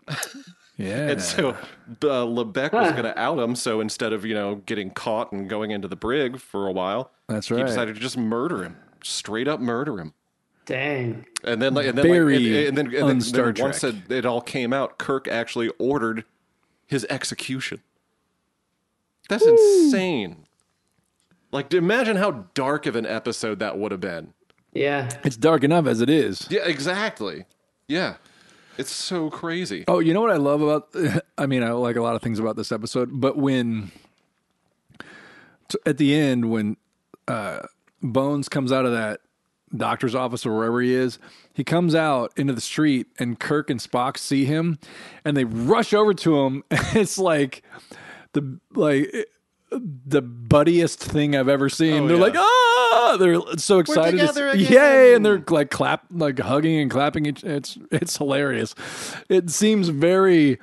yeah. 0.76 1.08
And 1.10 1.22
so 1.22 1.50
uh, 1.50 1.54
LeBeque 2.00 2.72
was 2.72 2.92
going 2.92 3.04
to 3.04 3.18
out 3.18 3.38
him. 3.38 3.56
So 3.56 3.80
instead 3.80 4.12
of 4.12 4.24
you 4.24 4.34
know 4.34 4.56
getting 4.66 4.90
caught 4.90 5.32
and 5.32 5.48
going 5.48 5.70
into 5.70 5.88
the 5.88 5.96
brig 5.96 6.38
for 6.38 6.66
a 6.66 6.72
while, 6.72 7.10
That's 7.28 7.50
right. 7.50 7.58
he 7.58 7.64
decided 7.64 7.94
to 7.96 8.00
just 8.00 8.16
murder 8.16 8.62
him, 8.62 8.76
straight 9.02 9.48
up 9.48 9.60
murder 9.60 9.98
him. 9.98 10.14
Dang. 10.66 11.24
And 11.44 11.62
then, 11.62 11.74
like, 11.74 11.86
and 11.86 11.96
then, 11.96 12.04
Very 12.04 12.38
like, 12.38 12.46
and, 12.46 12.68
and 12.68 12.78
then, 12.78 12.86
and 12.86 12.94
then, 12.94 13.04
un-Star 13.04 13.52
then 13.52 13.62
once 13.62 13.84
it, 13.84 14.10
it 14.10 14.26
all 14.26 14.40
came 14.40 14.72
out, 14.72 14.98
Kirk 14.98 15.28
actually 15.28 15.70
ordered 15.78 16.24
his 16.86 17.06
execution. 17.08 17.82
That's 19.28 19.46
insane. 19.46 20.46
Like, 21.52 21.72
imagine 21.72 22.16
how 22.16 22.46
dark 22.54 22.86
of 22.86 22.96
an 22.96 23.06
episode 23.06 23.60
that 23.60 23.78
would 23.78 23.92
have 23.92 24.00
been. 24.00 24.34
Yeah. 24.72 25.08
It's 25.24 25.36
dark 25.36 25.64
enough 25.64 25.86
as 25.86 26.00
it 26.00 26.10
is. 26.10 26.46
Yeah, 26.50 26.64
exactly. 26.64 27.46
Yeah, 27.88 28.16
it's 28.78 28.90
so 28.90 29.30
crazy. 29.30 29.84
Oh, 29.88 30.00
you 30.00 30.12
know 30.12 30.20
what 30.20 30.30
I 30.30 30.36
love 30.36 30.60
about? 30.60 30.94
I 31.38 31.46
mean, 31.46 31.62
I 31.62 31.70
like 31.70 31.96
a 31.96 32.02
lot 32.02 32.16
of 32.16 32.22
things 32.22 32.38
about 32.38 32.56
this 32.56 32.72
episode, 32.72 33.10
but 33.12 33.36
when 33.36 33.92
at 35.84 35.98
the 35.98 36.14
end 36.14 36.50
when 36.50 36.76
uh, 37.28 37.60
Bones 38.02 38.48
comes 38.48 38.72
out 38.72 38.84
of 38.84 38.92
that 38.92 39.20
doctor's 39.74 40.14
office 40.14 40.44
or 40.46 40.54
wherever 40.56 40.80
he 40.80 40.94
is, 40.94 41.18
he 41.54 41.64
comes 41.64 41.94
out 41.94 42.32
into 42.36 42.52
the 42.52 42.60
street, 42.60 43.06
and 43.18 43.38
Kirk 43.38 43.70
and 43.70 43.80
Spock 43.80 44.18
see 44.18 44.44
him, 44.44 44.78
and 45.24 45.36
they 45.36 45.44
rush 45.44 45.92
over 45.94 46.14
to 46.14 46.40
him. 46.40 46.64
It's 46.94 47.18
like 47.18 47.62
the 48.32 48.60
like 48.74 49.12
the 49.70 50.22
buddiest 50.22 51.02
thing 51.02 51.34
I've 51.34 51.48
ever 51.48 51.68
seen. 51.68 52.04
Oh, 52.04 52.08
they're 52.08 52.16
yeah. 52.16 52.22
like, 52.22 52.36
ah, 52.36 53.16
they're 53.18 53.40
so 53.56 53.78
excited. 53.80 54.12
to 54.12 54.18
together 54.18 54.48
again. 54.48 54.72
Yay! 54.72 55.14
And 55.14 55.24
they're 55.26 55.42
like 55.48 55.70
clap, 55.70 56.04
like 56.10 56.38
hugging 56.38 56.78
and 56.78 56.90
clapping. 56.90 57.26
Each, 57.26 57.42
it's 57.44 57.78
it's 57.90 58.16
hilarious. 58.16 58.74
It 59.28 59.50
seems 59.50 59.88
very 59.88 60.58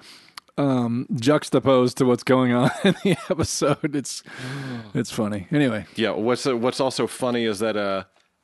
um 0.57 1.07
juxtaposed 1.15 1.97
to 1.97 2.05
what's 2.05 2.23
going 2.23 2.53
on 2.53 2.71
in 2.83 2.95
the 3.03 3.17
episode. 3.29 3.95
It's 3.95 4.23
it's 4.93 5.11
funny. 5.11 5.47
Anyway, 5.51 5.85
Yeah, 5.95 6.11
what's 6.11 6.47
uh, 6.47 6.55
what's 6.57 6.79
also 6.79 7.07
funny 7.07 7.45
is 7.45 7.59
that 7.59 7.75
uh, 7.75 8.03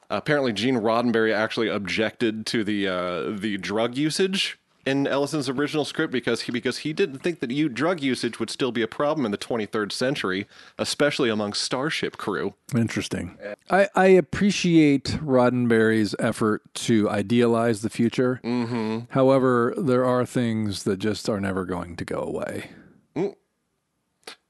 apparently 0.10 0.54
Gene 0.54 0.76
Roddenberry 0.76 1.34
actually 1.34 1.68
objected 1.68 2.46
to 2.48 2.64
the 2.64 2.88
uh, 2.88 3.30
the 3.32 3.58
drug 3.58 3.96
usage 3.96 4.60
in 4.86 5.06
Ellison's 5.06 5.50
original 5.50 5.86
script 5.86 6.12
because 6.12 6.42
he 6.42 6.52
because 6.52 6.80
he 6.80 6.94
didn't 6.94 7.20
think 7.20 7.40
that 7.40 7.52
you 7.52 7.70
drug 7.70 8.02
usage 8.02 8.40
would 8.40 8.50
still 8.50 8.72
be 8.72 8.82
a 8.82 8.88
problem 8.88 9.26
in 9.26 9.32
the 9.32 9.38
23rd 9.38 9.92
century, 9.92 10.48
especially 10.78 11.30
among 11.30 11.54
starship 11.54 12.18
crew. 12.18 12.56
interesting. 12.76 13.38
I 13.70 13.88
I 13.96 14.08
appreciate 14.08 15.06
Roddenberry's 15.24 16.16
effort 16.20 16.62
to 16.86 17.10
idealize 17.10 17.82
the 17.82 17.90
future. 17.90 18.40
Mm-hmm. 18.44 19.12
However, 19.12 19.74
there 19.78 20.06
are 20.06 20.26
things 20.26 20.84
that 20.84 20.98
just 20.98 21.30
are 21.30 21.40
never 21.40 21.66
going 21.66 21.96
to 21.98 22.06
go 22.06 22.20
away. 22.20 22.72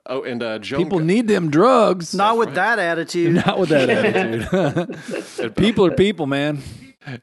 Oh, 0.05 0.23
and 0.23 0.41
uh, 0.41 0.59
Joan 0.59 0.83
People 0.83 0.99
need 0.99 1.27
them 1.27 1.51
drugs. 1.51 2.15
Not 2.15 2.37
with 2.37 2.55
that 2.55 2.79
attitude. 2.79 3.33
Not 3.45 3.59
with 3.59 3.69
that 3.69 3.89
attitude. 3.89 5.55
people 5.55 5.85
are 5.85 5.91
people, 5.91 6.25
man. 6.25 6.61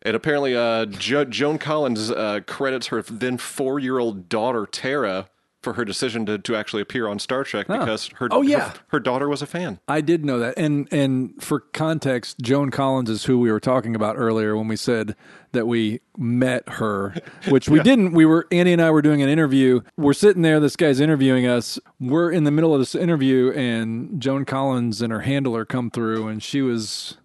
And 0.03 0.17
apparently, 0.17 0.57
uh, 0.57 0.87
jo- 0.87 1.25
Joan 1.25 1.59
Collins 1.59 2.11
uh, 2.11 2.41
credits 2.47 2.89
her 2.89 3.03
then 3.03 3.39
four 3.39 3.79
year 3.79 3.99
old 3.99 4.29
daughter, 4.29 4.67
Tara, 4.67 5.29
for 5.67 5.73
her 5.73 5.85
decision 5.85 6.25
to, 6.27 6.39
to 6.39 6.55
actually 6.55 6.81
appear 6.81 7.09
on 7.09 7.19
Star 7.19 7.43
Trek 7.43 7.67
because 7.67 8.07
her, 8.19 8.29
Oh, 8.31 8.43
yeah. 8.43 8.71
her, 8.71 8.75
her 8.91 9.01
daughter 9.01 9.29
was 9.29 9.43
a 9.43 9.47
fan. 9.47 9.81
I 9.89 10.01
did 10.01 10.25
know 10.25 10.39
that, 10.39 10.55
and 10.57 10.87
and 10.93 11.35
for 11.43 11.59
context, 11.59 12.39
Joan 12.39 12.71
Collins 12.71 13.11
is 13.11 13.25
who 13.25 13.41
we 13.41 13.51
were 13.51 13.59
talking 13.59 13.97
about 13.97 14.15
earlier 14.17 14.57
when 14.57 14.69
we 14.69 14.77
said 14.77 15.17
that 15.51 15.67
we 15.67 16.01
met 16.17 16.69
her, 16.69 17.17
which 17.49 17.69
we 17.69 17.81
didn't. 17.81 18.13
We 18.13 18.25
were 18.25 18.47
Andy 18.53 18.73
and 18.75 18.81
I 18.81 18.93
were 18.93 19.03
doing 19.03 19.23
an 19.23 19.29
interview. 19.29 19.81
We're 19.97 20.13
sitting 20.13 20.43
there. 20.43 20.61
This 20.61 20.77
guy's 20.77 21.01
interviewing 21.01 21.49
us. 21.49 21.81
We're 21.99 22.31
in 22.31 22.45
the 22.45 22.53
middle 22.53 22.73
of 22.73 22.81
this 22.81 22.95
interview, 22.95 23.51
and 23.57 24.23
Joan 24.23 24.45
Collins 24.45 25.03
and 25.03 25.13
her 25.13 25.23
handler 25.23 25.65
come 25.65 25.91
through, 25.91 26.29
and 26.29 26.41
she 26.41 26.63
was 26.63 27.17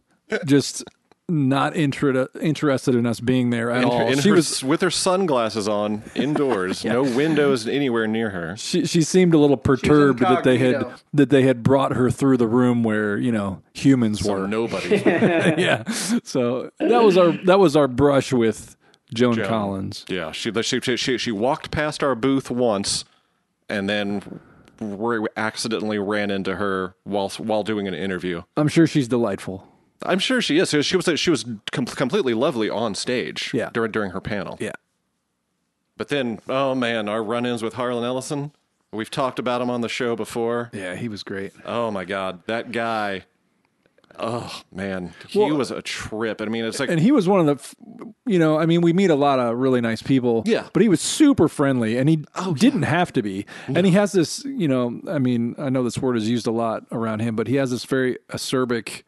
just 0.46 0.84
not 1.32 1.76
inter- 1.76 2.28
interested 2.42 2.94
in 2.94 3.06
us 3.06 3.20
being 3.20 3.50
there 3.50 3.72
at 3.72 3.84
In 3.84 3.90
all. 3.90 4.08
in 4.08 4.20
she 4.20 4.30
her 4.30 4.36
was 4.36 4.64
with 4.64 4.82
her 4.82 4.92
sunglasses 4.92 5.68
on 5.68 6.04
indoors, 6.16 6.84
no 6.86 7.02
windows 7.04 7.68
anywhere 7.68 8.06
near 8.08 8.30
her. 8.32 8.56
she 8.58 8.86
she 8.86 9.02
seemed 9.02 9.34
a 9.34 9.38
little 9.38 9.58
perturbed 9.58 10.20
that 10.20 10.44
they 10.44 10.58
had 10.58 10.86
that 11.14 11.30
they 11.30 11.44
had 11.44 11.64
brought 11.64 11.94
her 11.94 12.12
through 12.12 12.38
the 12.38 12.48
room 12.48 12.84
where 12.84 13.18
you 13.18 13.32
know 13.32 13.62
humans 13.74 14.20
So 14.20 14.34
were. 14.34 14.48
nobody. 14.48 14.98
yeah. 15.06 15.84
So 16.24 16.72
that 16.80 17.04
was 17.04 17.18
our 17.18 17.32
that 17.46 17.60
was 17.60 17.76
our 17.76 17.88
brush 17.88 18.32
with 18.34 18.76
Joan, 19.14 19.36
Joan. 19.36 19.48
Collins. 19.48 20.06
Yeah, 20.08 20.32
she, 20.32 20.52
she 20.62 20.80
she 20.98 21.18
she 21.18 21.32
walked 21.32 21.72
past 21.72 22.04
our 22.04 22.16
booth 22.16 22.52
once, 22.52 23.06
and 23.70 23.90
then 23.90 24.40
we 24.80 25.20
accidentally 25.38 26.00
ran 26.00 26.32
into 26.32 26.56
her 26.56 26.96
while 27.04 27.30
while 27.38 27.64
doing 27.64 27.88
an 27.88 27.94
interview. 27.94 28.42
I'm 28.58 28.68
sure 28.68 28.88
she's 28.88 29.08
delightful. 29.08 29.68
I'm 30.04 30.20
sure 30.20 30.42
she 30.42 30.58
is. 30.58 30.70
She 30.86 30.96
was 30.98 31.20
she 31.20 31.30
was 31.30 31.46
com- 31.72 31.86
completely 31.86 32.34
lovely 32.34 32.70
on 32.70 32.96
stage 32.96 33.52
Yeah. 33.54 33.70
during 33.74 33.92
during 33.92 34.12
her 34.12 34.22
panel. 34.22 34.58
Yeah. 34.60 34.72
But 35.98 36.08
then, 36.10 36.40
oh 36.50 36.74
man, 36.74 37.08
our 37.08 37.24
run-ins 37.24 37.62
with 37.62 37.74
Harlan 37.74 38.04
Ellison. 38.04 38.52
We've 38.92 39.12
talked 39.12 39.40
about 39.40 39.62
him 39.62 39.70
on 39.70 39.82
the 39.82 39.88
show 39.90 40.16
before. 40.16 40.70
Yeah, 40.74 40.96
he 40.96 41.08
was 41.08 41.24
great. 41.24 41.54
Oh 41.66 41.92
my 41.92 42.04
god, 42.06 42.42
that 42.48 42.72
guy. 42.72 43.24
Oh 44.20 44.62
man, 44.74 45.14
he 45.30 45.40
Well- 45.40 45.56
was 45.56 45.72
a 45.72 45.82
trip. 45.82 46.42
I 46.42 46.46
mean, 46.46 46.66
it's 46.66 46.80
like 46.80 46.90
And 46.90 47.00
he 47.00 47.12
was 47.14 47.30
one 47.30 47.48
of 47.48 47.58
the, 47.58 48.14
you 48.26 48.38
know, 48.40 48.60
I 48.60 48.66
mean, 48.66 48.82
we 48.82 48.92
meet 48.92 49.10
a 49.10 49.16
lot 49.16 49.40
of 49.40 49.58
really 49.58 49.80
nice 49.80 50.02
people. 50.02 50.44
Yeah. 50.46 50.68
But 50.74 50.82
he 50.82 50.90
was 50.90 51.00
super 51.00 51.48
friendly 51.48 51.98
and 51.98 52.10
he 52.10 52.26
oh, 52.36 52.54
didn't 52.54 52.82
have 52.84 53.14
to 53.14 53.22
be. 53.22 53.46
And 53.68 53.86
he 53.86 53.94
has 53.94 54.12
this, 54.12 54.44
you 54.44 54.68
know, 54.68 55.00
I 55.10 55.18
mean, 55.18 55.56
I 55.58 55.70
know 55.70 55.82
this 55.84 55.98
word 55.98 56.18
is 56.18 56.28
used 56.30 56.46
a 56.46 56.52
lot 56.52 56.84
around 56.92 57.20
him, 57.22 57.38
but 57.38 57.48
he 57.48 57.56
has 57.56 57.72
this 57.72 57.86
very 57.86 58.18
acerbic 58.30 59.04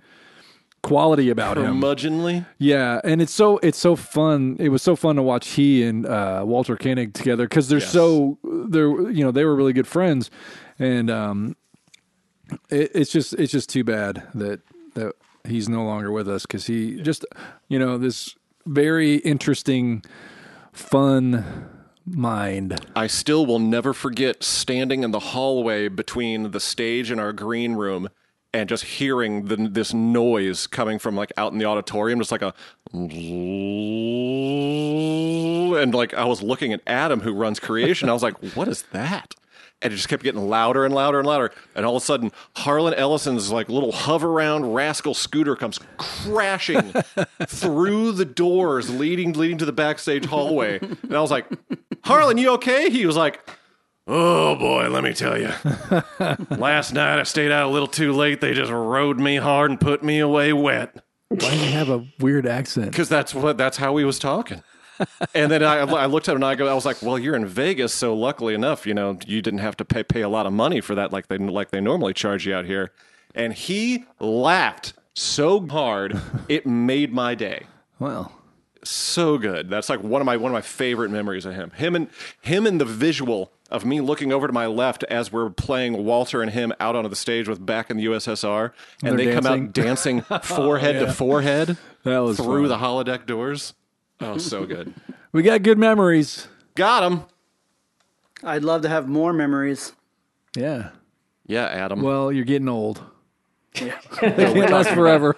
quality 0.83 1.29
about 1.31 1.57
him. 1.57 1.79
curmudgeonly. 1.81 2.45
Yeah, 2.59 3.01
and 3.03 3.21
it's 3.21 3.33
so 3.33 3.57
it's 3.59 3.79
so 3.79 3.95
fun. 3.95 4.57
It 4.59 4.69
was 4.69 4.83
so 4.83 4.95
fun 4.95 5.15
to 5.15 5.23
watch 5.23 5.47
he 5.51 5.83
and 5.83 6.05
uh, 6.05 6.43
Walter 6.45 6.75
Koenig 6.77 7.13
together 7.15 7.47
because 7.47 7.69
they're 7.69 7.79
Yes. 7.79 7.91
so 7.91 8.37
they're 8.43 9.09
you 9.09 9.23
know 9.23 9.31
they 9.31 9.45
were 9.45 9.55
really 9.55 9.73
good 9.73 9.87
friends, 9.87 10.29
and 10.77 11.09
um, 11.09 11.55
it, 12.69 12.91
it's 12.93 13.11
just 13.11 13.33
it's 13.33 13.51
just 13.51 13.69
too 13.69 13.83
bad 13.83 14.21
that 14.35 14.61
that 14.93 15.13
he's 15.45 15.67
no 15.67 15.83
longer 15.83 16.11
with 16.11 16.29
us 16.29 16.43
because 16.43 16.67
he 16.67 17.01
just 17.01 17.25
you 17.69 17.79
know 17.79 17.97
this 17.97 18.35
very 18.65 19.15
interesting, 19.17 20.03
fun 20.71 21.69
mind. 22.05 22.85
I 22.95 23.07
still 23.07 23.45
will 23.45 23.59
never 23.59 23.93
forget 23.93 24.43
standing 24.43 25.03
in 25.03 25.11
the 25.11 25.19
hallway 25.19 25.87
between 25.87 26.51
the 26.51 26.59
stage 26.59 27.11
and 27.11 27.19
our 27.19 27.33
green 27.33 27.73
room 27.75 28.09
and 28.53 28.69
just 28.69 28.83
hearing 28.83 29.45
the, 29.45 29.55
this 29.55 29.93
noise 29.93 30.67
coming 30.67 30.99
from 30.99 31.15
like 31.15 31.31
out 31.37 31.51
in 31.53 31.59
the 31.59 31.65
auditorium, 31.65 32.19
just 32.19 32.31
like 32.31 32.43
a 32.43 32.53
and 35.81 35.95
like 35.95 36.13
I 36.13 36.25
was 36.25 36.43
looking 36.43 36.71
at 36.73 36.81
Adam 36.85 37.21
who 37.21 37.33
runs 37.33 37.59
creation. 37.59 38.09
I 38.09 38.13
was 38.13 38.23
like, 38.23 38.37
what 38.55 38.67
is 38.67 38.83
that? 38.91 39.35
And 39.81 39.91
it 39.91 39.97
just 39.97 40.07
kept 40.07 40.23
getting 40.23 40.47
louder 40.47 40.85
and 40.85 40.93
louder 40.93 41.19
and 41.19 41.27
louder. 41.27 41.51
And 41.75 41.85
all 41.85 41.97
of 41.97 42.03
a 42.03 42.05
sudden, 42.05 42.31
Harlan 42.55 42.93
Ellison's 42.93 43.51
like 43.51 43.67
little 43.67 43.91
hover 43.91 44.29
around 44.29 44.73
rascal 44.73 45.13
scooter 45.13 45.57
comes 45.57 45.77
crashing 45.97 46.93
through 47.47 48.13
the 48.13 48.23
doors 48.23 48.89
leading 48.89 49.33
leading 49.33 49.57
to 49.57 49.65
the 49.65 49.73
backstage 49.73 50.25
hallway. 50.25 50.79
And 50.79 51.13
I 51.13 51.19
was 51.19 51.31
like, 51.31 51.47
Harlan, 52.05 52.37
you 52.37 52.51
okay? 52.51 52.89
He 52.89 53.05
was 53.05 53.17
like, 53.17 53.41
Oh 54.05 54.55
boy, 54.55 54.89
let 54.89 55.03
me 55.03 55.13
tell 55.13 55.37
you. 55.39 55.49
Last 56.49 56.93
night 56.93 57.19
I 57.19 57.23
stayed 57.23 57.51
out 57.51 57.69
a 57.69 57.71
little 57.71 57.87
too 57.87 58.11
late. 58.11 58.41
They 58.41 58.53
just 58.53 58.71
rode 58.71 59.19
me 59.19 59.37
hard 59.37 59.71
and 59.71 59.79
put 59.79 60.03
me 60.03 60.19
away 60.19 60.51
wet. 60.51 61.03
Why 61.29 61.37
do 61.51 61.57
you 61.57 61.71
have 61.71 61.89
a 61.89 62.05
weird 62.19 62.45
accent? 62.45 62.91
Because 62.91 63.09
that's 63.09 63.33
what 63.33 63.57
that's 63.57 63.77
how 63.77 63.95
he 63.97 64.03
was 64.03 64.19
talking. 64.19 64.61
and 65.33 65.49
then 65.49 65.63
I, 65.63 65.79
I 65.79 66.05
looked 66.05 66.27
at 66.27 66.33
him 66.33 66.37
and 66.37 66.45
I 66.45 66.55
go, 66.55 66.67
I 66.67 66.73
was 66.73 66.85
like, 66.85 67.01
"Well, 67.01 67.17
you're 67.17 67.35
in 67.35 67.45
Vegas, 67.45 67.93
so 67.93 68.13
luckily 68.13 68.53
enough, 68.53 68.85
you 68.85 68.93
know, 68.93 69.17
you 69.25 69.41
didn't 69.41 69.59
have 69.59 69.77
to 69.77 69.85
pay 69.85 70.03
pay 70.03 70.21
a 70.21 70.29
lot 70.29 70.45
of 70.45 70.53
money 70.53 70.81
for 70.81 70.95
that, 70.95 71.11
like 71.11 71.27
they 71.27 71.37
like 71.37 71.71
they 71.71 71.81
normally 71.81 72.13
charge 72.13 72.45
you 72.45 72.53
out 72.53 72.65
here." 72.65 72.91
And 73.33 73.53
he 73.53 74.05
laughed 74.19 74.93
so 75.15 75.65
hard, 75.67 76.21
it 76.49 76.67
made 76.67 77.11
my 77.13 77.35
day. 77.35 77.65
Wow 77.99 78.31
So 78.83 79.37
good. 79.37 79.69
That's 79.69 79.89
like 79.89 80.03
one 80.03 80.21
of 80.21 80.25
my 80.25 80.37
one 80.37 80.51
of 80.51 80.53
my 80.53 80.61
favorite 80.61 81.09
memories 81.09 81.45
of 81.45 81.55
him. 81.55 81.71
Him 81.71 81.95
and 81.95 82.09
him 82.41 82.67
and 82.67 82.79
the 82.79 82.85
visual 82.85 83.51
of 83.73 83.83
me 83.83 83.99
looking 83.99 84.31
over 84.31 84.47
to 84.47 84.53
my 84.53 84.67
left 84.67 85.03
as 85.05 85.31
we're 85.31 85.49
playing 85.49 86.05
Walter 86.05 86.41
and 86.41 86.51
him 86.51 86.71
out 86.79 86.95
onto 86.95 87.09
the 87.09 87.15
stage 87.15 87.47
with 87.49 87.65
back 87.65 87.89
in 87.89 87.97
the 87.97 88.05
USSR, 88.05 88.71
and 89.03 89.19
They're 89.19 89.25
they 89.25 89.33
come 89.33 89.45
out 89.45 89.73
dancing 89.73 90.21
forehead 90.43 90.99
to 91.05 91.11
forehead 91.13 91.77
That 92.03 92.19
was 92.19 92.37
through 92.37 92.69
fun. 92.69 92.79
the 92.79 92.85
holodeck 92.85 93.25
doors. 93.25 93.73
Oh, 94.21 94.37
so 94.37 94.65
good. 94.65 94.93
we 95.33 95.41
got 95.43 95.63
good 95.63 95.77
memories. 95.77 96.47
Got 96.75 97.01
them. 97.01 97.23
I'd 98.43 98.63
love 98.63 98.83
to 98.83 98.89
have 98.89 99.07
more 99.09 99.33
memories. 99.33 99.93
Yeah. 100.55 100.91
Yeah, 101.47 101.65
Adam. 101.65 102.01
Well, 102.01 102.31
you're 102.31 102.45
getting 102.45 102.69
old. 102.69 103.01
Yeah. 103.81 103.97
they 104.21 104.31
can't 104.31 104.69
last 104.71 104.89
forever. 104.91 105.35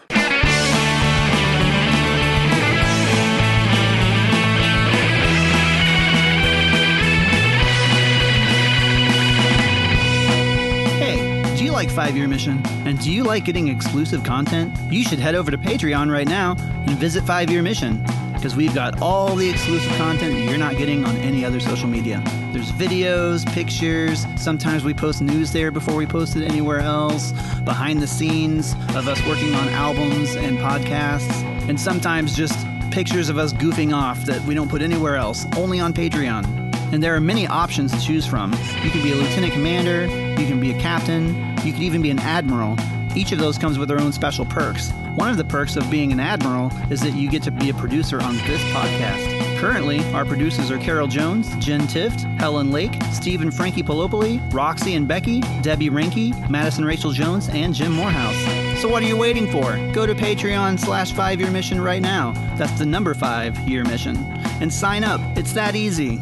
Like 11.75 11.91
Five 11.91 12.15
Year 12.15 12.25
Mission? 12.25 12.65
And 12.85 12.97
do 13.01 13.11
you 13.11 13.25
like 13.25 13.43
getting 13.43 13.67
exclusive 13.67 14.23
content? 14.23 14.73
You 14.89 15.03
should 15.03 15.19
head 15.19 15.35
over 15.35 15.51
to 15.51 15.57
Patreon 15.57 16.09
right 16.09 16.25
now 16.25 16.55
and 16.57 16.91
visit 16.91 17.25
Five 17.25 17.49
Year 17.49 17.61
Mission 17.61 18.01
because 18.33 18.55
we've 18.55 18.73
got 18.73 19.01
all 19.01 19.35
the 19.35 19.49
exclusive 19.49 19.91
content 19.97 20.35
that 20.35 20.49
you're 20.49 20.57
not 20.57 20.77
getting 20.77 21.03
on 21.03 21.17
any 21.17 21.43
other 21.43 21.59
social 21.59 21.89
media. 21.89 22.23
There's 22.53 22.71
videos, 22.71 23.45
pictures, 23.51 24.25
sometimes 24.37 24.85
we 24.85 24.93
post 24.93 25.21
news 25.21 25.51
there 25.51 25.69
before 25.69 25.97
we 25.97 26.05
post 26.05 26.37
it 26.37 26.45
anywhere 26.45 26.79
else, 26.79 27.33
behind 27.65 28.01
the 28.01 28.07
scenes 28.07 28.71
of 28.95 29.09
us 29.09 29.21
working 29.27 29.53
on 29.53 29.67
albums 29.69 30.33
and 30.37 30.57
podcasts, 30.57 31.43
and 31.67 31.77
sometimes 31.77 32.37
just 32.37 32.57
pictures 32.89 33.27
of 33.27 33.37
us 33.37 33.51
goofing 33.51 33.93
off 33.93 34.23
that 34.23 34.41
we 34.45 34.55
don't 34.55 34.69
put 34.69 34.81
anywhere 34.81 35.17
else, 35.17 35.45
only 35.57 35.81
on 35.81 35.91
Patreon. 35.91 36.45
And 36.93 37.03
there 37.03 37.13
are 37.13 37.19
many 37.19 37.47
options 37.47 37.91
to 37.91 37.99
choose 37.99 38.25
from. 38.25 38.53
You 38.81 38.91
can 38.91 39.03
be 39.03 39.11
a 39.11 39.15
lieutenant 39.15 39.51
commander, 39.51 40.07
you 40.39 40.45
can 40.45 40.59
be 40.59 40.71
a 40.71 40.79
captain, 40.79 41.27
you 41.63 41.73
can 41.73 41.83
even 41.83 42.01
be 42.01 42.09
an 42.09 42.19
admiral. 42.19 42.77
Each 43.15 43.31
of 43.31 43.39
those 43.39 43.57
comes 43.57 43.79
with 43.79 43.87
their 43.87 43.99
own 43.99 44.11
special 44.11 44.45
perks. 44.45 44.91
One 45.15 45.29
of 45.29 45.37
the 45.37 45.45
perks 45.45 45.77
of 45.77 45.89
being 45.89 46.11
an 46.11 46.19
admiral 46.19 46.71
is 46.89 46.99
that 47.01 47.11
you 47.11 47.29
get 47.29 47.43
to 47.43 47.51
be 47.51 47.69
a 47.69 47.73
producer 47.73 48.21
on 48.21 48.35
this 48.35 48.61
podcast. 48.73 49.59
Currently, 49.59 50.03
our 50.13 50.25
producers 50.25 50.69
are 50.69 50.77
Carol 50.77 51.07
Jones, 51.07 51.49
Jen 51.57 51.81
Tift, 51.81 52.21
Helen 52.39 52.71
Lake, 52.71 52.93
Stephen 53.13 53.49
Frankie 53.49 53.83
Palopoli, 53.83 54.41
Roxy 54.53 54.95
and 54.95 55.07
Becky, 55.07 55.39
Debbie 55.61 55.89
Rinke, 55.89 56.49
Madison 56.49 56.83
Rachel 56.83 57.11
Jones, 57.11 57.47
and 57.49 57.73
Jim 57.73 57.93
Morehouse. 57.93 58.35
So 58.81 58.89
what 58.89 59.01
are 59.01 59.07
you 59.07 59.17
waiting 59.17 59.49
for? 59.49 59.77
Go 59.93 60.05
to 60.05 60.13
Patreon 60.13 60.77
slash 60.77 61.13
five 61.13 61.39
year 61.39 61.49
mission 61.49 61.79
right 61.79 62.01
now. 62.01 62.33
That's 62.57 62.77
the 62.77 62.85
number 62.85 63.13
five 63.13 63.57
year 63.59 63.85
mission. 63.85 64.17
And 64.59 64.71
sign 64.71 65.05
up. 65.05 65.21
It's 65.37 65.53
that 65.53 65.75
easy. 65.75 66.21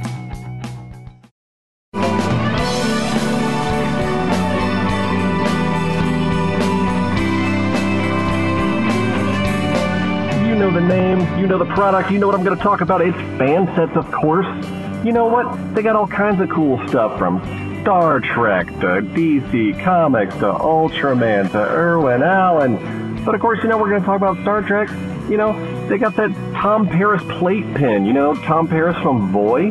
The 10.74 10.82
name, 10.82 11.20
you 11.38 11.46
know 11.46 11.60
the 11.60 11.72
product, 11.76 12.10
you 12.10 12.18
know 12.18 12.26
what 12.26 12.36
I'm 12.36 12.44
going 12.44 12.58
to 12.58 12.64
talk 12.64 12.82
about. 12.82 13.00
It's 13.02 13.16
Fansets, 13.16 13.96
of 13.96 14.12
course. 14.12 14.48
You 15.06 15.12
know 15.12 15.28
what? 15.28 15.76
They 15.76 15.84
got 15.84 15.96
all 15.96 16.08
kinds 16.08 16.42
of 16.42 16.50
cool 16.50 16.80
stuff 16.88 17.20
from 17.20 17.40
Star 17.84 18.20
Trek 18.20 18.66
to 18.80 19.04
DC 19.04 19.84
Comics 19.84 20.34
to 20.38 20.46
Ultraman 20.52 21.52
to 21.52 21.60
Irwin 21.60 22.24
Allen. 22.24 23.24
But 23.24 23.36
of 23.36 23.42
course, 23.42 23.60
you 23.62 23.70
know, 23.70 23.78
we're 23.78 23.90
going 23.90 24.02
to 24.02 24.06
talk 24.06 24.18
about 24.18 24.42
Star 24.42 24.64
Trek. 24.64 24.90
You 25.30 25.38
know, 25.38 25.54
they 25.90 26.00
got 26.00 26.16
that 26.16 26.32
Tom 26.56 26.88
Paris 26.88 27.22
plate 27.38 27.72
pin. 27.76 28.08
You 28.08 28.14
know, 28.14 28.34
Tom 28.34 28.68
Paris 28.68 28.98
from 29.04 29.32
Voy. 29.32 29.66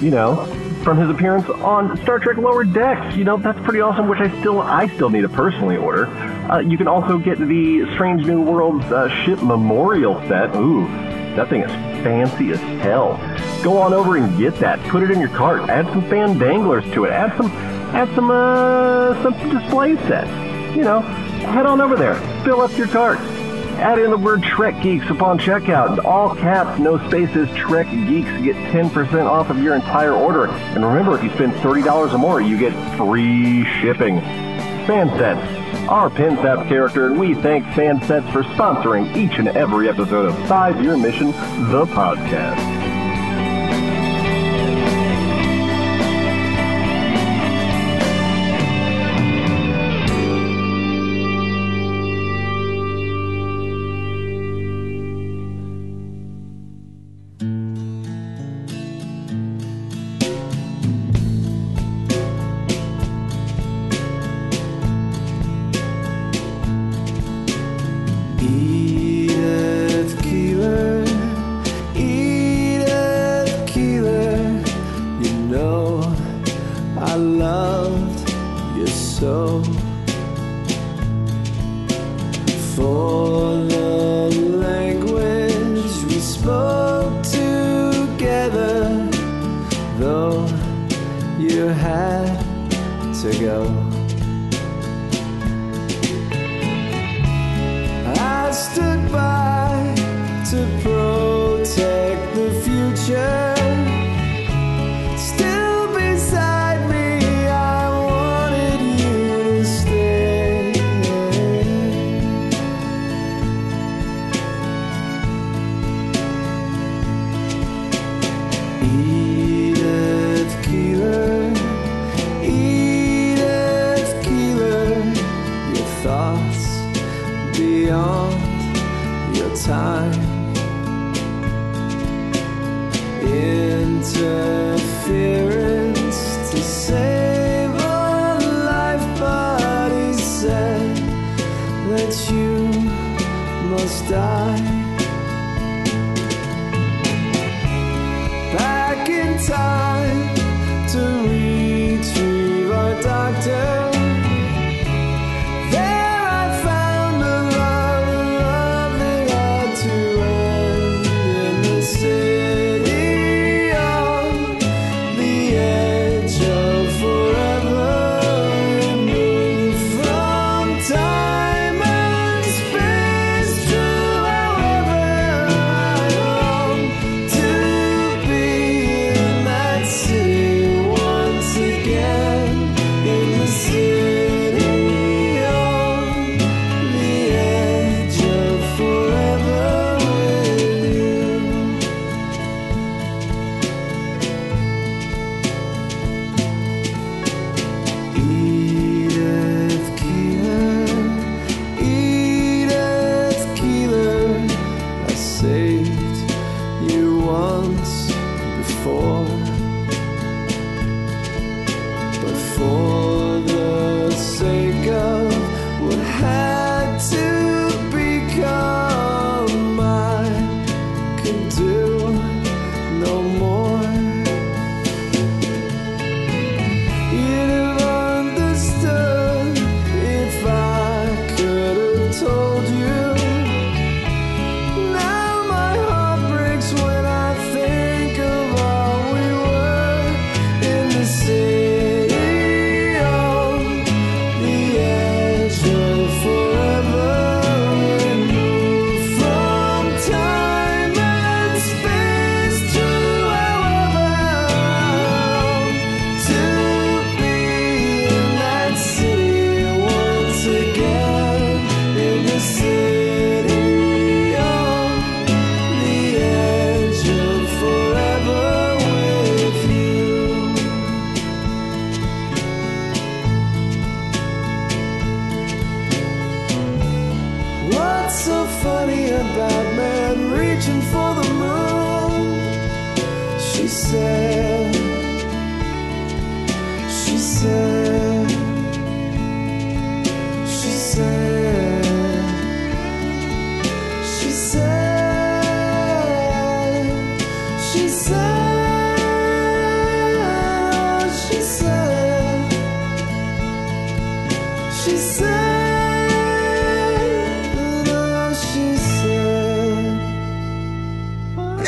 You 0.00 0.12
know, 0.12 0.44
from 0.84 0.98
his 0.98 1.10
appearance 1.10 1.48
on 1.48 2.00
Star 2.02 2.20
Trek 2.20 2.36
Lower 2.36 2.62
Decks. 2.62 3.16
You 3.16 3.24
know, 3.24 3.38
that's 3.38 3.58
pretty 3.64 3.80
awesome, 3.80 4.08
which 4.08 4.20
I 4.20 4.28
still 4.38 4.60
I 4.60 4.86
still 4.86 5.10
need 5.10 5.22
to 5.22 5.28
personally 5.28 5.76
order. 5.76 6.06
Uh, 6.50 6.60
you 6.60 6.78
can 6.78 6.88
also 6.88 7.18
get 7.18 7.38
the 7.38 7.84
Strange 7.94 8.24
New 8.24 8.40
Worlds 8.40 8.84
uh, 8.86 9.08
ship 9.24 9.42
memorial 9.42 10.18
set. 10.28 10.54
Ooh, 10.56 10.86
that 11.36 11.50
thing 11.50 11.60
is 11.60 11.70
fancy 12.02 12.50
as 12.52 12.60
hell. 12.82 13.20
Go 13.62 13.76
on 13.76 13.92
over 13.92 14.16
and 14.16 14.36
get 14.38 14.54
that. 14.56 14.80
Put 14.88 15.02
it 15.02 15.10
in 15.10 15.20
your 15.20 15.28
cart. 15.28 15.68
Add 15.68 15.86
some 15.86 16.02
fan 16.08 16.38
danglers 16.38 16.84
to 16.94 17.04
it. 17.04 17.10
Add 17.10 17.36
some, 17.36 17.50
add 17.94 18.14
some, 18.14 18.30
uh, 18.30 19.22
some 19.22 19.34
display 19.50 19.96
sets. 20.08 20.30
You 20.74 20.84
know, 20.84 21.00
head 21.00 21.66
on 21.66 21.82
over 21.82 21.96
there. 21.96 22.14
Fill 22.44 22.62
up 22.62 22.74
your 22.78 22.88
cart. 22.88 23.18
Add 23.78 23.98
in 23.98 24.10
the 24.10 24.16
word 24.16 24.42
Trek 24.42 24.82
Geeks 24.82 25.08
upon 25.10 25.38
checkout. 25.38 26.02
All 26.04 26.34
caps, 26.34 26.80
no 26.80 26.98
spaces, 27.08 27.48
Trek 27.54 27.88
Geeks. 27.90 28.30
Get 28.42 28.56
10% 28.72 29.26
off 29.26 29.50
of 29.50 29.62
your 29.62 29.74
entire 29.74 30.14
order. 30.14 30.46
And 30.48 30.84
remember, 30.84 31.16
if 31.16 31.22
you 31.22 31.30
spend 31.34 31.52
$30 31.54 32.12
or 32.12 32.18
more, 32.18 32.40
you 32.40 32.58
get 32.58 32.72
free 32.96 33.64
shipping. 33.80 34.47
Fansets, 34.88 35.86
our 35.90 36.08
PinSap 36.08 36.66
character, 36.66 37.08
and 37.08 37.20
we 37.20 37.34
thank 37.34 37.62
Fansets 37.66 38.32
for 38.32 38.42
sponsoring 38.42 39.14
each 39.14 39.38
and 39.38 39.48
every 39.48 39.86
episode 39.86 40.24
of 40.24 40.48
Five 40.48 40.82
Year 40.82 40.96
Mission, 40.96 41.26
the 41.70 41.84
podcast. 41.90 42.87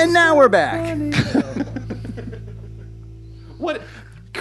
And 0.00 0.14
now 0.14 0.34
we're 0.34 0.48
back. 0.48 0.89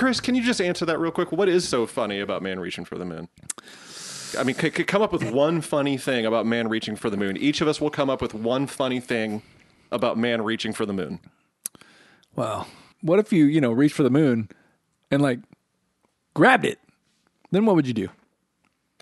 Chris? 0.10 0.20
Can 0.20 0.34
you 0.34 0.42
just 0.42 0.60
answer 0.60 0.88
that 0.88 0.98
real 0.98 1.12
quick? 1.12 1.32
What 1.32 1.48
is 1.48 1.70
so 1.70 1.86
funny 1.86 2.20
about 2.20 2.42
man 2.42 2.60
reaching 2.60 2.84
for 2.84 2.98
the 2.98 3.06
moon? 3.06 3.30
I 4.36 4.42
mean, 4.42 4.56
could, 4.56 4.74
could 4.74 4.88
come 4.88 5.04
up 5.04 5.14
with 5.14 5.32
one 5.32 5.62
funny 5.62 6.00
thing 6.00 6.26
about 6.26 6.48
man 6.48 6.68
reaching 6.68 6.96
for 6.96 7.12
the 7.12 7.18
moon. 7.18 7.38
Each 7.38 7.62
of 7.62 7.68
us 7.68 7.80
will 7.80 7.92
come 7.92 8.10
up 8.10 8.20
with 8.20 8.34
one 8.34 8.66
funny 8.66 9.00
thing 9.00 9.44
about 9.92 10.18
man 10.18 10.42
reaching 10.42 10.74
for 10.74 10.88
the 10.88 10.94
moon. 10.94 11.20
Wow. 12.36 12.66
What 13.02 13.20
if 13.20 13.32
you, 13.32 13.46
you 13.46 13.62
know, 13.62 13.72
reached 13.72 13.94
for 13.94 14.02
the 14.02 14.10
moon 14.10 14.50
and 15.12 15.22
like 15.22 15.42
grabbed 16.34 16.66
it? 16.66 16.80
Then 17.52 17.68
what 17.68 17.76
would 17.76 17.86
you 17.86 17.94
do? 17.94 18.08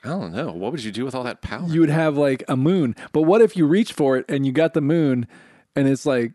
I 0.04 0.10
don't 0.10 0.34
know. 0.34 0.52
What 0.52 0.74
would 0.74 0.84
you 0.84 0.92
do 0.92 1.06
with 1.06 1.16
all 1.16 1.24
that 1.24 1.42
power? 1.42 1.68
You 1.70 1.80
would 1.80 1.90
have 1.90 2.18
like 2.18 2.44
a 2.50 2.58
moon. 2.58 2.98
But 3.14 3.22
what 3.22 3.42
if 3.42 3.56
you 3.56 3.66
reach 3.66 3.94
for 3.94 4.18
it 4.18 4.26
and 4.28 4.46
you 4.46 4.52
got 4.52 4.74
the 4.74 4.82
moon 4.82 5.26
and 5.74 5.88
it's 5.88 6.06
like 6.06 6.34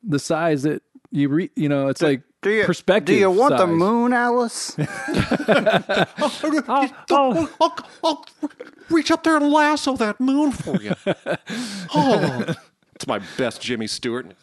the 0.00 0.20
size 0.20 0.62
that 0.62 0.84
you 1.10 1.28
re, 1.28 1.50
you 1.56 1.68
know, 1.68 1.88
it's 1.88 2.02
like 2.02 2.22
Do 2.42 2.50
you, 2.50 2.64
perspective. 2.64 3.14
Do 3.14 3.18
you 3.18 3.30
want 3.30 3.56
the 3.56 3.66
moon, 3.66 4.12
Alice? 4.12 4.76
Oh, 6.24 6.38
oh, 6.68 6.98
I'll, 7.10 7.48
I'll, 7.60 7.76
I'll 8.04 8.24
reach 8.90 9.10
up 9.10 9.22
there 9.22 9.36
and 9.36 9.50
lasso 9.50 9.96
that 9.96 10.20
moon 10.20 10.52
for 10.52 10.80
you. 10.80 10.94
oh, 11.94 12.54
it's 12.94 13.06
my 13.06 13.20
best 13.36 13.60
Jimmy 13.60 13.86
Stewart. 13.86 14.34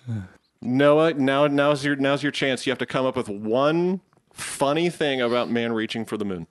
Noah, 0.61 1.13
now 1.13 1.47
now's 1.47 1.85
your 1.85 1.95
now's 1.95 2.23
your 2.23 2.31
chance. 2.31 2.65
You 2.65 2.71
have 2.71 2.79
to 2.79 2.85
come 2.85 3.05
up 3.05 3.15
with 3.15 3.29
one 3.29 4.01
funny 4.33 4.89
thing 4.89 5.21
about 5.21 5.49
man 5.49 5.73
reaching 5.73 6.05
for 6.05 6.17
the 6.17 6.25
moon. 6.25 6.47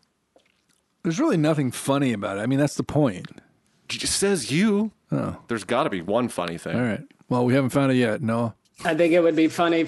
There's 1.02 1.20
really 1.20 1.36
nothing 1.36 1.70
funny 1.70 2.12
about 2.12 2.38
it. 2.38 2.40
I 2.40 2.46
mean, 2.46 2.58
that's 2.58 2.76
the 2.76 2.82
point. 2.82 3.40
It 3.90 4.00
says 4.02 4.50
you. 4.50 4.92
Oh. 5.10 5.36
There's 5.48 5.64
got 5.64 5.84
to 5.84 5.90
be 5.90 6.02
one 6.02 6.28
funny 6.28 6.58
thing. 6.58 6.76
All 6.76 6.82
right. 6.82 7.04
Well, 7.28 7.44
we 7.44 7.54
haven't 7.54 7.70
found 7.70 7.92
it 7.92 7.96
yet. 7.96 8.22
No. 8.22 8.54
I 8.84 8.94
think 8.94 9.12
it 9.12 9.20
would 9.20 9.36
be 9.36 9.48
funny. 9.48 9.86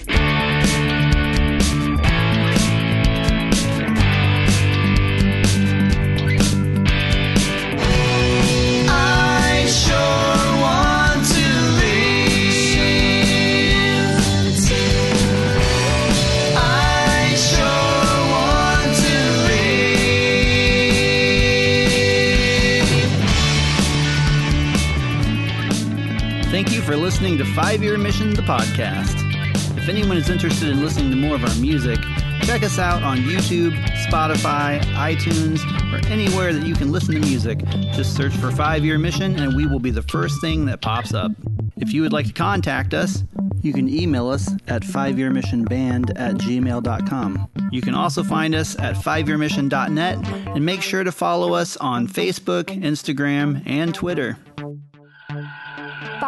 Podcast. 28.50 29.78
If 29.78 29.88
anyone 29.88 30.16
is 30.16 30.28
interested 30.28 30.70
in 30.70 30.82
listening 30.82 31.10
to 31.12 31.16
more 31.16 31.36
of 31.36 31.44
our 31.44 31.54
music, 31.60 32.00
check 32.42 32.64
us 32.64 32.80
out 32.80 33.00
on 33.04 33.18
YouTube, 33.18 33.70
Spotify, 34.08 34.80
iTunes, 34.96 35.60
or 35.92 36.04
anywhere 36.08 36.52
that 36.52 36.66
you 36.66 36.74
can 36.74 36.90
listen 36.90 37.14
to 37.14 37.20
music. 37.20 37.64
Just 37.94 38.16
search 38.16 38.32
for 38.32 38.50
Five 38.50 38.84
Year 38.84 38.98
Mission 38.98 39.38
and 39.38 39.54
we 39.54 39.66
will 39.66 39.78
be 39.78 39.92
the 39.92 40.02
first 40.02 40.40
thing 40.40 40.66
that 40.66 40.80
pops 40.80 41.14
up. 41.14 41.30
If 41.76 41.92
you 41.92 42.02
would 42.02 42.12
like 42.12 42.26
to 42.26 42.32
contact 42.32 42.92
us, 42.92 43.22
you 43.62 43.72
can 43.72 43.88
email 43.88 44.28
us 44.28 44.52
at 44.66 44.82
fiveyearmissionband 44.82 46.18
at 46.18 46.34
gmail.com. 46.34 47.50
You 47.70 47.82
can 47.82 47.94
also 47.94 48.24
find 48.24 48.56
us 48.56 48.76
at 48.80 48.96
fiveyearmission.net 48.96 50.26
and 50.48 50.66
make 50.66 50.82
sure 50.82 51.04
to 51.04 51.12
follow 51.12 51.54
us 51.54 51.76
on 51.76 52.08
Facebook, 52.08 52.64
Instagram, 52.64 53.62
and 53.64 53.94
Twitter. 53.94 54.38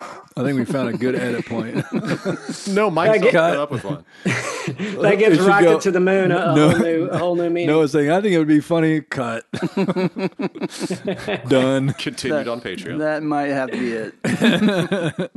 I 0.00 0.44
think 0.44 0.56
we 0.56 0.64
found 0.64 0.90
a 0.94 0.96
good 0.96 1.16
edit 1.16 1.44
point. 1.46 1.84
No, 2.68 2.88
Mike's 2.90 3.14
I 3.14 3.18
get- 3.18 3.34
not 3.34 3.56
up 3.56 3.70
with 3.72 3.84
one. 3.84 4.04
That 5.02 5.16
gets 5.18 5.36
It 5.36 5.40
rocket 5.48 5.64
go- 5.64 5.80
to 5.80 5.90
the 5.90 5.98
moon 6.00 6.30
a, 6.30 6.52
a 6.52 6.54
No. 6.54 6.70
whole 6.70 6.78
new, 6.78 7.04
a 7.06 7.18
whole 7.18 7.34
new 7.36 7.48
meaning. 7.50 7.68
Noah's 7.68 7.90
saying, 7.92 8.10
I 8.10 8.20
think 8.20 8.34
it 8.34 8.38
would 8.38 8.46
be 8.46 8.60
funny. 8.60 9.00
Cut. 9.00 9.44
Done. 11.48 11.94
Continued 11.94 12.48
on 12.48 12.60
Patreon. 12.60 12.98
That 12.98 13.22
might 13.22 13.46
have 13.48 13.70
to 13.70 13.78
be 13.78 13.92
it. 13.92 15.30